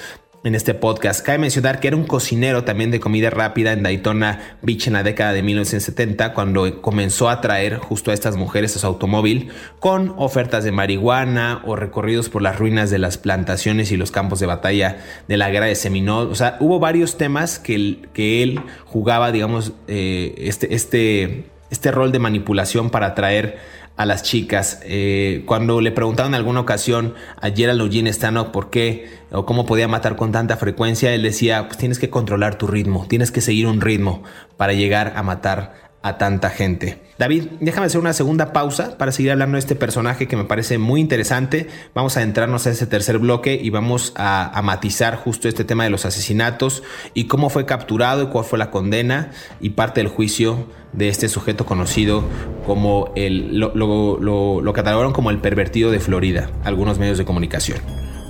en 0.47 0.55
este 0.55 0.75
podcast. 0.75 1.27
Cabe 1.27 1.39
mencionar 1.39 1.81
que 1.81 1.89
era 1.89 1.97
un 1.97 2.05
cocinero 2.05 2.63
también 2.63 2.93
de 2.93 3.01
comida 3.01 3.31
rápida 3.31 3.73
en 3.73 3.83
Daytona 3.83 4.59
Beach 4.63 4.87
en 4.87 4.93
la 4.93 5.03
década 5.03 5.33
de 5.33 5.43
1970, 5.43 6.35
cuando 6.35 6.81
comenzó 6.81 7.29
a 7.29 7.41
traer 7.41 7.79
justo 7.79 8.13
a 8.13 8.15
estas 8.15 8.37
mujeres 8.37 8.77
a 8.77 8.79
su 8.79 8.87
automóvil 8.87 9.51
con 9.81 10.15
ofertas 10.17 10.63
de 10.63 10.71
marihuana 10.71 11.63
o 11.67 11.75
recorridos 11.75 12.29
por 12.29 12.43
las 12.43 12.61
ruinas 12.61 12.91
de 12.91 12.99
las 12.99 13.19
plantaciones 13.19 13.91
y 13.91 13.97
los 13.97 14.13
campos 14.13 14.39
de 14.39 14.47
batalla 14.47 14.99
de 15.27 15.37
la 15.37 15.51
guerra 15.51 15.67
de 15.67 15.75
Seminole. 15.75 16.31
O 16.31 16.37
sea, 16.37 16.57
hubo 16.61 16.79
varios 16.79 17.19
temas 17.19 17.59
que 17.59 17.75
él, 17.75 18.09
que 18.13 18.45
él 18.45 18.61
jugaba, 18.85 19.33
digamos, 19.33 19.73
eh, 19.89 20.33
este, 20.39 20.77
este, 20.77 21.47
este 21.71 21.91
rol 21.91 22.13
de 22.13 22.21
manipulación 22.21 22.91
para 22.91 23.07
atraer 23.07 23.59
a 23.97 24.07
las 24.07 24.23
chicas. 24.23 24.81
Eh, 24.85 25.43
cuando 25.47 25.81
le 25.81 25.93
preguntaron 25.93 26.33
en 26.33 26.37
alguna 26.37 26.61
ocasión 26.61 27.15
a 27.41 27.51
Gerald 27.51 27.81
Eugene 27.81 28.13
Stano 28.13 28.53
por 28.53 28.71
qué 28.71 29.09
o 29.33 29.47
cómo 29.47 29.67
podía 29.67 29.89
matar 29.89 30.17
con 30.17 30.33
tanta 30.33 30.57
frecuencia, 30.57 31.15
él 31.15 31.23
decía, 31.23 31.67
pues 31.67 31.79
tienes 31.79 31.99
que 31.99 32.11
controlar 32.11 32.59
tu 32.59 32.67
ritmo, 32.67 33.07
tienes 33.09 33.33
que 33.33 33.41
seguir 33.41 33.67
un 33.67 33.81
ritmo 33.81 34.23
para 34.57 34.75
llegar 34.75 35.15
a 35.17 35.23
matar 35.23 35.86
a 36.07 36.19
tanta 36.19 36.51
gente. 36.51 36.99
David, 37.19 37.47
déjame 37.61 37.87
hacer 37.87 38.01
una 38.01 38.13
segunda 38.13 38.53
pausa 38.53 38.97
para 38.97 39.11
seguir 39.11 39.33
hablando 39.33 39.57
de 39.57 39.61
este 39.61 39.75
personaje 39.75 40.29
que 40.29 40.37
me 40.37 40.45
parece 40.45 40.79
muy 40.79 41.01
interesante. 41.01 41.67
Vamos 41.95 42.17
a 42.17 42.23
entrarnos 42.23 42.67
a 42.67 42.71
ese 42.71 42.87
tercer 42.87 43.19
bloque 43.19 43.59
y 43.61 43.71
vamos 43.71 44.13
a, 44.15 44.61
matizar 44.63 45.17
justo 45.17 45.49
este 45.49 45.65
tema 45.65 45.83
de 45.85 45.91
los 45.91 46.05
asesinatos 46.05 46.85
y 47.13 47.25
cómo 47.25 47.51
fue 47.51 47.67
capturado 47.67 48.23
y 48.23 48.27
cuál 48.27 48.45
fue 48.45 48.59
la 48.59 48.71
condena 48.71 49.33
y 49.61 49.71
parte 49.71 50.01
del 50.01 50.09
juicio 50.09 50.69
de 50.93 51.09
este 51.09 51.29
sujeto 51.29 51.67
conocido 51.67 52.23
como 52.67 53.13
el, 53.17 53.59
lo, 53.59 53.75
lo, 53.75 54.61
lo 54.61 54.73
catalogaron 54.73 55.13
como 55.13 55.31
el 55.31 55.39
pervertido 55.39 55.91
de 55.91 55.99
Florida, 55.99 56.51
algunos 56.63 56.99
medios 56.99 57.19
de 57.19 57.25
comunicación. 57.25 57.79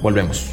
Volvemos. 0.00 0.50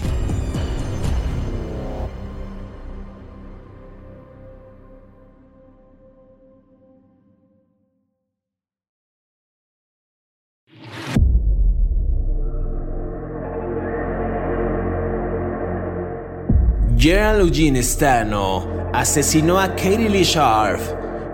Gerald 17.04 17.42
Eugene 17.42 17.84
Stano 17.84 18.90
asesinó 18.94 19.60
a 19.60 19.76
Katie 19.76 20.08
Lee 20.08 20.24
Sharp, 20.24 20.80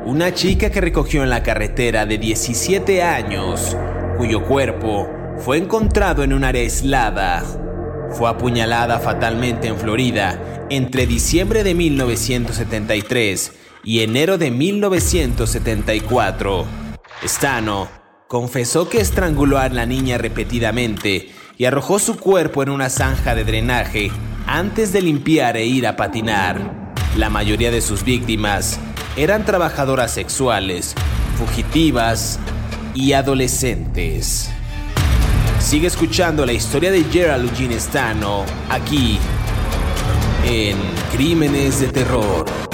una 0.03 0.33
chica 0.33 0.71
que 0.71 0.81
recogió 0.81 1.21
en 1.21 1.29
la 1.29 1.43
carretera 1.43 2.07
de 2.07 2.17
17 2.17 3.03
años, 3.03 3.77
cuyo 4.17 4.43
cuerpo 4.43 5.07
fue 5.37 5.59
encontrado 5.59 6.23
en 6.23 6.33
un 6.33 6.43
área 6.43 6.63
aislada. 6.63 7.43
Fue 8.09 8.27
apuñalada 8.27 8.97
fatalmente 8.97 9.67
en 9.67 9.77
Florida 9.77 10.65
entre 10.71 11.05
diciembre 11.05 11.63
de 11.63 11.75
1973 11.75 13.51
y 13.83 13.99
enero 13.99 14.39
de 14.39 14.49
1974. 14.49 16.65
Stano 17.23 17.89
confesó 18.27 18.89
que 18.89 19.01
estranguló 19.01 19.59
a 19.59 19.69
la 19.69 19.85
niña 19.85 20.17
repetidamente 20.17 21.29
y 21.59 21.65
arrojó 21.65 21.99
su 21.99 22.17
cuerpo 22.17 22.63
en 22.63 22.69
una 22.69 22.89
zanja 22.89 23.35
de 23.35 23.43
drenaje 23.43 24.09
antes 24.49 24.91
de 24.91 25.03
limpiar 25.03 25.57
e 25.57 25.65
ir 25.65 25.85
a 25.85 25.95
patinar. 25.95 26.59
La 27.15 27.29
mayoría 27.29 27.69
de 27.69 27.81
sus 27.81 28.03
víctimas 28.03 28.79
eran 29.15 29.45
trabajadoras 29.45 30.11
sexuales, 30.11 30.95
fugitivas 31.37 32.39
y 32.95 33.13
adolescentes. 33.13 34.49
Sigue 35.59 35.85
escuchando 35.85 36.47
la 36.47 36.53
historia 36.53 36.89
de 36.89 37.03
Gerald 37.03 37.49
Eugene 37.49 37.79
Stano 37.79 38.43
aquí 38.69 39.19
en 40.45 40.77
Crímenes 41.11 41.81
de 41.81 41.89
Terror. 41.89 42.68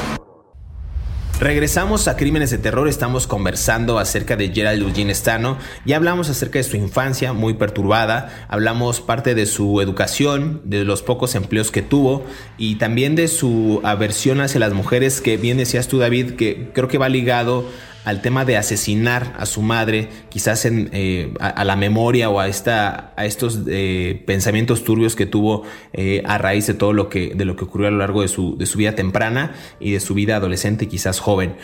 Regresamos 1.39 2.08
a 2.08 2.15
Crímenes 2.15 2.50
de 2.50 2.58
Terror, 2.58 2.88
estamos 2.88 3.28
conversando 3.28 4.00
acerca 4.00 4.38
de 4.38 4.54
Gerald 4.54 4.82
Eugene 4.82 5.13
Stano 5.13 5.58
y 5.86 5.91
hablamos 5.91 6.30
acerca 6.30 6.60
de 6.60 6.63
su 6.63 6.78
infancia 6.78 7.34
muy 7.34 7.56
perturbada, 7.56 8.48
hablamos 8.48 9.02
parte 9.02 9.36
de 9.36 9.45
su 9.45 9.82
educación, 9.82 10.62
de 10.63 10.86
los 10.86 11.02
pocos 11.02 11.36
empleos 11.36 11.71
que 11.71 11.82
tuvo 11.82 12.24
y 12.58 12.76
también 12.76 13.17
de 13.17 13.28
su 13.28 13.82
aversión 13.84 14.39
hacia 14.39 14.62
las 14.62 14.71
mujeres 14.71 15.19
que 15.19 15.36
bien 15.36 15.58
decías 15.58 15.89
tú 15.89 15.98
David, 15.98 16.36
que 16.36 16.69
creo 16.74 16.88
que 16.88 16.98
va 16.98 17.10
ligado 17.10 17.65
al 18.06 18.22
tema 18.22 18.46
de 18.46 18.56
asesinar 18.56 19.34
a 19.38 19.46
su 19.46 19.62
madre, 19.62 20.10
quizás 20.30 20.65
en, 20.65 20.89
eh, 20.94 21.34
a, 21.39 21.65
la 21.65 21.76
memoria 21.76 22.30
o 22.30 22.39
a, 22.39 22.48
esta, 22.48 23.13
a 23.18 23.26
estos 23.26 23.62
eh, 23.68 24.24
pensamientos 24.26 24.84
turbios 24.84 25.15
que 25.15 25.26
tuvo 25.26 25.63
eh, 25.91 26.22
a 26.26 26.38
raíz 26.38 26.68
de 26.68 26.76
todo 26.76 26.94
lo 26.94 27.10
que, 27.10 27.34
de 27.36 27.46
lo 27.46 27.56
que 27.56 27.65
ocurrió 27.65 27.88
a 27.88 27.91
lo 27.91 27.98
largo 27.98 28.22
de 28.22 28.28
su, 28.28 28.58
de 28.58 28.68
su 28.68 28.78
vida 28.78 28.94
temprana 28.94 29.56
y 29.80 29.91
de 29.91 30.00
su 30.00 30.13
vida 30.13 30.36
adolescente 30.36 30.88
quizás 30.88 31.20
joven. 31.20 31.56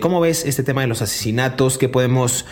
¿Cómo 0.00 0.20
ves 0.20 0.46
este 0.46 0.62
tema 0.62 0.80
de 0.80 0.86
los 0.86 1.02
asesinatos? 1.02 1.76
¿Qué 1.76 1.88
podemos 1.88 2.46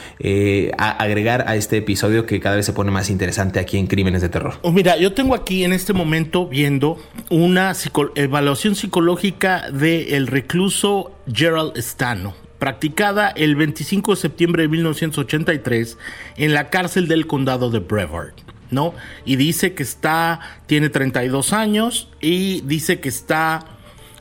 agregar 0.76 1.44
a 1.48 1.56
este 1.56 1.78
episodio 1.78 2.26
que 2.26 2.40
cada 2.40 2.56
vez 2.56 2.66
se 2.66 2.72
pone 2.74 2.90
más 2.90 3.08
interesante 3.08 3.58
aquí 3.58 3.78
en 3.78 3.86
Crímenes 3.86 4.20
de 4.20 4.28
Terror? 4.28 4.58
Oh, 4.62 4.72
mira, 4.72 4.98
yo 4.98 5.14
tengo 5.14 5.34
aquí 5.34 5.64
en 5.64 5.72
este 5.72 5.94
momento 5.94 6.46
viendo 6.46 6.98
una 7.30 7.72
evaluación 8.16 8.74
psicológica 8.74 9.70
del 9.70 10.26
recluso 10.26 11.12
Gerald 11.32 11.78
Stano 11.78 12.49
practicada 12.60 13.30
el 13.30 13.56
25 13.56 14.12
de 14.12 14.20
septiembre 14.20 14.62
de 14.62 14.68
1983 14.68 15.98
en 16.36 16.54
la 16.54 16.70
cárcel 16.70 17.08
del 17.08 17.26
condado 17.26 17.70
de 17.70 17.80
Brevard. 17.80 18.34
¿no? 18.70 18.94
Y 19.24 19.34
dice 19.34 19.74
que 19.74 19.82
está, 19.82 20.38
tiene 20.66 20.90
32 20.90 21.52
años 21.52 22.08
y 22.20 22.60
dice 22.60 23.00
que 23.00 23.08
está, 23.08 23.64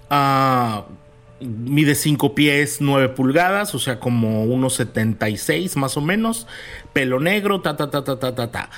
uh, 0.09 1.45
mide 1.45 1.95
5 1.95 2.33
pies 2.33 2.77
9 2.79 3.09
pulgadas, 3.09 3.75
o 3.75 3.79
sea, 3.79 3.99
como 3.99 4.45
unos 4.45 4.73
76 4.75 5.75
más 5.77 5.97
o 5.97 6.01
menos, 6.01 6.47
pelo 6.93 7.19
negro, 7.19 7.61
ta, 7.61 7.77
ta, 7.77 7.91
ta, 7.91 8.03
ta, 8.03 8.19
ta, 8.19 8.33
ta, 8.33 8.51
ta. 8.51 8.69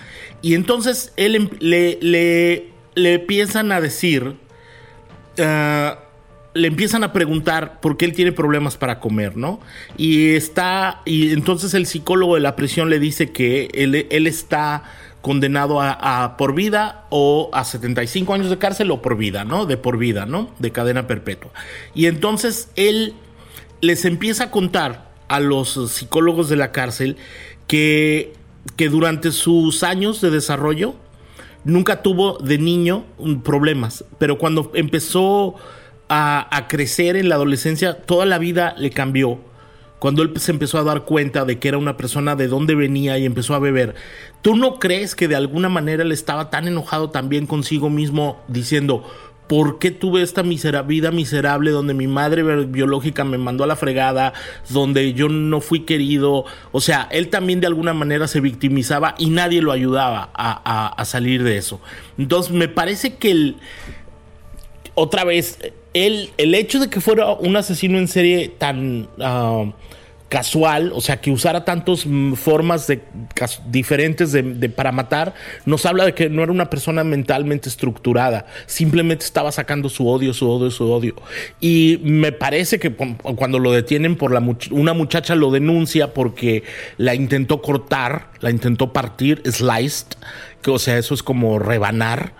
Y 0.41 0.55
entonces 0.55 1.13
él 1.15 1.35
em, 1.35 1.49
le, 1.59 1.97
le, 2.01 2.71
le 2.95 3.13
empiezan 3.13 3.71
a 3.71 3.79
decir, 3.79 4.35
uh, 5.39 5.95
le 6.53 6.67
empiezan 6.67 7.03
a 7.03 7.13
preguntar 7.13 7.79
por 7.79 7.97
qué 7.97 8.05
él 8.05 8.13
tiene 8.13 8.31
problemas 8.31 8.75
para 8.77 8.99
comer, 8.99 9.37
¿no? 9.37 9.59
Y 9.97 10.31
está, 10.31 11.01
y 11.05 11.31
entonces 11.31 11.73
el 11.73 11.85
psicólogo 11.85 12.35
de 12.35 12.41
la 12.41 12.55
prisión 12.55 12.89
le 12.89 12.99
dice 12.99 13.31
que 13.31 13.69
él, 13.73 13.95
está 14.27 14.83
condenado 15.21 15.79
a, 15.81 16.35
por 16.37 16.53
vida 16.53 17.05
o 17.09 17.49
a 17.53 17.63
75 17.63 18.33
años 18.33 18.49
de 18.49 18.57
cárcel 18.57 18.91
o 18.91 19.01
por 19.01 19.17
vida, 19.17 19.45
¿no? 19.45 19.65
De 19.65 19.77
por 19.77 19.97
vida, 19.97 20.25
¿no? 20.25 20.49
De 20.59 20.71
cadena 20.71 21.07
perpetua. 21.07 21.51
Y 21.95 22.07
entonces 22.07 22.69
él 22.75 23.13
les 23.79 24.03
empieza 24.05 24.45
a 24.45 24.51
contar 24.51 25.11
a 25.27 25.39
los 25.39 25.79
psicólogos 25.91 26.49
de 26.49 26.57
la 26.57 26.71
cárcel 26.71 27.17
que, 27.67 28.33
que 28.75 28.89
durante 28.89 29.31
sus 29.31 29.83
años 29.83 30.19
de 30.19 30.31
desarrollo 30.31 30.95
nunca 31.63 32.01
tuvo 32.01 32.37
de 32.39 32.57
niño 32.57 33.05
problemas, 33.43 34.03
pero 34.17 34.37
cuando 34.37 34.71
empezó 34.73 35.55
a, 36.11 36.55
a 36.55 36.67
crecer 36.67 37.15
en 37.15 37.29
la 37.29 37.35
adolescencia, 37.35 37.93
toda 37.93 38.25
la 38.25 38.37
vida 38.37 38.75
le 38.77 38.89
cambió 38.89 39.39
cuando 40.01 40.23
él 40.23 40.31
se 40.37 40.51
empezó 40.51 40.79
a 40.79 40.83
dar 40.83 41.05
cuenta 41.05 41.45
de 41.45 41.59
que 41.59 41.67
era 41.67 41.77
una 41.77 41.95
persona 41.95 42.35
de 42.35 42.47
dónde 42.47 42.73
venía 42.73 43.19
y 43.19 43.25
empezó 43.27 43.53
a 43.53 43.59
beber, 43.59 43.93
¿tú 44.41 44.55
no 44.55 44.79
crees 44.79 45.13
que 45.13 45.27
de 45.27 45.35
alguna 45.35 45.69
manera 45.69 46.01
él 46.01 46.11
estaba 46.11 46.49
tan 46.49 46.67
enojado 46.67 47.11
también 47.11 47.45
consigo 47.45 47.87
mismo 47.91 48.41
diciendo, 48.47 49.05
¿por 49.47 49.77
qué 49.77 49.91
tuve 49.91 50.23
esta 50.23 50.41
vida 50.41 51.11
miserable 51.11 51.69
donde 51.69 51.93
mi 51.93 52.07
madre 52.07 52.41
biológica 52.65 53.23
me 53.25 53.37
mandó 53.37 53.63
a 53.63 53.67
la 53.67 53.75
fregada, 53.75 54.33
donde 54.69 55.13
yo 55.13 55.29
no 55.29 55.61
fui 55.61 55.81
querido? 55.81 56.45
O 56.71 56.81
sea, 56.81 57.07
él 57.11 57.27
también 57.27 57.59
de 57.59 57.67
alguna 57.67 57.93
manera 57.93 58.27
se 58.27 58.39
victimizaba 58.39 59.13
y 59.19 59.29
nadie 59.29 59.61
lo 59.61 59.71
ayudaba 59.71 60.31
a, 60.33 61.05
salir 61.05 61.43
de 61.43 61.57
eso. 61.57 61.79
Entonces, 62.17 62.51
me 62.51 62.69
parece 62.69 63.17
que 63.17 63.29
el, 63.29 63.57
otra 64.95 65.25
vez, 65.25 65.59
el, 65.93 66.29
el 66.37 66.55
hecho 66.55 66.79
de 66.79 66.89
que 66.89 67.01
fuera 67.01 67.31
un 67.33 67.55
asesino 67.55 67.97
en 67.97 68.07
serie 68.07 68.49
tan... 68.49 69.07
Ah, 69.19 69.65
casual, 70.31 70.93
o 70.95 71.01
sea, 71.01 71.19
que 71.19 71.29
usara 71.29 71.65
tantas 71.65 72.05
mm, 72.05 72.35
formas 72.35 72.87
de, 72.87 73.01
diferentes 73.67 74.31
de, 74.31 74.69
para 74.69 74.93
matar, 74.93 75.33
nos 75.65 75.85
habla 75.85 76.05
de 76.05 76.13
que 76.13 76.29
no 76.29 76.41
era 76.41 76.53
una 76.53 76.69
persona 76.69 77.03
mentalmente 77.03 77.67
estructurada, 77.67 78.45
simplemente 78.65 79.25
estaba 79.25 79.51
sacando 79.51 79.89
su 79.89 80.07
odio, 80.07 80.33
su 80.33 80.49
odio, 80.49 80.71
su 80.71 80.89
odio. 80.89 81.15
Y 81.59 81.99
me 82.01 82.31
parece 82.31 82.79
que 82.79 82.93
cuando 82.93 83.59
lo 83.59 83.73
detienen 83.73 84.15
por 84.15 84.31
la 84.31 84.41
una 84.71 84.93
muchacha 84.93 85.35
lo 85.35 85.51
denuncia 85.51 86.13
porque 86.13 86.63
la 86.95 87.13
intentó 87.13 87.61
cortar, 87.61 88.29
la 88.39 88.51
intentó 88.51 88.93
partir, 88.93 89.41
sliced, 89.45 90.15
que 90.61 90.71
o 90.71 90.79
sea, 90.79 90.97
eso 90.97 91.13
es 91.13 91.23
como 91.23 91.59
rebanar 91.59 92.31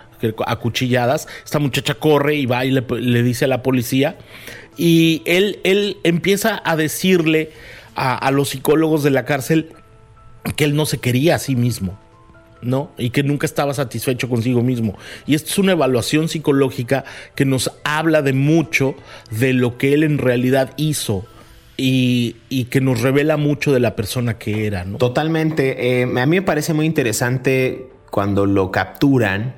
a 0.46 0.56
cuchilladas. 0.56 1.28
Esta 1.44 1.58
muchacha 1.58 1.94
corre 1.94 2.36
y 2.36 2.46
va 2.46 2.64
y 2.64 2.70
le, 2.70 2.84
le 2.88 3.22
dice 3.22 3.44
a 3.46 3.48
la 3.48 3.62
policía 3.62 4.16
y 4.76 5.22
él, 5.26 5.60
él 5.64 5.98
empieza 6.02 6.60
a 6.64 6.76
decirle 6.76 7.50
a, 7.94 8.30
los 8.30 8.50
psicólogos 8.50 9.02
de 9.02 9.10
la 9.10 9.24
cárcel 9.24 9.70
que 10.56 10.64
él 10.64 10.74
no 10.74 10.86
se 10.86 10.98
quería 10.98 11.36
a 11.36 11.38
sí 11.38 11.56
mismo. 11.56 11.98
¿no? 12.62 12.92
Y 12.96 13.10
que 13.10 13.24
nunca 13.24 13.44
estaba 13.44 13.74
satisfecho 13.74 14.28
consigo 14.28 14.62
mismo. 14.62 14.96
Y 15.26 15.34
esto 15.34 15.50
es 15.50 15.58
una 15.58 15.72
evaluación 15.72 16.28
psicológica 16.28 17.04
que 17.34 17.44
nos 17.44 17.72
habla 17.82 18.22
de 18.22 18.32
mucho 18.32 18.94
de 19.32 19.52
lo 19.52 19.78
que 19.78 19.94
él 19.94 20.04
en 20.04 20.18
realidad 20.18 20.72
hizo. 20.76 21.26
Y, 21.76 22.36
que 22.70 22.80
nos 22.80 23.00
revela 23.00 23.36
mucho 23.36 23.72
de 23.72 23.80
la 23.80 23.96
persona 23.96 24.38
que 24.38 24.68
era, 24.68 24.84
¿no? 24.84 24.98
Totalmente. 24.98 26.02
Eh, 26.02 26.04
a 26.04 26.26
mí 26.26 26.36
me 26.36 26.42
parece 26.42 26.74
muy 26.74 26.86
interesante 26.86 27.90
cuando 28.12 28.46
lo 28.46 28.70
capturan 28.70 29.56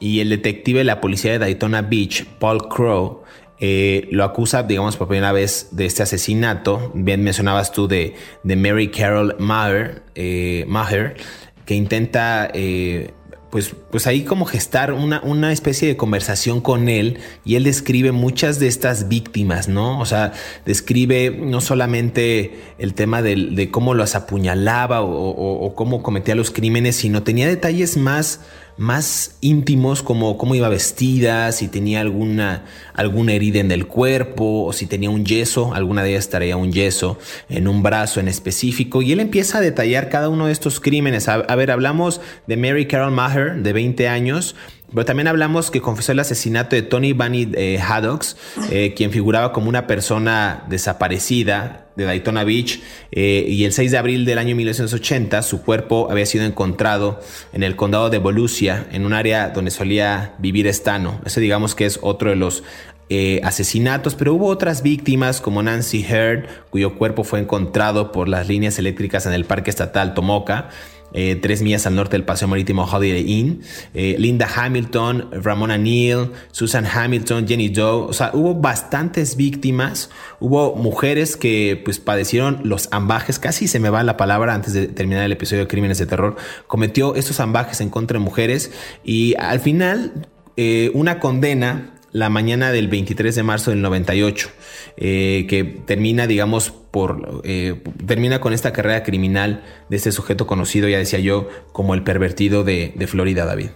y 0.00 0.20
el 0.20 0.30
detective 0.30 0.80
de 0.80 0.84
la 0.84 1.00
policía 1.00 1.32
de 1.32 1.38
Daytona 1.38 1.82
Beach, 1.82 2.24
Paul 2.38 2.68
Crow, 2.68 3.22
eh, 3.60 4.06
lo 4.12 4.24
acusa, 4.24 4.62
digamos, 4.62 4.96
por 4.96 5.08
primera 5.08 5.32
vez 5.32 5.68
de 5.72 5.86
este 5.86 6.02
asesinato. 6.04 6.92
Bien 6.94 7.24
mencionabas 7.24 7.72
tú 7.72 7.88
de, 7.88 8.14
de 8.44 8.56
Mary 8.56 8.88
Carol 8.88 9.34
Maher, 9.38 10.02
eh, 10.14 10.64
Maher 10.68 11.16
que 11.64 11.74
intenta 11.74 12.48
eh, 12.54 13.10
pues, 13.50 13.74
pues 13.90 14.06
ahí 14.06 14.24
como 14.24 14.44
gestar 14.44 14.92
una, 14.92 15.20
una, 15.22 15.52
especie 15.52 15.88
de 15.88 15.96
conversación 15.96 16.60
con 16.60 16.88
él 16.88 17.18
y 17.44 17.56
él 17.56 17.64
describe 17.64 18.12
muchas 18.12 18.58
de 18.58 18.68
estas 18.68 19.08
víctimas, 19.08 19.68
¿no? 19.68 20.00
O 20.00 20.06
sea, 20.06 20.32
describe 20.66 21.30
no 21.30 21.60
solamente 21.60 22.58
el 22.78 22.94
tema 22.94 23.22
de, 23.22 23.68
cómo 23.70 23.94
las 23.94 24.14
apuñalaba 24.14 25.02
o, 25.02 25.74
cómo 25.74 26.02
cometía 26.02 26.34
los 26.34 26.50
crímenes, 26.50 26.96
sino 26.96 27.22
tenía 27.22 27.46
detalles 27.48 27.96
más 27.96 28.40
más 28.78 29.36
íntimos 29.40 30.02
como 30.02 30.38
cómo 30.38 30.54
iba 30.54 30.68
vestida, 30.68 31.50
si 31.52 31.66
tenía 31.68 32.00
alguna, 32.00 32.64
alguna 32.94 33.32
herida 33.32 33.58
en 33.58 33.72
el 33.72 33.86
cuerpo 33.86 34.64
o 34.64 34.72
si 34.72 34.86
tenía 34.86 35.10
un 35.10 35.26
yeso, 35.26 35.74
alguna 35.74 36.04
de 36.04 36.10
ellas 36.10 36.30
traía 36.30 36.56
un 36.56 36.72
yeso 36.72 37.18
en 37.48 37.66
un 37.66 37.82
brazo 37.82 38.20
en 38.20 38.28
específico 38.28 39.02
y 39.02 39.12
él 39.12 39.20
empieza 39.20 39.58
a 39.58 39.60
detallar 39.60 40.08
cada 40.08 40.28
uno 40.28 40.46
de 40.46 40.52
estos 40.52 40.78
crímenes. 40.78 41.28
A, 41.28 41.54
ver, 41.56 41.70
hablamos 41.72 42.20
de 42.46 42.56
Mary 42.56 42.86
Carol 42.86 43.12
Maher 43.12 43.62
de 43.62 43.72
20 43.72 44.08
años. 44.08 44.54
Pero 44.90 45.04
también 45.04 45.28
hablamos 45.28 45.70
que 45.70 45.80
confesó 45.80 46.12
el 46.12 46.20
asesinato 46.20 46.74
de 46.74 46.82
Tony 46.82 47.12
Bunny 47.12 47.50
eh, 47.54 47.78
Haddox, 47.78 48.36
eh, 48.70 48.94
quien 48.96 49.10
figuraba 49.10 49.52
como 49.52 49.68
una 49.68 49.86
persona 49.86 50.64
desaparecida 50.68 51.88
de 51.94 52.04
Daytona 52.04 52.44
Beach 52.44 52.80
eh, 53.10 53.44
y 53.48 53.64
el 53.64 53.72
6 53.72 53.90
de 53.90 53.98
abril 53.98 54.24
del 54.24 54.38
año 54.38 54.54
1980 54.54 55.42
su 55.42 55.62
cuerpo 55.62 56.08
había 56.10 56.24
sido 56.26 56.44
encontrado 56.44 57.20
en 57.52 57.64
el 57.64 57.76
condado 57.76 58.08
de 58.08 58.18
Volusia, 58.18 58.86
en 58.92 59.04
un 59.04 59.12
área 59.12 59.50
donde 59.50 59.70
solía 59.70 60.34
vivir 60.38 60.72
Stano. 60.72 61.20
Ese 61.26 61.40
digamos 61.40 61.74
que 61.74 61.84
es 61.84 61.98
otro 62.00 62.30
de 62.30 62.36
los 62.36 62.62
eh, 63.10 63.40
asesinatos, 63.42 64.14
pero 64.14 64.34
hubo 64.34 64.48
otras 64.48 64.82
víctimas 64.82 65.40
como 65.40 65.62
Nancy 65.62 66.04
Heard, 66.06 66.46
cuyo 66.68 66.94
cuerpo 66.96 67.24
fue 67.24 67.40
encontrado 67.40 68.12
por 68.12 68.28
las 68.28 68.48
líneas 68.48 68.78
eléctricas 68.78 69.24
en 69.24 69.32
el 69.32 69.46
Parque 69.46 69.70
Estatal 69.70 70.12
Tomoka. 70.12 70.68
Eh, 71.14 71.36
tres 71.36 71.62
millas 71.62 71.86
al 71.86 71.94
norte 71.94 72.16
del 72.16 72.24
Paseo 72.24 72.48
Marítimo 72.48 72.84
Holiday 72.84 73.24
Inn, 73.26 73.62
eh, 73.94 74.16
Linda 74.18 74.46
Hamilton, 74.54 75.30
Ramona 75.42 75.78
Neal, 75.78 76.32
Susan 76.52 76.84
Hamilton, 76.84 77.48
Jenny 77.48 77.70
Doe, 77.70 78.08
o 78.08 78.12
sea, 78.12 78.30
hubo 78.34 78.54
bastantes 78.54 79.36
víctimas, 79.36 80.10
hubo 80.38 80.76
mujeres 80.76 81.38
que 81.38 81.80
pues 81.82 81.98
padecieron 81.98 82.60
los 82.64 82.88
ambajes, 82.92 83.38
casi 83.38 83.68
se 83.68 83.80
me 83.80 83.88
va 83.88 84.02
la 84.02 84.18
palabra 84.18 84.52
antes 84.52 84.74
de 84.74 84.86
terminar 84.86 85.24
el 85.24 85.32
episodio 85.32 85.62
de 85.62 85.68
Crímenes 85.68 85.96
de 85.96 86.04
Terror, 86.04 86.36
cometió 86.66 87.14
estos 87.14 87.40
ambajes 87.40 87.80
en 87.80 87.88
contra 87.88 88.18
de 88.18 88.24
mujeres 88.24 88.70
y 89.02 89.34
al 89.38 89.60
final 89.60 90.26
eh, 90.58 90.90
una 90.92 91.20
condena 91.20 91.97
la 92.12 92.30
mañana 92.30 92.72
del 92.72 92.88
23 92.88 93.34
de 93.34 93.42
marzo 93.42 93.70
del 93.70 93.82
98, 93.82 94.50
eh, 94.96 95.46
que 95.48 95.64
termina, 95.64 96.26
digamos, 96.26 96.70
por 96.70 97.42
eh, 97.44 97.82
termina 98.06 98.40
con 98.40 98.52
esta 98.52 98.72
carrera 98.72 99.02
criminal 99.02 99.62
de 99.88 99.96
este 99.96 100.12
sujeto 100.12 100.46
conocido, 100.46 100.88
ya 100.88 100.98
decía 100.98 101.18
yo, 101.18 101.48
como 101.72 101.94
el 101.94 102.02
pervertido 102.02 102.64
de, 102.64 103.06
Florida, 103.06 103.44
David. 103.44 103.70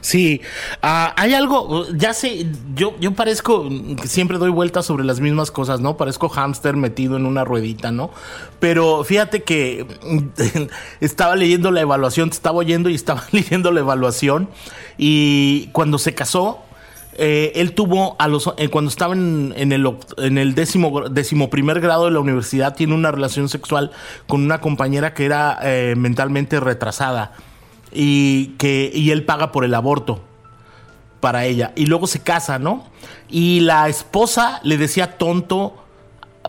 Sí, 0.00 0.42
ah, 0.80 1.12
hay 1.16 1.34
algo, 1.34 1.88
ya 1.88 2.12
sé, 2.12 2.46
yo, 2.74 2.94
yo 3.00 3.14
parezco, 3.14 3.68
siempre 4.04 4.38
doy 4.38 4.50
vueltas 4.50 4.86
sobre 4.86 5.02
las 5.02 5.18
mismas 5.18 5.50
cosas, 5.50 5.80
¿no? 5.80 5.96
Parezco 5.96 6.28
hámster 6.28 6.76
metido 6.76 7.16
en 7.16 7.26
una 7.26 7.44
ruedita, 7.44 7.90
¿no? 7.90 8.10
Pero 8.60 9.02
fíjate 9.02 9.42
que 9.42 9.86
estaba 11.00 11.34
leyendo 11.34 11.72
la 11.72 11.80
evaluación, 11.80 12.30
te 12.30 12.36
estaba 12.36 12.58
oyendo 12.58 12.90
y 12.90 12.94
estaba 12.94 13.24
leyendo 13.32 13.72
la 13.72 13.80
evaluación 13.80 14.50
y 14.98 15.68
cuando 15.72 15.98
se 15.98 16.14
casó, 16.14 16.62
eh, 17.20 17.50
él 17.56 17.74
tuvo 17.74 18.14
a 18.20 18.28
los 18.28 18.54
eh, 18.58 18.68
cuando 18.68 18.88
estaba 18.90 19.12
en, 19.12 19.52
el, 19.56 19.96
en 20.18 20.38
el 20.38 20.54
décimo, 20.54 21.08
décimo, 21.08 21.50
primer 21.50 21.80
grado 21.80 22.04
de 22.04 22.12
la 22.12 22.20
universidad 22.20 22.76
tiene 22.76 22.94
una 22.94 23.10
relación 23.10 23.48
sexual 23.48 23.90
con 24.28 24.44
una 24.44 24.60
compañera 24.60 25.14
que 25.14 25.24
era 25.24 25.58
eh, 25.64 25.94
mentalmente 25.96 26.60
retrasada 26.60 27.32
y 27.90 28.50
que 28.58 28.92
y 28.94 29.10
él 29.10 29.24
paga 29.24 29.50
por 29.50 29.64
el 29.64 29.74
aborto 29.74 30.20
para 31.18 31.44
ella. 31.44 31.72
Y 31.74 31.86
luego 31.86 32.06
se 32.06 32.20
casa 32.20 32.60
no 32.60 32.86
y 33.28 33.60
la 33.60 33.88
esposa 33.88 34.60
le 34.62 34.76
decía 34.76 35.18
tonto 35.18 35.74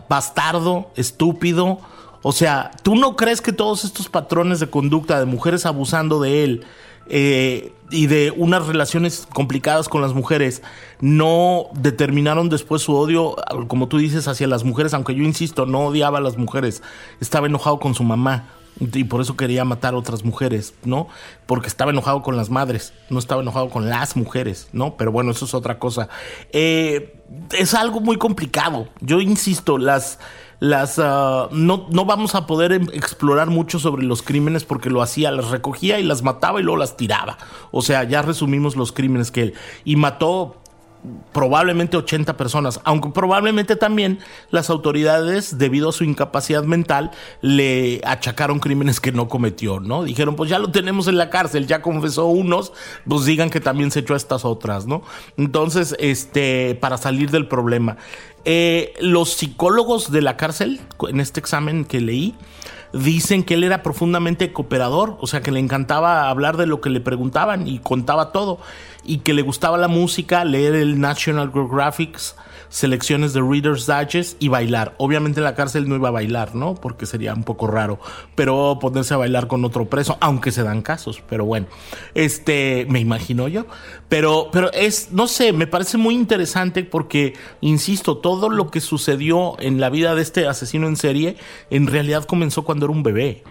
bastardo 0.08 0.92
estúpido. 0.94 1.80
O 2.22 2.30
sea 2.30 2.70
tú 2.84 2.94
no 2.94 3.16
crees 3.16 3.40
que 3.40 3.52
todos 3.52 3.84
estos 3.84 4.08
patrones 4.08 4.60
de 4.60 4.70
conducta 4.70 5.18
de 5.18 5.26
mujeres 5.26 5.66
abusando 5.66 6.20
de 6.20 6.44
él 6.44 6.64
eh, 7.10 7.72
y 7.90 8.06
de 8.06 8.32
unas 8.36 8.66
relaciones 8.66 9.26
complicadas 9.32 9.88
con 9.88 10.00
las 10.00 10.14
mujeres 10.14 10.62
no 11.00 11.66
determinaron 11.74 12.48
después 12.48 12.82
su 12.82 12.94
odio, 12.94 13.34
como 13.66 13.88
tú 13.88 13.98
dices, 13.98 14.28
hacia 14.28 14.46
las 14.46 14.62
mujeres, 14.64 14.94
aunque 14.94 15.14
yo 15.14 15.24
insisto, 15.24 15.66
no 15.66 15.86
odiaba 15.86 16.18
a 16.18 16.20
las 16.20 16.36
mujeres, 16.36 16.82
estaba 17.20 17.48
enojado 17.48 17.80
con 17.80 17.94
su 17.94 18.04
mamá 18.04 18.48
y 18.78 19.04
por 19.04 19.20
eso 19.20 19.36
quería 19.36 19.64
matar 19.64 19.94
a 19.94 19.98
otras 19.98 20.24
mujeres, 20.24 20.74
¿no? 20.84 21.08
Porque 21.46 21.66
estaba 21.66 21.90
enojado 21.90 22.22
con 22.22 22.36
las 22.36 22.48
madres, 22.48 22.92
no 23.10 23.18
estaba 23.18 23.42
enojado 23.42 23.68
con 23.68 23.88
las 23.90 24.16
mujeres, 24.16 24.68
¿no? 24.72 24.96
Pero 24.96 25.12
bueno, 25.12 25.32
eso 25.32 25.44
es 25.44 25.54
otra 25.54 25.78
cosa. 25.78 26.08
Eh, 26.52 27.20
es 27.58 27.74
algo 27.74 28.00
muy 28.00 28.16
complicado. 28.16 28.88
Yo 29.00 29.20
insisto, 29.20 29.76
las 29.76 30.18
las 30.60 30.98
ah, 30.98 31.48
no, 31.50 31.86
no, 31.90 32.04
vamos 32.04 32.34
a 32.34 32.46
poder 32.46 32.72
em, 32.72 32.86
explorar 32.92 33.48
mucho 33.48 33.78
sobre 33.78 34.04
los 34.04 34.22
crímenes 34.22 34.64
porque 34.64 34.90
lo 34.90 35.02
hacía, 35.02 35.30
las 35.30 35.50
recogía 35.50 35.98
y 35.98 36.04
las 36.04 36.22
mataba 36.22 36.60
y 36.60 36.62
luego 36.62 36.78
las 36.78 36.96
tiraba. 36.96 37.38
O 37.70 37.82
sea, 37.82 38.04
ya 38.04 38.22
resumimos 38.22 38.76
los 38.76 38.92
crímenes 38.92 39.30
que 39.30 39.42
él. 39.42 39.54
Y 39.84 39.96
mató 39.96 40.56
probablemente 41.32 41.96
80 41.96 42.36
personas, 42.36 42.80
aunque 42.84 43.10
probablemente 43.10 43.76
también 43.76 44.18
las 44.50 44.68
autoridades, 44.68 45.58
debido 45.58 45.88
a 45.88 45.92
su 45.92 46.04
incapacidad 46.04 46.64
mental, 46.64 47.10
le 47.40 48.00
achacaron 48.04 48.58
crímenes 48.58 49.00
que 49.00 49.12
no 49.12 49.28
cometió, 49.28 49.80
¿no? 49.80 50.04
Dijeron, 50.04 50.36
pues 50.36 50.50
ya 50.50 50.58
lo 50.58 50.70
tenemos 50.70 51.08
en 51.08 51.16
la 51.16 51.30
cárcel, 51.30 51.66
ya 51.66 51.82
confesó 51.82 52.26
unos, 52.26 52.72
pues 53.08 53.24
digan 53.24 53.50
que 53.50 53.60
también 53.60 53.90
se 53.90 54.00
echó 54.00 54.14
a 54.14 54.18
estas 54.18 54.44
otras, 54.44 54.86
¿no? 54.86 55.02
Entonces, 55.36 55.96
este, 55.98 56.74
para 56.80 56.98
salir 56.98 57.30
del 57.30 57.48
problema. 57.48 57.96
Eh, 58.44 58.94
los 59.00 59.34
psicólogos 59.34 60.10
de 60.10 60.22
la 60.22 60.36
cárcel, 60.36 60.80
en 61.08 61.20
este 61.20 61.40
examen 61.40 61.84
que 61.84 62.00
leí, 62.00 62.34
dicen 62.92 63.44
que 63.44 63.54
él 63.54 63.64
era 63.64 63.82
profundamente 63.82 64.52
cooperador, 64.52 65.16
o 65.20 65.26
sea 65.26 65.40
que 65.40 65.52
le 65.52 65.60
encantaba 65.60 66.28
hablar 66.28 66.56
de 66.56 66.66
lo 66.66 66.80
que 66.80 66.90
le 66.90 67.00
preguntaban 67.00 67.66
y 67.66 67.78
contaba 67.78 68.32
todo, 68.32 68.58
y 69.04 69.18
que 69.18 69.34
le 69.34 69.42
gustaba 69.42 69.78
la 69.78 69.88
música, 69.88 70.44
leer 70.44 70.74
el 70.74 71.00
National 71.00 71.50
Geographic, 71.52 72.18
selecciones 72.70 73.34
de 73.34 73.42
Reader's 73.42 73.86
Digest 73.86 74.42
y 74.42 74.48
bailar. 74.48 74.94
Obviamente 74.96 75.40
en 75.40 75.44
la 75.44 75.54
cárcel 75.54 75.88
no 75.88 75.96
iba 75.96 76.08
a 76.08 76.12
bailar, 76.12 76.54
¿no? 76.54 76.74
Porque 76.74 77.04
sería 77.04 77.34
un 77.34 77.44
poco 77.44 77.66
raro, 77.66 78.00
pero 78.34 78.78
ponerse 78.80 79.12
a 79.12 79.18
bailar 79.18 79.46
con 79.46 79.64
otro 79.64 79.90
preso, 79.90 80.16
aunque 80.20 80.52
se 80.52 80.62
dan 80.62 80.80
casos, 80.80 81.22
pero 81.28 81.44
bueno, 81.44 81.66
este, 82.14 82.86
me 82.88 83.00
imagino 83.00 83.48
yo, 83.48 83.66
pero, 84.08 84.48
pero 84.50 84.72
es, 84.72 85.12
no 85.12 85.26
sé, 85.26 85.52
me 85.52 85.66
parece 85.66 85.98
muy 85.98 86.14
interesante 86.14 86.84
porque, 86.84 87.34
insisto, 87.60 88.18
todo 88.18 88.48
lo 88.48 88.70
que 88.70 88.80
sucedió 88.80 89.60
en 89.60 89.80
la 89.80 89.90
vida 89.90 90.14
de 90.14 90.22
este 90.22 90.46
asesino 90.46 90.86
en 90.86 90.96
serie, 90.96 91.36
en 91.70 91.86
realidad 91.86 92.24
comenzó 92.24 92.64
cuando 92.64 92.86
era 92.86 92.94
un 92.94 93.02
bebé. 93.02 93.42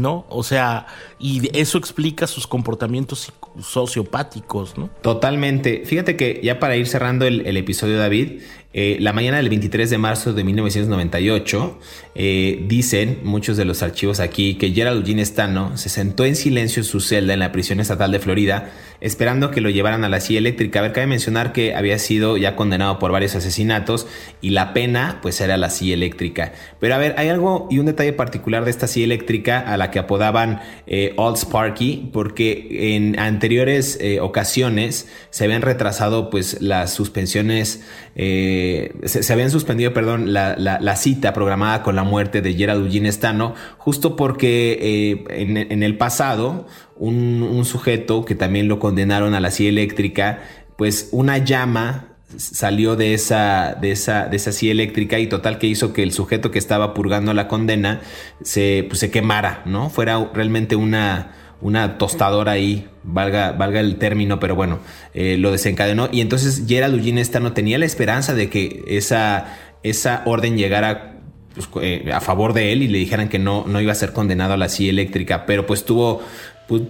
¿No? 0.00 0.26
O 0.28 0.42
sea, 0.42 0.86
y 1.18 1.56
eso 1.58 1.78
explica 1.78 2.26
sus 2.26 2.46
comportamientos 2.46 3.32
sociopáticos, 3.60 4.76
¿no? 4.78 4.88
Totalmente. 5.02 5.82
Fíjate 5.84 6.16
que 6.16 6.40
ya 6.42 6.58
para 6.58 6.76
ir 6.76 6.86
cerrando 6.86 7.26
el, 7.26 7.46
el 7.46 7.56
episodio, 7.56 7.98
David, 7.98 8.42
eh, 8.72 8.98
la 9.00 9.12
mañana 9.12 9.38
del 9.38 9.48
23 9.48 9.90
de 9.90 9.98
marzo 9.98 10.32
de 10.32 10.44
1998, 10.44 11.78
eh, 12.14 12.64
dicen 12.68 13.18
muchos 13.24 13.56
de 13.56 13.64
los 13.64 13.82
archivos 13.82 14.20
aquí 14.20 14.54
que 14.54 14.70
Gerald 14.70 15.00
Eugene 15.00 15.26
Stano 15.26 15.76
se 15.76 15.88
sentó 15.88 16.24
en 16.24 16.36
silencio 16.36 16.80
en 16.80 16.84
su 16.84 17.00
celda 17.00 17.34
en 17.34 17.40
la 17.40 17.50
prisión 17.50 17.80
estatal 17.80 18.12
de 18.12 18.20
Florida, 18.20 18.70
esperando 19.00 19.50
que 19.50 19.60
lo 19.60 19.70
llevaran 19.70 20.04
a 20.04 20.08
la 20.08 20.20
silla 20.20 20.38
eléctrica. 20.38 20.78
A 20.78 20.82
ver, 20.82 20.92
cabe 20.92 21.08
mencionar 21.08 21.52
que 21.52 21.74
había 21.74 21.98
sido 21.98 22.36
ya 22.36 22.54
condenado 22.54 23.00
por 23.00 23.10
varios 23.10 23.34
asesinatos 23.34 24.06
y 24.40 24.50
la 24.50 24.72
pena, 24.72 25.18
pues, 25.20 25.40
era 25.40 25.56
la 25.56 25.70
silla 25.70 25.94
eléctrica. 25.94 26.52
Pero 26.78 26.94
a 26.94 26.98
ver, 26.98 27.16
hay 27.18 27.28
algo 27.28 27.66
y 27.72 27.80
un 27.80 27.86
detalle 27.86 28.12
particular 28.12 28.64
de 28.64 28.70
esta 28.70 28.86
silla 28.86 29.06
eléctrica 29.06 29.58
a 29.58 29.76
la 29.78 29.90
que 29.90 29.98
apodaban 29.98 30.60
eh, 30.86 31.12
Old 31.16 31.38
Sparky, 31.38 32.10
porque 32.12 32.94
en 32.94 33.18
anteriores 33.18 33.98
ocasiones 34.20 35.08
se 35.30 35.44
habían 35.44 35.62
retrasado, 35.62 36.30
pues, 36.30 36.60
las 36.60 36.92
suspensiones. 36.92 37.82
Eh, 38.14 38.59
se, 39.04 39.32
habían 39.32 39.50
suspendido, 39.50 39.92
perdón, 39.92 40.32
la, 40.32 40.96
cita 40.96 41.32
programada 41.32 41.82
con 41.82 41.96
la 41.96 42.04
muerte 42.04 42.42
de 42.42 42.54
Gerald 42.54 42.86
Eugene 42.86 43.10
Stano, 43.12 43.54
justo 43.78 44.16
porque 44.16 44.78
eh, 44.80 45.24
en, 45.30 45.82
el 45.82 45.96
pasado 45.96 46.66
un, 46.96 47.64
sujeto 47.64 48.24
que 48.24 48.34
también 48.34 48.68
lo 48.68 48.78
condenaron 48.78 49.34
a 49.34 49.40
la 49.40 49.50
silla 49.50 49.70
eléctrica, 49.70 50.40
pues 50.76 51.08
una 51.12 51.38
llama 51.38 52.06
salió 52.36 52.96
de 52.96 53.14
esa, 53.14 53.76
de 53.80 53.90
esa, 53.90 54.26
de 54.26 54.36
esa 54.36 54.52
silla 54.52 54.72
eléctrica 54.72 55.18
y 55.18 55.26
total 55.26 55.58
que 55.58 55.66
hizo 55.66 55.92
que 55.92 56.02
el 56.02 56.12
sujeto 56.12 56.50
que 56.50 56.58
estaba 56.58 56.94
purgando 56.94 57.34
la 57.34 57.48
condena 57.48 58.00
se, 58.42 58.84
pues, 58.88 59.00
se 59.00 59.10
quemara, 59.10 59.62
¿no? 59.66 59.90
Fuera 59.90 60.30
realmente 60.32 60.76
una 60.76 61.32
una 61.60 61.98
tostadora 61.98 62.52
ahí, 62.52 62.88
valga, 63.02 63.52
valga 63.52 63.80
el 63.80 63.96
término, 63.96 64.40
pero 64.40 64.54
bueno, 64.54 64.78
eh, 65.14 65.36
lo 65.36 65.50
desencadenó. 65.50 66.08
Y 66.10 66.20
entonces 66.20 66.64
Gerald 66.66 66.94
Eugene 66.94 67.22
no 67.40 67.52
tenía 67.52 67.78
la 67.78 67.84
esperanza 67.84 68.34
de 68.34 68.48
que 68.48 68.82
esa, 68.86 69.58
esa 69.82 70.22
orden 70.24 70.56
llegara 70.56 71.18
pues, 71.54 71.68
eh, 71.82 72.10
a 72.12 72.20
favor 72.20 72.52
de 72.52 72.72
él 72.72 72.82
y 72.82 72.88
le 72.88 72.98
dijeran 72.98 73.28
que 73.28 73.38
no, 73.38 73.64
no 73.66 73.80
iba 73.80 73.92
a 73.92 73.96
ser 73.96 74.12
condenado 74.12 74.54
a 74.54 74.56
la 74.56 74.68
silla 74.68 74.90
eléctrica, 74.90 75.46
pero 75.46 75.66
pues 75.66 75.84
tuvo, 75.84 76.22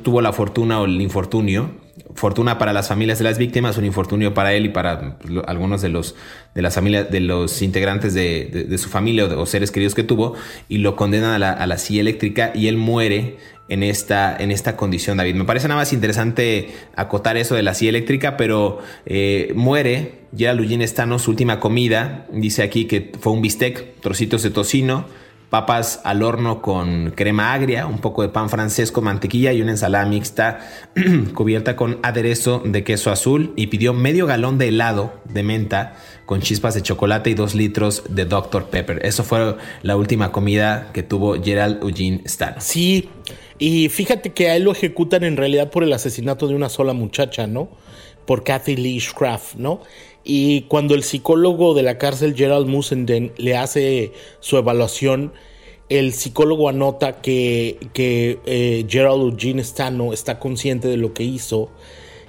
tuvo 0.02 0.20
la 0.20 0.32
fortuna 0.32 0.80
o 0.80 0.84
el 0.84 1.00
infortunio. 1.00 1.78
Fortuna 2.14 2.58
para 2.58 2.72
las 2.72 2.88
familias 2.88 3.18
de 3.18 3.24
las 3.24 3.38
víctimas, 3.38 3.78
un 3.78 3.84
infortunio 3.84 4.34
para 4.34 4.52
él 4.52 4.66
y 4.66 4.68
para 4.68 5.18
pues, 5.18 5.44
algunos 5.46 5.80
de 5.80 5.88
los 5.90 6.16
de 6.54 6.62
las 6.62 6.74
familias, 6.74 7.10
de 7.10 7.20
los 7.20 7.62
integrantes 7.62 8.14
de, 8.14 8.66
su 8.78 8.88
familia 8.88 9.26
o, 9.26 9.46
seres 9.46 9.70
queridos 9.70 9.94
que 9.94 10.02
tuvo, 10.02 10.34
y 10.68 10.78
lo 10.78 10.96
condenan 10.96 11.30
a 11.30 11.38
la, 11.38 11.52
a 11.52 11.66
la 11.66 11.78
silla 11.78 12.00
eléctrica 12.00 12.50
y 12.54 12.66
él 12.66 12.76
muere 12.76 13.38
en 13.70 13.84
esta, 13.84 14.36
en 14.36 14.50
esta 14.50 14.76
condición, 14.76 15.16
David. 15.16 15.36
Me 15.36 15.44
parece 15.44 15.68
nada 15.68 15.80
más 15.80 15.92
interesante 15.92 16.70
acotar 16.96 17.36
eso 17.36 17.54
de 17.54 17.62
la 17.62 17.72
silla 17.72 17.90
eléctrica, 17.90 18.36
pero 18.36 18.80
eh, 19.06 19.52
muere 19.54 20.20
ya 20.32 20.50
Eugene 20.50 20.86
Stano, 20.86 21.18
su 21.18 21.30
última 21.30 21.60
comida. 21.60 22.26
Dice 22.32 22.62
aquí 22.62 22.86
que 22.86 23.12
fue 23.20 23.32
un 23.32 23.40
bistec, 23.40 24.00
trocitos 24.00 24.42
de 24.42 24.50
tocino, 24.50 25.06
papas 25.50 26.00
al 26.04 26.24
horno 26.24 26.62
con 26.62 27.12
crema 27.12 27.52
agria, 27.52 27.86
un 27.86 27.98
poco 27.98 28.22
de 28.22 28.28
pan 28.28 28.50
francés 28.50 28.90
con 28.90 29.04
mantequilla 29.04 29.52
y 29.52 29.62
una 29.62 29.72
ensalada 29.72 30.04
mixta 30.04 30.58
cubierta 31.34 31.76
con 31.76 32.00
aderezo 32.02 32.62
de 32.64 32.82
queso 32.82 33.12
azul 33.12 33.52
y 33.54 33.68
pidió 33.68 33.94
medio 33.94 34.26
galón 34.26 34.58
de 34.58 34.68
helado 34.68 35.14
de 35.24 35.44
menta 35.44 35.96
con 36.26 36.40
chispas 36.40 36.74
de 36.74 36.82
chocolate 36.82 37.30
y 37.30 37.34
dos 37.34 37.54
litros 37.54 38.04
de 38.08 38.24
Dr. 38.24 38.66
Pepper. 38.66 39.00
Eso 39.04 39.24
fue 39.24 39.56
la 39.82 39.96
última 39.96 40.32
comida 40.32 40.90
que 40.92 41.02
tuvo 41.02 41.40
Gerald 41.42 41.82
Eugene 41.82 42.22
Stano. 42.26 42.56
Sí, 42.60 43.08
y 43.60 43.90
fíjate 43.90 44.32
que 44.32 44.48
a 44.48 44.56
él 44.56 44.64
lo 44.64 44.72
ejecutan 44.72 45.22
en 45.22 45.36
realidad 45.36 45.70
por 45.70 45.84
el 45.84 45.92
asesinato 45.92 46.48
de 46.48 46.54
una 46.54 46.70
sola 46.70 46.94
muchacha, 46.94 47.46
¿no? 47.46 47.68
Por 48.24 48.42
Kathy 48.42 48.74
Lee 48.74 49.02
Craft, 49.14 49.56
¿no? 49.56 49.82
Y 50.24 50.62
cuando 50.62 50.94
el 50.94 51.02
psicólogo 51.02 51.74
de 51.74 51.82
la 51.82 51.98
cárcel 51.98 52.34
Gerald 52.34 52.66
Musenden 52.66 53.32
le 53.36 53.58
hace 53.58 54.12
su 54.40 54.56
evaluación, 54.56 55.34
el 55.90 56.14
psicólogo 56.14 56.70
anota 56.70 57.20
que, 57.20 57.76
que 57.92 58.38
eh, 58.46 58.86
Gerald 58.88 59.34
Eugene 59.34 59.62
Stano 59.62 60.14
está 60.14 60.38
consciente 60.38 60.88
de 60.88 60.96
lo 60.96 61.12
que 61.12 61.24
hizo 61.24 61.68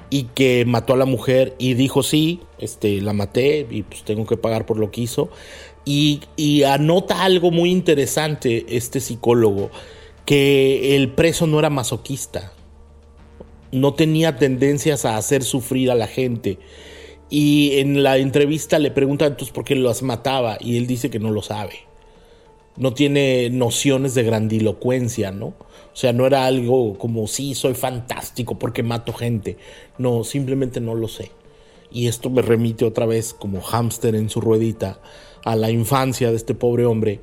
y 0.09 0.23
que 0.35 0.65
mató 0.65 0.93
a 0.93 0.97
la 0.97 1.05
mujer 1.05 1.55
y 1.59 1.75
dijo 1.75 2.03
sí, 2.03 2.41
este, 2.59 2.99
la 2.99 3.13
maté 3.13 3.65
y 3.71 3.83
pues 3.83 4.03
tengo 4.03 4.25
que 4.25 4.35
pagar 4.35 4.65
por 4.65 4.77
lo 4.77 4.91
que 4.91 4.99
hizo. 4.99 5.29
Y 5.85 6.19
anota 6.63 7.23
algo 7.23 7.51
muy 7.51 7.71
interesante 7.71 8.65
este 8.67 8.99
psicólogo 8.99 9.71
que 10.31 10.95
el 10.95 11.09
preso 11.09 11.45
no 11.45 11.59
era 11.59 11.69
masoquista, 11.69 12.53
no 13.73 13.95
tenía 13.95 14.37
tendencias 14.37 15.03
a 15.03 15.17
hacer 15.17 15.43
sufrir 15.43 15.91
a 15.91 15.95
la 15.95 16.07
gente. 16.07 16.57
Y 17.29 17.79
en 17.79 18.01
la 18.01 18.15
entrevista 18.15 18.79
le 18.79 18.91
preguntan 18.91 19.33
entonces 19.33 19.53
por 19.53 19.65
qué 19.65 19.75
las 19.75 20.03
mataba 20.03 20.57
y 20.61 20.77
él 20.77 20.87
dice 20.87 21.09
que 21.09 21.19
no 21.19 21.31
lo 21.31 21.41
sabe. 21.41 21.73
No 22.77 22.93
tiene 22.93 23.49
nociones 23.49 24.15
de 24.15 24.23
grandilocuencia, 24.23 25.33
¿no? 25.33 25.47
O 25.47 25.95
sea, 25.95 26.13
no 26.13 26.25
era 26.25 26.45
algo 26.45 26.97
como, 26.97 27.27
sí, 27.27 27.53
soy 27.53 27.73
fantástico 27.73 28.57
porque 28.57 28.83
mato 28.83 29.11
gente. 29.11 29.57
No, 29.97 30.23
simplemente 30.23 30.79
no 30.79 30.95
lo 30.95 31.09
sé. 31.09 31.31
Y 31.91 32.07
esto 32.07 32.29
me 32.29 32.41
remite 32.41 32.85
otra 32.85 33.05
vez 33.05 33.33
como 33.33 33.59
hámster 33.59 34.15
en 34.15 34.29
su 34.29 34.39
ruedita 34.39 35.01
a 35.43 35.57
la 35.57 35.71
infancia 35.71 36.29
de 36.29 36.37
este 36.37 36.55
pobre 36.55 36.85
hombre 36.85 37.19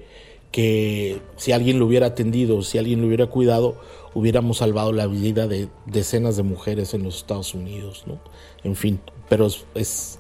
que 0.51 1.20
si 1.36 1.53
alguien 1.53 1.78
lo 1.78 1.86
hubiera 1.86 2.07
atendido, 2.07 2.62
si 2.62 2.78
alguien 2.78 3.01
lo 3.01 3.07
hubiera 3.07 3.26
cuidado, 3.26 3.76
hubiéramos 4.14 4.59
salvado 4.59 4.92
la 4.92 5.07
vida 5.07 5.46
de 5.46 5.68
decenas 5.86 6.36
de 6.36 6.42
mujeres 6.42 6.94
en 6.94 7.03
los 7.03 7.16
Estados 7.18 7.55
Unidos, 7.55 8.05
¿no? 8.07 8.18
En 8.64 8.74
fin, 8.74 9.01
pero 9.28 9.49
es 9.74 10.18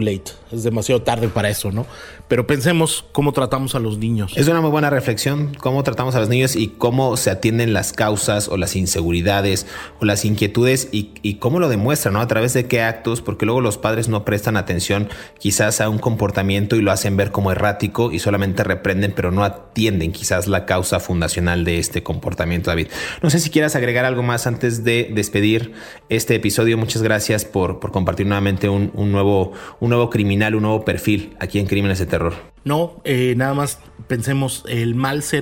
late, 0.00 0.32
es 0.52 0.62
demasiado 0.62 1.02
tarde 1.02 1.28
para 1.28 1.48
eso, 1.48 1.72
¿no? 1.72 1.86
Pero 2.28 2.46
pensemos 2.46 3.04
cómo 3.12 3.32
tratamos 3.32 3.74
a 3.74 3.78
los 3.78 3.98
niños. 3.98 4.32
Es 4.36 4.48
una 4.48 4.60
muy 4.60 4.70
buena 4.70 4.88
reflexión, 4.88 5.54
cómo 5.60 5.82
tratamos 5.82 6.14
a 6.14 6.20
los 6.20 6.28
niños 6.28 6.56
y 6.56 6.68
cómo 6.68 7.16
se 7.16 7.30
atienden 7.30 7.72
las 7.72 7.92
causas 7.92 8.48
o 8.48 8.56
las 8.56 8.76
inseguridades 8.76 9.66
o 10.00 10.04
las 10.04 10.24
inquietudes 10.24 10.88
y, 10.90 11.34
cómo 11.34 11.60
lo 11.60 11.68
demuestran, 11.68 12.14
¿no? 12.14 12.20
A 12.20 12.26
través 12.26 12.54
de 12.54 12.66
qué 12.66 12.80
actos, 12.82 13.20
porque 13.20 13.44
luego 13.44 13.60
los 13.60 13.76
padres 13.76 14.08
no 14.08 14.24
prestan 14.24 14.56
atención 14.56 15.08
quizás 15.38 15.80
a 15.80 15.88
un 15.88 15.98
comportamiento 15.98 16.76
y 16.76 16.82
lo 16.82 16.92
hacen 16.92 17.16
ver 17.16 17.30
como 17.30 17.52
errático 17.52 18.10
y 18.12 18.18
solamente 18.18 18.64
reprenden, 18.64 19.12
pero 19.12 19.30
no 19.30 19.44
atienden 19.44 20.12
quizás 20.12 20.46
la 20.46 20.64
causa 20.64 21.00
fundacional 21.00 21.64
de 21.64 21.78
este 21.78 22.02
comportamiento, 22.02 22.70
David. 22.70 22.88
No 23.22 23.30
sé 23.30 23.40
si 23.40 23.50
quieras 23.50 23.76
agregar 23.76 24.04
algo 24.04 24.22
más 24.22 24.46
antes 24.46 24.84
de 24.84 25.10
despedir 25.12 25.72
este 26.08 26.36
episodio. 26.36 26.78
Muchas 26.78 27.02
gracias 27.02 27.44
por, 27.44 27.80
por 27.80 27.92
compartir 27.92 28.26
nuevamente 28.26 28.68
un 28.68 29.12
nuevo 29.12 29.52
un 29.84 29.90
nuevo 29.90 30.08
criminal, 30.08 30.54
un 30.54 30.62
nuevo 30.62 30.84
perfil 30.84 31.36
aquí 31.40 31.58
en 31.58 31.66
Crímenes 31.66 31.98
de 31.98 32.06
Terror. 32.06 32.34
No, 32.64 33.02
eh, 33.04 33.34
nada 33.36 33.52
más 33.52 33.78
pensemos, 34.08 34.64
el 34.66 34.94
mal 34.94 35.22
se 35.22 35.40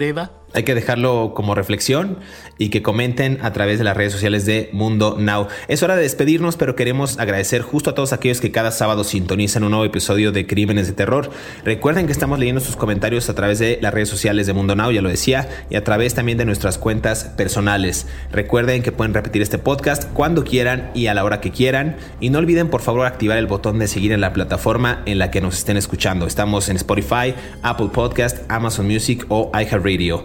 Hay 0.55 0.65
que 0.65 0.75
dejarlo 0.75 1.33
como 1.35 1.55
reflexión 1.55 2.19
y 2.59 2.69
que 2.69 2.83
comenten 2.83 3.39
a 3.43 3.53
través 3.53 3.79
de 3.79 3.85
las 3.85 3.97
redes 3.97 4.13
sociales 4.13 4.45
de 4.47 4.69
Mundo 4.73 5.17
Now. 5.19 5.49
Es 5.69 5.83
hora 5.83 5.97
de 5.97 6.03
despedirnos, 6.03 6.57
pero 6.57 6.77
queremos 6.77 7.19
agradecer 7.19 7.63
justo 7.63 7.91
a 7.91 7.95
todos 7.95 8.13
aquellos 8.13 8.41
que 8.41 8.53
cada 8.53 8.71
sábado 8.71 9.05
sintonizan 9.05 9.65
un 9.65 9.71
nuevo 9.71 9.85
episodio 9.85 10.31
de 10.31 10.47
Crímenes 10.47 10.87
de 10.87 10.93
Terror. 10.93 11.31
Recuerden 11.65 12.07
que 12.07 12.13
estamos 12.13 12.39
leyendo 12.39 12.61
sus 12.61 12.77
comentarios 12.77 13.29
a 13.29 13.35
través 13.35 13.59
de 13.59 13.79
las 13.81 13.95
redes 13.95 14.09
sociales 14.09 14.47
de 14.47 14.53
Mundo 14.53 14.77
Now, 14.77 14.91
ya 14.91 15.03
lo 15.03 15.09
decía, 15.09 15.49
y 15.71 15.77
a 15.77 15.85
través 15.85 16.15
también 16.15 16.39
de 16.39 16.45
nuestras 16.45 16.79
cuentas 16.79 17.25
personales. 17.37 18.07
Recuerden 18.31 18.83
que 18.83 18.93
pueden 18.93 19.15
repetir 19.15 19.43
este 19.43 19.59
podcast 19.59 20.05
cuando 20.13 20.45
quieran 20.45 20.91
y 20.95 21.07
a 21.07 21.15
la 21.15 21.25
hora 21.25 21.41
que 21.41 21.51
quieran. 21.51 21.97
Y 22.21 22.31
no 22.31 22.39
olviden 22.39 22.69
por 22.69 22.83
favor 22.83 23.07
activar 23.07 23.39
el 23.39 23.47
botón 23.47 23.79
de 23.79 23.89
seguir 23.89 24.13
en 24.13 24.21
la 24.21 24.33
plataforma 24.33 25.03
en 25.07 25.19
la 25.19 25.31
que 25.31 25.41
nos 25.41 25.59
estén 25.59 25.77
escuchando. 25.77 26.27
Estamos 26.27 26.69
en 26.69 26.77
Spotify, 26.77 27.35
Apple 27.63 27.89
Podcast, 27.93 28.39
Amazon 28.49 28.87
Music 28.87 29.25
o 29.29 29.51
iHeartRadio. 29.55 30.25